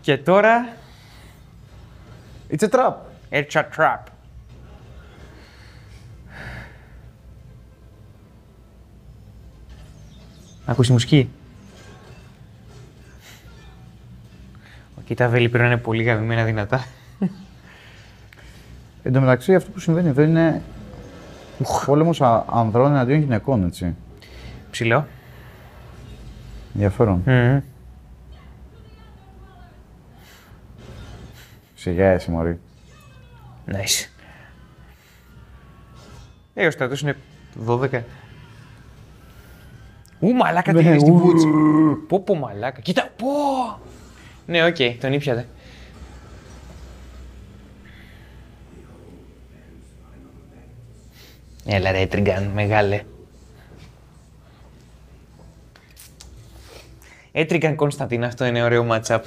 Και 0.00 0.18
τώρα, 0.18 0.68
It's 2.50 2.62
a 2.62 2.68
trap. 2.68 2.94
it's 3.30 3.54
a 3.54 3.64
trap. 3.76 4.02
Ακούς 10.64 10.86
τη 10.86 10.92
μουσική; 10.92 11.28
Οκ, 14.98 15.14
τα 15.16 15.28
βέλη 15.28 15.48
πρέπει 15.48 15.64
να 15.64 15.70
είναι 15.70 15.80
πολύ 15.80 16.02
γαμημένα 16.02 16.44
δυνατά. 16.44 16.84
Εν 19.02 19.12
τω 19.12 19.20
μεταξύ, 19.20 19.54
αυτό 19.54 19.70
που 19.70 19.78
συμβαίνει 19.78 20.08
εδώ 20.08 20.22
είναι 20.22 20.62
πόλεμος 21.86 22.20
ανδρών 22.52 22.90
εναντίον 22.90 23.18
γυναικών, 23.18 23.64
έτσι. 23.64 23.94
Ψηλό. 24.70 25.06
Ενδιαφέρον. 26.74 27.22
Μμμ. 31.88 31.94
Σιγά, 31.94 32.10
εσύ, 32.10 32.30
Μωρή. 32.30 32.58
Nice. 33.66 34.08
Ε, 36.54 36.66
ο 36.66 36.70
στρατός 36.70 37.00
είναι 37.00 37.16
12. 37.66 38.02
Ου, 40.20 40.32
μαλάκα, 40.32 40.72
τι 40.72 40.82
Ναι, 40.82 40.88
είναι 40.88 40.98
στην 40.98 41.12
ου. 41.12 41.20
πούτση. 41.20 41.46
Πω, 42.08 42.20
πω, 42.20 42.34
μαλάκα. 42.34 42.80
Κοίτα, 42.80 43.08
πω. 43.16 43.26
Ναι, 44.46 44.64
οκ, 44.64 44.76
τον 45.00 45.12
ήπιατε. 45.12 45.46
Έλα 51.66 51.90
ρε, 51.90 52.06
Τριγκάν, 52.06 52.44
μεγάλε. 52.44 53.02
Έτριγκαν 57.32 57.74
Κωνσταντίν, 57.74 58.24
αυτό 58.24 58.44
είναι 58.44 58.62
ωραίο 58.62 58.86
matchup. 58.90 59.20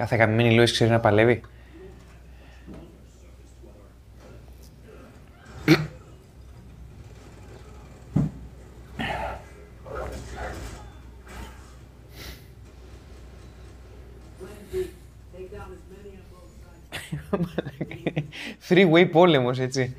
Κάθε 0.00 0.14
αγαπημένη 0.14 0.54
Λούις 0.54 0.72
ξέρει 0.72 0.90
να 0.90 1.00
παλεύει. 1.00 1.40
Three-way 18.68 19.08
πόλεμος, 19.12 19.58
έτσι. 19.58 19.94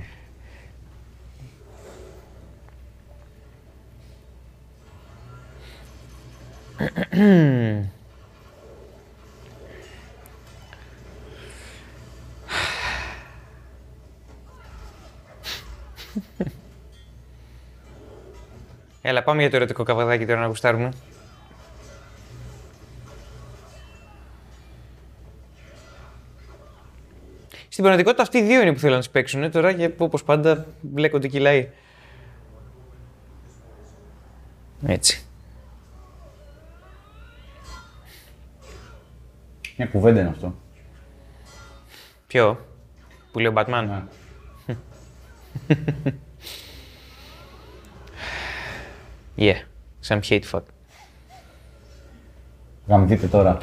Έλα, 19.02 19.24
πάμε 19.24 19.41
για 19.41 19.49
το 19.49 19.56
ερωτικό 19.56 19.84
καβαδάκι 19.84 20.26
τώρα 20.26 20.39
να 20.39 20.45
γουστάρουμε. 20.47 20.91
Στην 27.70 27.84
πραγματικότητα 27.84 28.22
αυτοί 28.22 28.38
οι 28.38 28.43
δύο 28.43 28.62
είναι 28.62 28.74
που 28.74 28.80
θέλουν 28.80 28.93
να 28.95 28.99
τις 29.02 29.10
παίξουν. 29.10 29.43
ε, 29.43 29.49
Τώρα 29.49 29.74
και 29.74 29.91
όπως 29.97 30.24
πάντα 30.24 30.66
μπλέκονται 30.82 31.28
και 31.28 31.38
οι 31.38 31.41
λαοί. 31.41 31.70
Έτσι. 34.86 35.26
Μια 39.78 39.88
κουβέντα 39.88 40.20
είναι 40.20 40.30
αυτό. 40.30 40.56
Ποιο; 42.28 42.66
Που 43.32 43.39
λέει 43.39 43.52
ο 43.52 43.54
Batman; 43.56 44.02
Ναι. 49.42 49.54
Yeah. 49.54 49.66
Some 50.08 50.20
hate 50.30 50.44
fuck. 50.52 50.62
Γαμηθείτε 52.88 53.28
τώρα. 53.28 53.58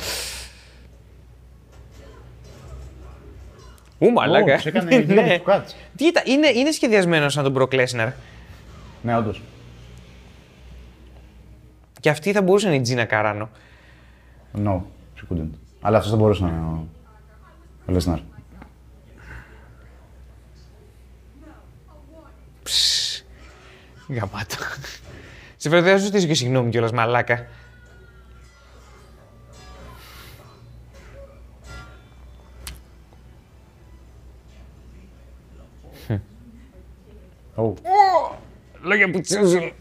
Ου, 3.98 4.10
μαλάκα. 4.12 4.52
Ω, 4.52 4.56
τους 4.56 4.66
έκανε 4.66 4.96
γύρω 5.00 5.22
Ναι. 5.22 5.38
του 5.38 5.44
κάτς. 5.44 5.76
Τι 5.96 6.06
ήταν, 6.06 6.22
είναι, 6.26 6.48
είναι 6.48 6.70
σχεδιασμένος 6.70 7.32
σαν 7.32 7.44
τον 7.52 7.54
Brock 7.56 7.74
Lesnar. 7.74 8.12
Ναι, 9.02 9.16
όντως. 9.16 9.42
Και 12.00 12.10
αυτή 12.10 12.32
θα 12.32 12.42
μπορούσε 12.42 12.66
να 12.66 12.72
είναι 12.72 12.80
η 12.80 12.84
Τζίνα 12.84 13.04
Καράνο. 13.04 13.48
No, 14.64 14.80
she 15.16 15.32
couldn't. 15.34 15.50
Αλλά 15.80 15.96
αυτός 15.96 16.10
δεν 16.10 16.20
μπορούσε 16.20 16.42
να 16.42 16.48
είναι 16.48 16.58
ο, 16.60 16.86
ο 17.88 17.92
Λεσνάρ. 17.92 18.18
Ψ. 22.62 23.24
Γαμάτο. 24.08 24.56
Σε 25.60 25.68
βέβαια 25.68 25.90
δεν 25.90 25.98
σου 25.98 26.04
ζητήσω 26.04 26.26
και 26.26 26.34
συγγνώμη 26.34 26.70
κιόλας, 26.70 26.92
μαλάκα. 26.92 27.46
Oh. 37.60 37.74
Λόγια 38.82 39.10
που 39.10 39.20
τσούζουν. 39.20 39.72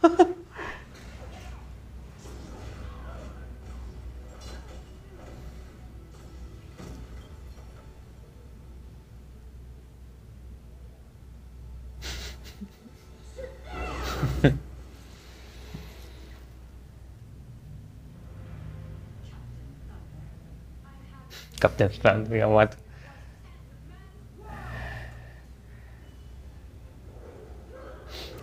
Captain 21.60 21.88
Thunder, 22.02 22.24
γαμάτο. 22.30 22.76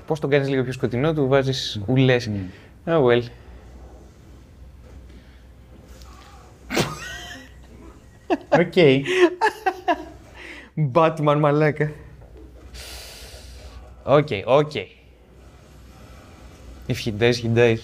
Πώς 0.06 0.20
τον 0.20 0.30
κάνεις 0.30 0.50
λίγο 0.50 0.64
πιο 0.64 0.72
σκοτεινό, 0.72 1.14
του 1.14 1.28
βάζεις 1.28 1.82
ουλές. 1.86 2.30
Oh 2.86 3.04
well. 3.04 3.24
OK. 8.50 8.74
Batman, 10.94 11.38
μαλάκα. 11.40 11.92
OK, 14.04 14.28
OK. 14.46 14.72
If 16.88 17.00
he 17.04 17.12
dies, 17.12 17.38
he 17.44 17.50
dies. 17.56 17.80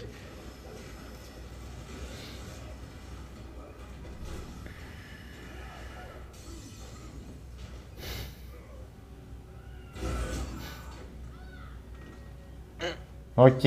Οκ. 13.44 13.64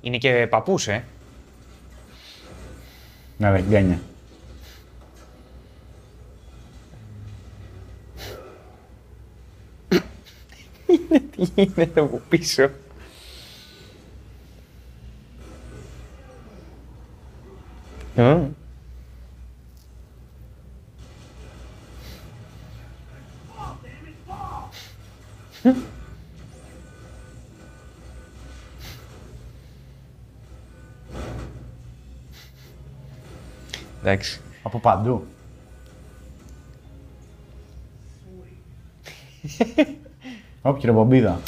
Είναι 0.00 0.18
και 0.18 0.46
παππούς, 0.50 0.88
ε. 0.88 1.04
Ναι, 3.36 3.50
ναι, 3.50 3.60
γκάνια. 3.60 4.00
Τι 11.30 11.42
γίνεται 11.54 12.00
από 12.00 12.20
πίσω. 12.28 12.70
Α. 18.16 18.59
Εντάξει. 34.10 34.40
Από 34.62 34.78
παντού. 34.78 35.24
Ωπ, 40.62 40.78
κύριε 40.78 40.94
Μπομπίδα. 40.94 41.40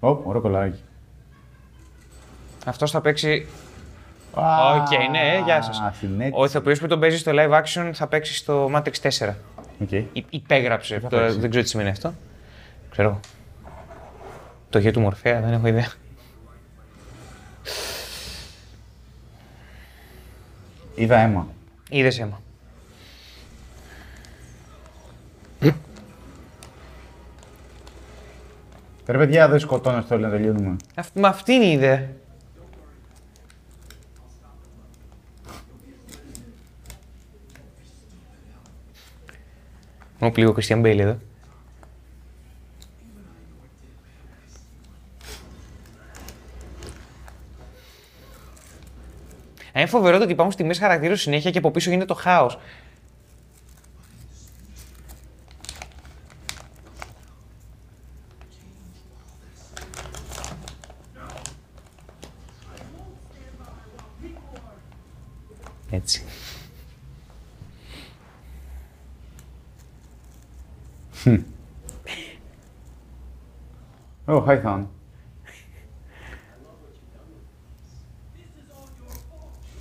Ωπ, 0.00 0.26
ωραίο 0.26 0.40
κωλάκι. 0.40 0.80
Αυτός 2.66 2.90
θα 2.90 3.00
παίξει 3.00 3.46
Α, 4.34 4.72
Οκ, 4.74 4.88
ναι, 5.10 5.40
γεια 5.44 5.62
σας. 5.62 5.82
συνέχεια. 5.98 6.38
Ο 6.38 6.44
ηθοποιός 6.44 6.78
που 6.78 6.86
τον 6.86 7.00
παίζει 7.00 7.18
στο 7.18 7.32
live 7.34 7.62
action 7.62 7.90
θα 7.94 8.06
παίξει 8.06 8.34
στο 8.34 8.70
Matrix 8.74 8.92
4. 9.18 9.34
Οκ. 9.82 9.90
Υ- 9.92 10.26
Υπέγραψε. 10.30 10.98
θα 10.98 11.08
Τώρα 11.08 11.22
παίξει; 11.24 11.38
δεν 11.40 11.50
ξέρω 11.50 11.64
τι 11.64 11.70
σημαίνει 11.70 11.88
αυτό. 11.88 12.14
Ξέρω. 12.90 13.08
εγώ. 13.08 13.20
Το 14.70 14.78
γιο 14.78 14.90
του 14.90 15.00
Μορφέα, 15.00 15.40
δεν 15.40 15.52
έχω 15.52 15.66
ιδέα. 15.66 15.88
Είδα 21.02 21.18
αίμα. 21.18 21.48
Είδες 21.90 22.18
αίμα. 22.18 22.40
Ρε 29.06 29.18
παιδιά, 29.18 29.48
δεν 29.48 29.58
σκοτώνεστε 29.58 30.14
όλοι 30.14 30.22
να 30.22 30.30
τελειώνουμε. 30.30 30.76
Αυτή, 30.94 31.20
μα 31.20 31.28
αυτή 31.28 31.52
είναι 31.52 31.64
η 31.64 31.72
ιδέα. 31.72 32.08
Μου 40.18 40.32
πλήγω 40.32 40.52
Κριστιαν 40.52 40.80
Μπέιλ 40.80 40.98
εδώ. 40.98 41.18
Είναι 49.82 49.90
φοβερό 49.90 50.16
το 50.16 50.22
ότι 50.22 50.32
υπάρχουν 50.32 50.52
στιγμές 50.52 50.78
χαρακτήρων 50.78 51.16
συνέχεια 51.16 51.50
και 51.50 51.58
από 51.58 51.70
πίσω 51.70 51.90
γίνεται 51.90 52.06
το 52.06 52.14
χάος. 52.14 52.58
Έτσι. 65.90 66.24
Oh, 74.26 74.44
hi, 74.46 74.62
Thon. 74.64 74.86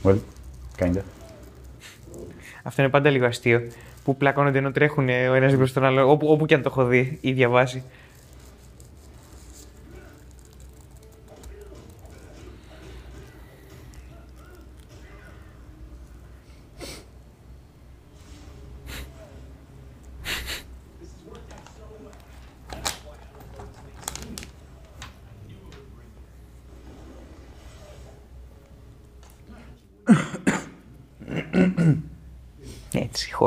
Well, 0.03 0.17
kinda. 0.77 1.01
Αυτό 2.63 2.81
είναι 2.81 2.91
πάντα 2.91 3.09
λίγο 3.09 3.25
αστείο. 3.25 3.61
Που 4.03 4.17
πλακώνονται 4.17 4.57
ενώ 4.57 4.71
τρέχουν 4.71 5.09
ε, 5.09 5.29
ο 5.29 5.33
ένας 5.33 5.51
δίπλα 5.51 5.65
στον 5.65 5.83
άλλο, 5.83 6.11
όπου, 6.11 6.27
όπου 6.27 6.45
και 6.45 6.53
αν 6.53 6.61
το 6.61 6.69
έχω 6.71 6.85
δει 6.85 7.17
ή 7.21 7.31
διαβάσει. 7.31 7.83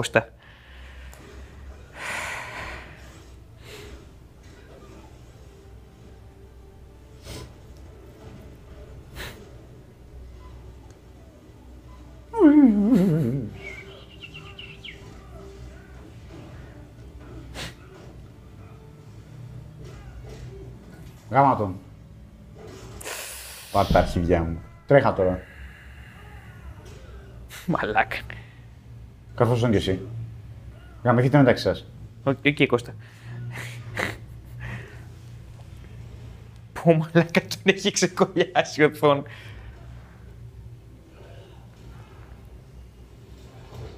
Έτσι, 0.04 0.18
χώστα. 0.18 0.28
Γάμα 21.30 21.56
τον. 21.56 21.78
Πάρ' 23.72 23.86
τα 23.86 23.98
αρχιδιά 23.98 24.42
μου. 24.42 24.62
Τρέχα 24.86 25.12
τώρα. 25.12 25.40
Μαλάκα. 27.66 28.33
Καθώς 29.34 29.60
και 29.70 29.76
εσύ. 29.76 30.00
Γαμηθείτε 31.02 31.38
μεταξύ 31.38 31.62
σας. 31.62 31.86
OK, 32.24 32.38
okay, 32.44 32.66
Κώστα. 32.66 32.94
Πω 36.72 36.92
μαλάκα 36.94 37.40
τον 37.40 37.60
έχει 37.62 37.90
ξεκωλιάσει 37.90 38.80
η 38.80 38.84
οθόνη. 38.84 39.22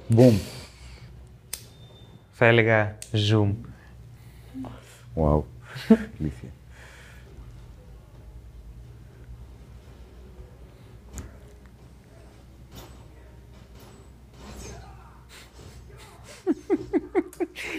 Μπουμ. 0.07 0.37
Θα 2.31 2.45
έλεγα 2.45 2.97
zoom. 3.11 3.53
Wow. 5.15 5.41
Ηλίθεια. 6.19 6.49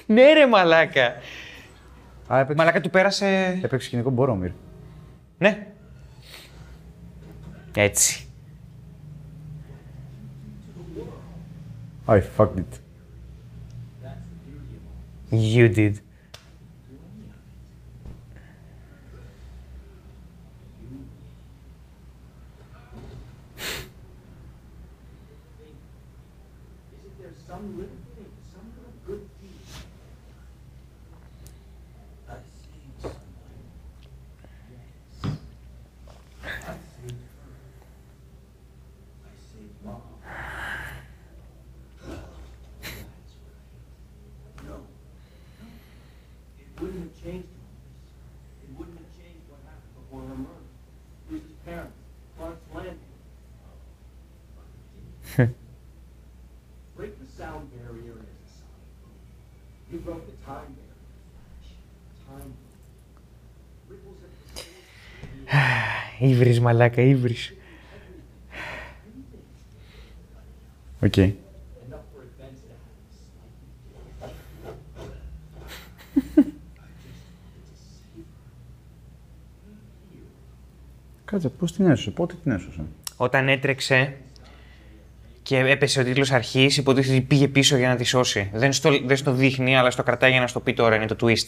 Ναι 0.08 0.32
ρε 0.32 0.46
μαλάκα. 0.46 1.14
Α, 2.32 2.38
έπαιξε, 2.38 2.54
Μαλάκα 2.56 2.80
του 2.80 2.90
πέρασε... 2.90 3.58
έπαιξε 3.62 3.86
σκηνικό 3.86 4.10
Μπορόμιρ. 4.10 4.50
Ναι. 5.38 5.66
Έτσι. 7.74 8.26
I 12.06 12.20
fucked 12.36 12.56
it. 12.56 12.80
You 15.30 15.74
did. 15.76 15.94
Ύβρις 66.18 66.60
μαλάκα, 66.60 67.02
ύβρις. 67.02 67.52
OK. 71.00 71.12
Enough 71.16 71.26
for 71.26 72.22
events 72.22 72.60
to 72.60 72.70
happen 72.70 72.98
Κάτσε, 81.24 81.48
πώς 81.48 81.72
την 81.72 81.86
έσωσε, 81.86 82.10
πότε 82.10 82.34
την 82.42 82.52
έσωσε; 82.52 82.80
Όταν 83.16 83.48
έτρεξε 83.48 84.16
και 85.42 85.58
έπεσε 85.58 86.00
ο 86.00 86.04
τίτλος 86.04 86.30
αρχής, 86.30 86.76
υποτίθεται 86.76 87.14
ότι 87.16 87.24
πήγε 87.24 87.48
πίσω 87.48 87.76
για 87.76 87.88
να 87.88 87.96
τη 87.96 88.04
σώσει. 88.04 88.50
Δεν 88.54 88.72
στο, 88.72 89.00
δεν 89.04 89.16
στο 89.16 89.32
δείχνει, 89.32 89.76
αλλά 89.76 89.90
στο 89.90 90.02
κρατάει 90.02 90.30
για 90.30 90.40
να 90.40 90.46
στο 90.46 90.60
πει 90.60 90.72
τώρα, 90.72 90.96
είναι 90.96 91.06
το 91.06 91.16
twist. 91.20 91.46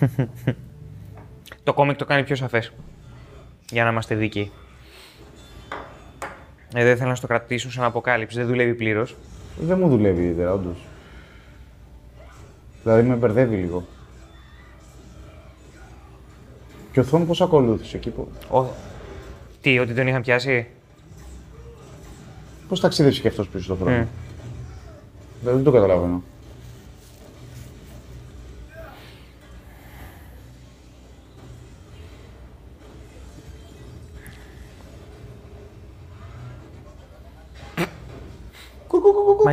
το 1.64 1.74
κόμικ 1.74 1.96
το 1.96 2.04
κάνει 2.04 2.24
πιο 2.24 2.36
σαφές. 2.36 2.72
Για 3.70 3.84
να 3.84 3.90
είμαστε 3.90 4.14
δίκαιοι. 4.14 4.50
Ε, 6.74 6.84
δεν 6.84 6.96
θέλω 6.96 7.08
να 7.08 7.14
στο 7.14 7.26
κρατήσουν 7.26 7.70
σαν 7.70 7.84
αποκάλυψη, 7.84 8.38
δεν 8.38 8.46
δουλεύει 8.46 8.74
πλήρως. 8.74 9.16
Δεν 9.60 9.78
μου 9.78 9.88
δουλεύει 9.88 10.22
ιδιαίτερα, 10.22 10.52
όντως. 10.52 10.86
Δηλαδή 12.82 13.08
με 13.08 13.14
μπερδεύει 13.14 13.56
λίγο. 13.56 13.86
Και 16.92 17.00
ο 17.00 17.04
Θόν 17.04 17.26
πώς 17.26 17.40
ακολούθησε 17.40 17.96
εκεί, 17.96 18.10
που... 18.10 18.28
Τι, 19.60 19.78
ότι 19.78 19.94
τον 19.94 20.06
είχαν 20.06 20.22
πιάσει; 20.22 20.66
πώς 22.68 22.80
ταξίδεψε 22.80 23.20
και 23.20 23.28
αυτός 23.28 23.48
πίσω 23.48 23.64
στον 23.64 23.76
χρόνο. 23.76 24.02
Mm. 24.02 24.06
Δεν, 25.42 25.54
δεν 25.54 25.64
το 25.64 25.70
καταλαβαίνω. 25.70 26.22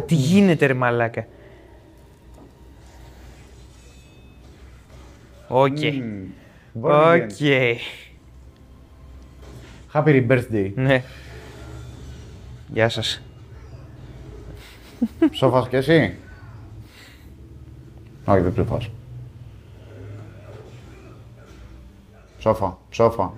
Τι 0.08 0.16
γίνεται, 0.16 0.66
ρε 0.66 0.74
μαλάκα. 0.74 1.26
OK. 5.48 5.78
Born 6.82 7.22
OK. 7.24 7.30
again. 7.40 7.76
Happy 9.94 10.28
birthday. 10.28 10.72
Ναι. 10.76 11.04
Γεια 12.68 12.90
σας. 12.90 13.22
Ψόφας 15.32 15.68
και 15.70 15.78
εσύ; 15.78 16.16
Όχι, 18.26 18.42
δεν 18.42 18.54
ψηφάς. 18.54 18.90
Ψόφα, 22.38 22.78
ψόφα. 22.90 23.34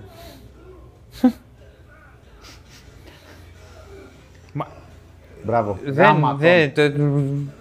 Μπράβο. 5.43 5.77
Δεν, 5.83 5.93
Γάμα 5.93 6.33
δεν, 6.33 6.73
το... 6.73 6.91
τον. 6.91 7.51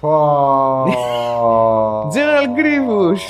Πω. 0.00 0.84
General 2.12 2.46
Grievous. 2.58 3.22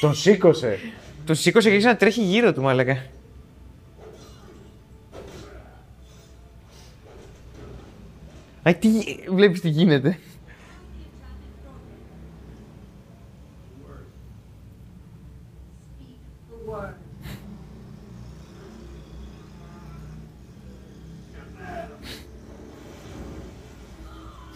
Τον 0.00 0.14
σήκωσε. 0.14 0.78
Τον 1.24 1.34
σήκωσε 1.34 1.66
και 1.68 1.74
άρχισε 1.74 1.90
να 1.90 1.96
τρέχει 1.96 2.22
γύρω 2.22 2.52
του, 2.52 2.62
μαλάκα. 2.62 3.02
Α, 8.68 8.74
τι... 8.74 8.88
γι- 8.88 9.24
Βλέπεις 9.28 9.60
τι 9.60 9.68
γίνεται. 9.68 10.18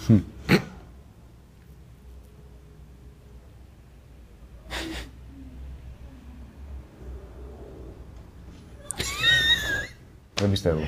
Δεν 0.09 0.25
πιστεύω. 10.51 10.81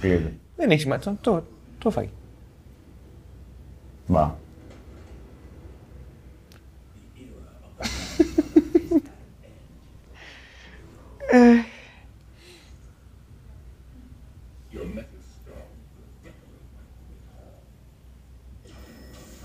Κλείνει. 0.00 0.38
Δεν 0.56 0.70
έχει 0.70 0.80
σημασία. 0.80 1.18
Το, 1.20 1.22
το, 1.30 1.44
το 1.78 1.90
φάγει. 1.90 2.10
Μπα. 4.06 4.34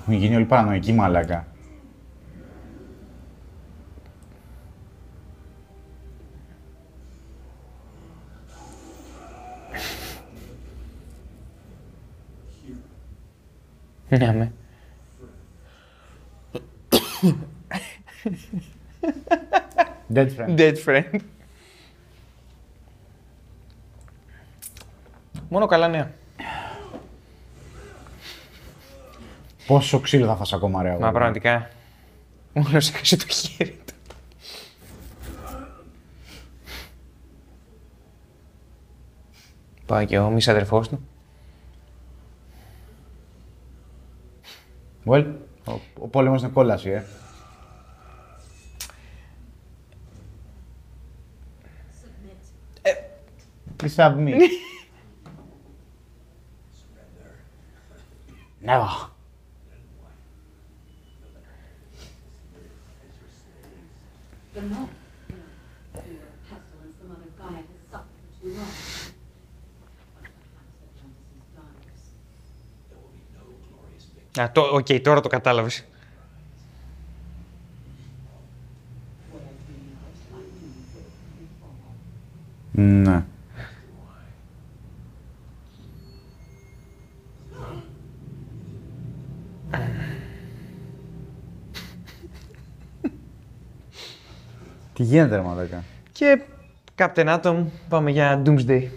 Έχουν 0.10 0.22
γίνει 0.22 0.36
όλοι 0.36 0.46
παρανοϊκοί 0.46 0.94
μαλάκα. 0.94 1.48
Ναι, 14.10 14.34
με. 14.34 14.52
Dead 20.14 20.28
friend. 20.36 20.58
Dead 20.58 20.76
friend. 20.86 21.20
Μόνο 25.50 25.66
καλά 25.66 25.88
νέα. 25.88 26.19
Πόσο 29.70 30.00
ξύλο 30.00 30.26
θα 30.26 30.36
φας 30.36 30.54
ακόμα, 30.54 30.82
ρε. 30.82 30.90
Μα 30.90 30.96
αγόρι. 30.96 31.12
πραγματικά. 31.14 31.70
Μόνο 32.54 32.70
έχασε 32.78 33.18
το 33.18 33.28
χέρι 33.28 33.80
του. 33.86 33.94
Πάει 39.86 40.06
και 40.06 40.20
ο 40.20 40.30
μης 40.30 40.48
αδερφός 40.48 40.90
του. 40.90 41.08
Well, 45.06 45.34
ο, 45.66 45.72
ο 46.00 46.08
πόλεμος 46.08 46.42
είναι 46.42 46.52
κόλαση, 46.52 46.90
ε. 46.90 47.04
Please 53.78 53.96
have 53.96 54.16
me. 54.16 54.34
Never. 58.66 59.19
Α, 74.40 74.52
το, 74.52 74.62
οκ, 74.62 74.88
τώρα 75.02 75.22
το 75.22 75.30
κατάλαβες. 75.30 75.86
Ναι. 82.72 83.24
Τι 94.94 95.04
γίνεται, 95.04 95.36
ρε 95.36 95.42
μαλάκα; 95.42 95.84
Και 96.12 96.42
Captain 96.96 97.40
Atom, 97.40 97.66
πάμε 97.90 98.12
για 98.12 98.42
Doomsday. 98.46 98.88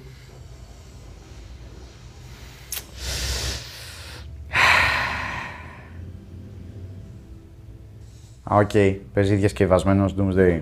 Α, 8.53 8.57
οκ. 8.57 8.71
Παίζει 9.13 9.35
διασκευασμένος 9.35 10.15
Doomsday. 10.19 10.61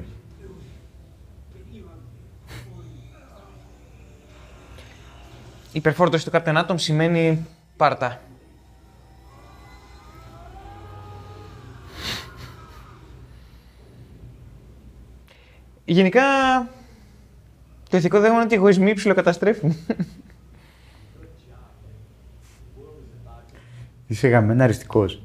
Η 5.72 5.78
υπερφόρτωση 5.78 6.24
του 6.24 6.30
Captain 6.34 6.64
Atom 6.64 6.74
σημαίνει 6.74 7.46
πάρτα. 7.76 8.20
Γενικά, 15.84 16.22
το 17.90 17.96
ηθικό 17.96 18.20
δόγμα 18.20 18.34
είναι 18.34 18.44
ότι 18.44 18.54
οι 18.54 18.56
εγωισμοί 18.56 18.94
ψιλοκαταστρέφουν. 18.94 19.76
Είσαι 24.06 24.28
γαμμένα 24.28 24.64
αριστικός. 24.64 25.22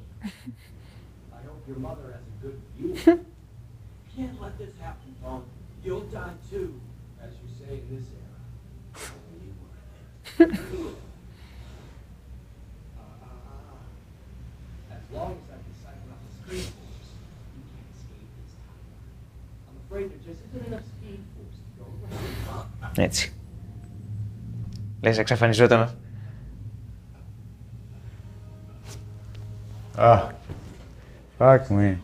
Έτσι. 22.95 23.33
Λες, 25.01 25.17
εξαφανιζόταν. 25.17 25.89
Α, 29.95 30.31
fuck 31.37 31.59
me. 31.69 31.95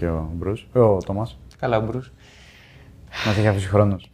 Και 0.00 0.08
ο 0.08 0.30
Μπρούς, 0.34 0.66
ε, 0.72 0.78
ο 0.78 0.98
Τόμας. 0.98 1.38
Καλά, 1.58 1.76
ο 1.76 1.80
Μπρούς. 1.80 2.12
Μας 3.26 3.36
έχει 3.36 3.46
αφήσει 3.46 3.68
χρόνος. 3.68 4.10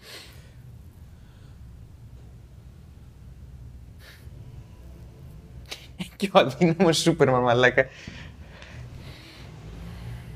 Και 6.17 6.31
ο 6.33 6.39
αδύναμος 6.39 6.99
σούπερ 6.99 7.31
μαλάκα. 7.31 7.87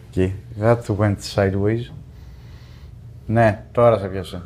Εκεί. 0.08 0.34
That 0.60 0.82
went 0.98 1.16
sideways. 1.34 1.90
Ναι, 3.26 3.64
τώρα 3.72 3.98
σε 3.98 4.08
πιάσε. 4.08 4.42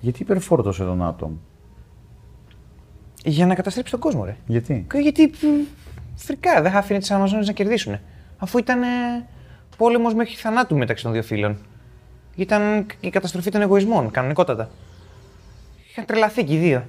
Γιατί 0.00 0.22
υπερφόρτωσε 0.22 0.84
τον 0.84 1.02
Άτομ; 1.02 1.36
Για 3.24 3.46
να 3.46 3.54
καταστρέψει 3.54 3.92
τον 3.92 4.00
κόσμο, 4.00 4.24
ρε. 4.24 4.36
Γιατί; 4.46 4.86
Και 4.92 4.98
γιατί 4.98 5.28
π, 5.28 5.36
φρικά 6.14 6.62
δεν 6.62 6.72
θα 6.72 6.78
άφηνε 6.78 6.98
τις 6.98 7.10
Αμαζόνες 7.10 7.46
να 7.46 7.52
κερδίσουν. 7.52 7.98
Αφού 8.38 8.58
ήταν 8.58 8.82
ε, 8.82 8.86
πόλεμος 9.76 10.14
μέχρι 10.14 10.34
θανάτου 10.34 10.76
μεταξύ 10.76 11.02
των 11.04 11.12
δύο 11.12 11.22
φίλων. 11.22 11.58
Ήταν 12.36 12.86
η 13.00 13.10
καταστροφή 13.10 13.50
των 13.50 13.60
εγωισμών, 13.60 14.10
κανονικότατα. 14.10 14.70
Είχαν 15.90 16.04
τρελαθεί 16.04 16.44
και 16.44 16.54
οι 16.54 16.58
δύο. 16.58 16.84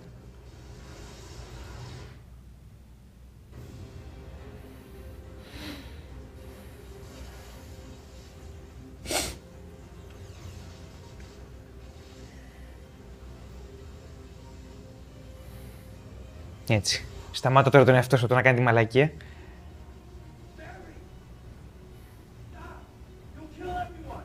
Έτσι. 16.74 17.06
Σταμάτα 17.32 17.70
τώρα 17.70 17.86
τον 17.86 17.96
εαυτό 17.96 18.18
σου 18.18 18.26
από 18.26 18.34
το 18.34 18.40
να 18.40 18.46
κάνει 18.46 18.58
τη 18.58 18.64
μαλακία. 18.64 19.12
You'll 23.36 23.42
kill 23.58 23.70
everyone. 23.70 24.22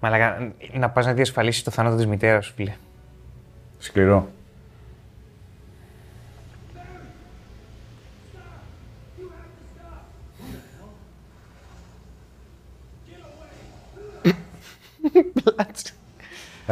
Μαλακα, 0.00 0.52
να 0.72 0.90
πας 0.90 1.06
να 1.06 1.12
διασφαλίσεις 1.12 1.62
το 1.62 1.70
θάνατο 1.70 1.96
της 1.96 2.06
μητέρας 2.06 2.46
σου, 2.46 2.52
φίλε. 2.54 2.76
Σκληρό. 3.78 4.28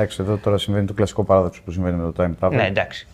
Εντάξει, 0.03 0.23
εδώ 0.23 0.37
τώρα 0.37 0.59
συμβαίνει 0.59 0.87
το 0.87 0.93
κλασικό 0.93 1.25
παράδοξο 1.25 1.63
που 1.65 1.71
συμβαίνει 1.71 1.97
με 1.97 2.13
το 2.13 2.25
time 2.25 2.45
travel. 2.47 2.53
Ναι, 2.53 2.67
εντάξει. 2.67 3.07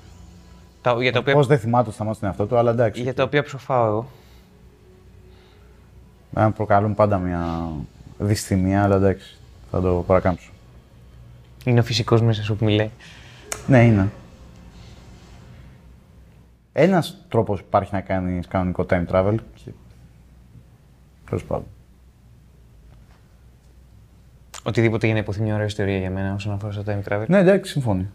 Τα, 0.83 0.97
για, 1.01 1.13
τα 1.13 1.19
οποία, 1.19 1.35
Πώς 1.35 1.47
δεν 1.47 1.59
θυμάται 1.59 1.91
το 1.91 1.97
τον 2.05 2.17
εαυτό 2.21 2.47
του, 2.47 2.57
αλλά 2.57 2.71
εντάξει. 2.71 3.03
για 3.03 3.15
τα 3.15 3.23
οποία 3.23 3.43
ψοφάω 3.43 3.87
εγώ. 3.87 4.09
Να 6.31 6.51
προκαλούν 6.53 6.95
πάντα 6.95 7.19
μια 7.19 7.71
δυσθυμία, 8.19 8.83
αλλά 8.83 8.97
εντάξει. 8.97 9.37
Θα 9.71 9.81
το 9.81 10.05
παρακάμψω. 10.07 10.51
Είναι 11.65 11.81
ο 11.81 11.83
φυσικός 11.83 12.23
μέσα 12.23 12.43
σου 12.43 12.57
που 12.57 12.65
μιλάει. 12.65 12.91
Ναι, 13.67 13.85
είναι. 13.85 14.09
Ένας 16.73 17.25
τρόπος 17.29 17.61
υπάρχει 17.61 17.95
να 17.95 18.01
κάνεις 18.01 18.47
κανονικό 18.47 18.87
time 18.91 19.07
travel. 19.13 19.35
και- 19.65 19.71
Τέλος 21.27 21.45
πάντων. 21.45 21.67
Οτιδήποτε 24.69 25.07
για 25.07 25.15
να 25.15 25.21
υποθεί 25.21 25.43
μια 25.43 25.55
ωραία 25.55 25.67
ιστορία 25.67 25.99
για 25.99 26.11
μένα 26.11 26.35
όσον 26.35 26.53
αφορά 26.53 26.73
στο 26.73 26.83
time 26.87 27.13
travel. 27.13 27.25
Ναι, 27.27 27.39
εντάξει, 27.39 27.73
συμφωνεί. 27.73 28.11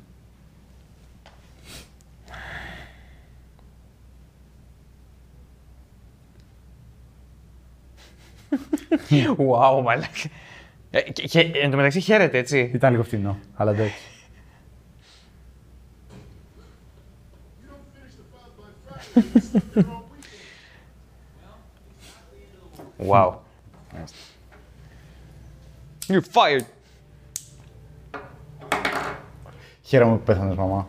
Wow, 9.38 9.82
μαλάκα. 9.84 10.08
Ε, 10.92 11.02
και, 11.02 11.28
και, 11.28 11.40
εν 11.40 11.72
τω 11.72 11.76
μεταξύ 11.78 12.00
χαίρεται, 12.00 12.38
έτσι. 12.38 12.72
Ήταν 12.74 12.92
λίγο 12.92 13.04
φτηνό, 13.04 13.40
αλλά 13.54 13.72
εντάξει. 13.72 13.96
Wow. 23.08 23.43
You're 26.08 26.22
fired. 26.34 26.66
Χαίρομαι 29.82 30.16
που 30.18 30.24
πέθανες, 30.24 30.56
μαμά. 30.56 30.88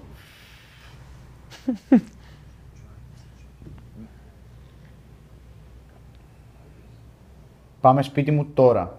Πάμε 7.80 8.02
σπίτι 8.02 8.30
μου 8.30 8.46
τώρα. 8.54 8.98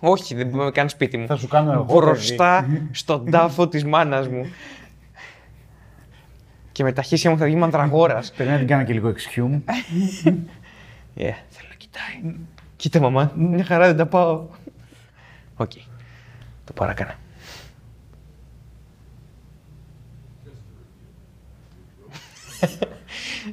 Όχι, 0.00 0.34
δεν 0.34 0.50
πάμε 0.50 0.70
καν 0.70 0.88
σπίτι 0.88 1.16
μου. 1.18 1.26
Θα 1.26 1.36
σου 1.36 1.48
κάνω 1.48 1.72
εγώ, 1.72 1.84
Μπροστά 1.84 2.66
στον 2.90 3.30
τάφο 3.30 3.68
της 3.68 3.84
μάνας 3.84 4.28
μου. 4.28 4.46
και 6.72 6.82
με 6.82 6.92
τα 6.92 7.02
χέρια 7.02 7.30
μου 7.30 7.38
θα 7.38 7.44
βγει 7.44 7.54
μανδραγόρας. 7.56 8.32
Πρέπει 8.32 8.50
να 8.50 8.58
την 8.58 8.66
κάνω 8.66 8.84
και 8.84 8.92
λίγο 8.92 9.08
exhume. 9.12 9.60
Yeah, 11.20 11.34
θέλω 11.48 11.68
να 11.68 11.74
κοιτάει. 11.76 12.34
Κοίτα, 12.76 13.00
μαμά, 13.00 13.32
μια 13.36 13.64
χαρά 13.64 13.86
δεν 13.86 13.96
τα 13.96 14.06
πάω. 14.06 14.46
Οκ. 15.58 15.72
Το 16.64 16.72
παράκανα. 16.72 17.18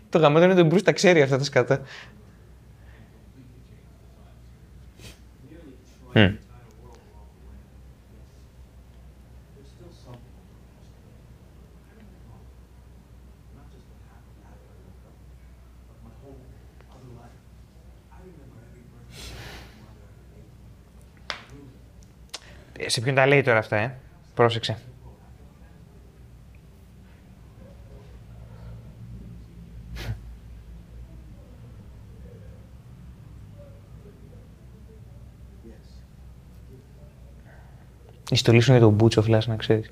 το 0.10 0.20
γαμμένο 0.20 0.46
είναι 0.46 0.62
το 0.64 0.76
Bruce 0.76 0.84
τα 0.84 0.92
ξέρει 0.92 1.22
αυτά 1.22 1.38
τα 1.38 1.44
σκάτα. 1.44 1.82
Μμ. 6.14 6.20
Ε, 22.75 22.75
Σε 22.86 23.02
ποιον 23.02 23.16
τα 23.16 23.26
λέει 23.26 23.42
τώρα 23.42 23.58
αυτά, 23.58 23.78
ε; 23.78 23.96
Πρόσεξε. 24.34 24.78
Η 38.30 38.36
στολή 38.36 38.60
σου 38.60 38.72
είναι 38.72 38.80
το 38.80 38.90
μπούτσο 38.90 39.22
φλάς, 39.22 39.48
να 39.48 39.56
ξέρεις. 39.56 39.92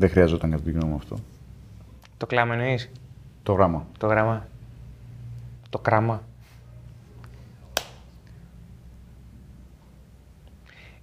Δεν 0.00 0.10
χρειαζόταν 0.10 0.50
κάτι 0.50 0.62
το 0.62 0.70
κοινό 0.70 0.94
αυτό. 0.96 1.18
Το 2.16 2.26
κλάμα 2.26 2.54
εννοείς; 2.54 2.90
Το 3.42 3.52
γράμμα. 3.52 3.86
Το 3.98 4.06
γράμμα. 4.06 4.46
Το 5.70 5.78
κράμα. 5.78 6.22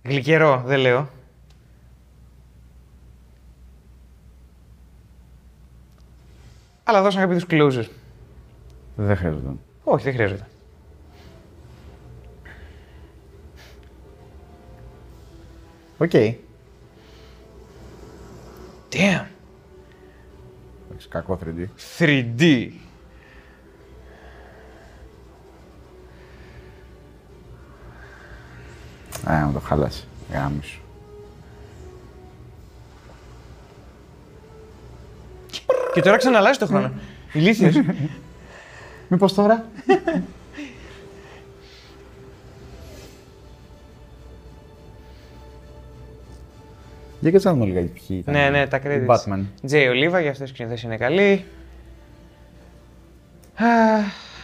Γλυκερό, 0.03 0.63
δεν 0.65 0.79
λέω. 0.79 1.09
Αλλά 6.83 7.01
δώσαν 7.01 7.21
κάποιους 7.21 7.45
closures. 7.49 7.89
Δεν 8.95 9.15
χρειαζόταν. 9.17 9.59
Όχι, 9.83 10.03
δεν 10.03 10.13
χρειάζεται. 10.13 10.47
OK. 15.97 16.11
Damn. 18.95 19.25
Εντάξει, 20.87 21.07
κακό 21.09 21.39
3D. 21.45 21.65
3D. 21.97 22.69
Α, 29.29 29.45
μου 29.45 29.53
το 29.53 29.59
χάλασε. 29.59 30.03
Γαμήσου. 30.31 30.79
Και 35.93 36.01
τώρα 36.01 36.17
ξαναλλάζει 36.17 36.59
το 36.59 36.65
χρόνο. 36.65 36.91
Ηλίθιος. 37.33 37.75
Μήπως 39.07 39.33
τώρα; 39.33 39.65
Για 47.25 47.33
κάτσε 47.33 47.47
να 47.47 47.53
δούμε 47.53 47.65
λίγα 47.65 47.79
ποιοι 47.81 48.17
ήταν. 48.21 48.33
ναι, 48.33 48.49
ναι, 48.49 48.67
τα 48.67 48.77
Οι 48.77 48.81
credits. 48.85 49.15
Batman. 49.15 49.43
Τζέι 49.65 49.87
Ολίβα, 49.87 50.19
για 50.19 50.31
αυτές 50.31 50.49
οι 50.49 50.53
σκηνοθέσεις 50.53 50.83
είναι 50.83 50.97
καλή. 50.97 51.45
Α, 53.55 53.65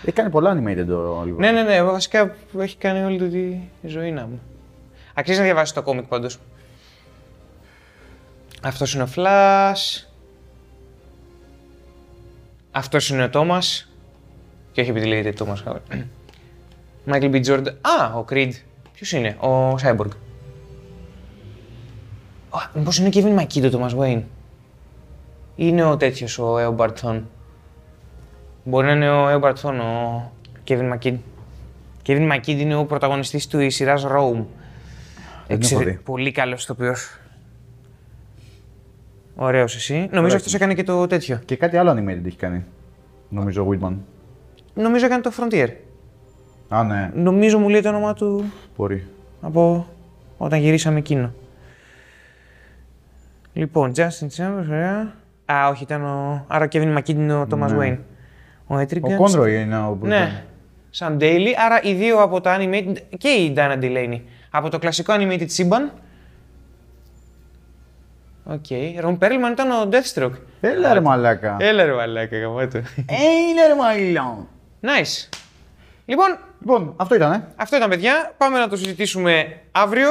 Έχει 0.04 0.12
κάνει 0.16 0.30
πολλά 0.30 0.58
animated 0.58 0.86
το 0.88 1.22
Oliver. 1.22 1.38
Ναι, 1.38 1.52
ναι, 1.52 1.64
ναι. 1.64 1.84
Βασικά 1.84 2.36
έχει 2.60 2.78
κάνει 2.78 3.04
όλη 3.04 3.18
του 3.18 3.30
τη 3.82 3.88
ζωή 3.88 4.12
να 4.12 4.22
μου. 4.28 4.42
Αξίζει 5.14 5.38
να 5.38 5.44
διαβάσεις 5.44 5.74
το 5.74 5.82
κόμικ 5.82 6.06
πάντως. 6.06 6.40
Αυτός 8.62 8.94
είναι 8.94 9.04
ο 9.04 9.08
Flash. 9.16 10.06
Αυτός 12.72 13.10
είναι 13.10 13.24
ο 13.24 13.30
Τόμα. 13.30 13.60
Και 14.72 14.82
όχι 14.82 14.90
επειδή 14.90 15.06
λέγεται 15.06 15.32
Τόμα 15.32 15.56
Χάουερ. 15.56 15.82
Michael 17.06 17.32
B. 17.36 17.46
Jordan. 17.46 17.74
Α, 17.82 18.14
ο 18.18 18.26
Creed. 18.30 18.52
Ποιος 18.94 19.12
είναι, 19.12 19.30
ο 19.40 19.76
Cyborg. 19.84 20.10
Μήπως 22.74 22.98
είναι 22.98 23.08
ο 23.08 23.12
Kevin 23.14 23.40
McKee 23.42 23.70
το 23.72 23.80
Thomas 23.80 23.98
Wayne; 24.00 24.22
Είναι 25.56 25.84
ο 25.84 25.98
τέτοιος, 25.98 26.40
ο 26.40 26.56
Eobard 26.58 26.94
Thawne; 27.02 27.22
Μπορεί 28.64 28.86
να 28.86 28.92
είναι 28.92 29.10
ο 29.10 29.26
Eobard 29.30 29.54
Thawne, 29.62 29.80
ο 29.80 30.32
Kevin 30.68 30.94
McKee. 30.94 31.18
Kevin 32.06 32.32
McKee 32.32 32.48
είναι 32.48 32.76
ο 32.76 32.86
πρωταγωνιστής 32.86 33.48
του 33.48 33.72
σειράς 33.72 34.06
Rome. 34.06 34.44
Δεν 35.48 35.60
την 35.60 35.70
έχω 35.78 35.84
δει. 35.84 36.00
Πολύ 36.04 36.32
καλός 36.32 36.64
ηθοποιός. 36.64 37.20
Ωραίος 39.36 39.76
εσύ. 39.76 40.10
Νομίζω 40.12 40.36
αυτός 40.36 40.54
έκανε 40.54 40.74
και 40.74 40.84
το 40.84 41.08
τέτοιο. 41.08 41.40
Και 41.46 41.56
κάτι 41.56 41.78
άλλο 41.78 41.92
animated 41.92 42.26
έχει 42.26 42.38
κάνει. 42.38 42.64
Νομίζω 43.30 43.64
ο 43.64 43.68
Whitman. 43.72 43.94
Νομίζω 44.74 45.06
έκανε 45.06 45.22
το 45.22 45.32
Frontier. 45.40 45.68
Α, 46.70 46.84
ναι, 46.84 47.12
Νομίζω 47.14 47.60
μου 47.60 47.70
λέει 47.70 47.82
το 47.82 47.90
όνομά 47.90 48.14
του 48.14 48.44
μπορεί. 48.78 49.08
από 49.42 49.88
όταν 50.38 50.60
γυρίσαμε 50.60 50.98
εκείνο. 50.98 51.34
Λοιπόν, 53.54 53.92
Justin 53.96 54.28
Chambers, 54.38 54.66
ωραία. 54.70 55.14
Α, 55.52 55.68
όχι, 55.70 55.84
ήταν 55.84 56.04
ο... 56.04 56.46
Άρα 56.48 56.66
ο 56.66 56.68
Kevin 56.72 56.98
McKee 56.98 57.10
είναι 57.10 57.34
ο 57.34 57.48
Thomas 57.52 57.72
Ναι. 57.76 57.78
Wayne. 57.80 57.98
Ο 58.68 58.80
Etrigan. 58.80 59.12
Ο 59.12 59.16
Κόνροϊ 59.16 59.62
είναι 59.62 59.78
ο 59.78 59.98
Bruce 60.02 60.08
Ναι. 60.08 60.42
Banner. 60.42 60.46
Σαν 60.90 61.18
Daily, 61.22 61.48
άρα 61.66 61.82
οι 61.84 61.94
δύο 61.94 62.22
από 62.22 62.42
τα 62.42 62.58
animated 62.60 62.96
και 63.18 63.30
η 63.30 63.54
Dana 63.58 63.80
Delaney. 63.82 64.22
Από 64.52 64.70
το 64.70 64.80
κλασικό 64.80 65.14
animated 65.18 65.46
σύμπαν. 65.50 65.92
Οκ. 68.44 68.66
Ρον 69.00 69.18
Πέρλμαν 69.18 69.52
ήταν 69.52 69.72
ο 69.72 69.90
Deathstroke. 69.92 70.32
Έλα 70.62 70.94
ρε 70.94 71.00
μαλάκα. 71.00 71.58
Έλα 71.60 71.84
ρε 71.86 71.94
μαλάκα, 71.94 72.38
γαμάτο. 72.38 72.78
Έλα 73.06 73.68
ρε 73.68 73.76
μαλάκα. 73.76 74.48
Nice. 74.82 75.30
Λοιπόν, 76.06 76.38
Λοιπόν, 76.62 76.94
αυτό 76.98 77.16
ήταν. 77.16 77.48
αυτό 77.56 77.76
ήταν 77.76 77.90
παιδιά. 77.90 78.34
Πάμε 78.38 78.60
να 78.60 78.68
το 78.68 78.76
συζητήσουμε 78.76 79.58
αύριο. 79.72 80.10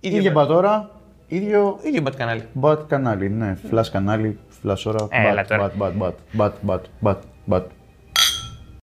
Ίδια 0.00 0.32
πατώρα. 0.32 0.90
Ίδιο 1.28 1.78
ίδιο 1.82 2.02
μπατ 2.02 2.16
κανάλι. 2.16 2.42
Bat 2.60 2.78
κανάλι, 2.88 3.28
ναι. 3.30 3.56
Flash 3.70 3.88
κανάλι, 3.92 4.38
flash 4.62 4.82
ώρα. 4.86 5.06
Έλα 5.10 5.42
Bat, 5.42 5.46
τώρα. 5.48 5.62
bat, 5.62 5.72
bat, 5.76 5.92
bat, 5.98 6.14
bat, 6.32 6.52
bat, 6.62 6.82
bat, 7.00 7.18
bat. 7.44 7.64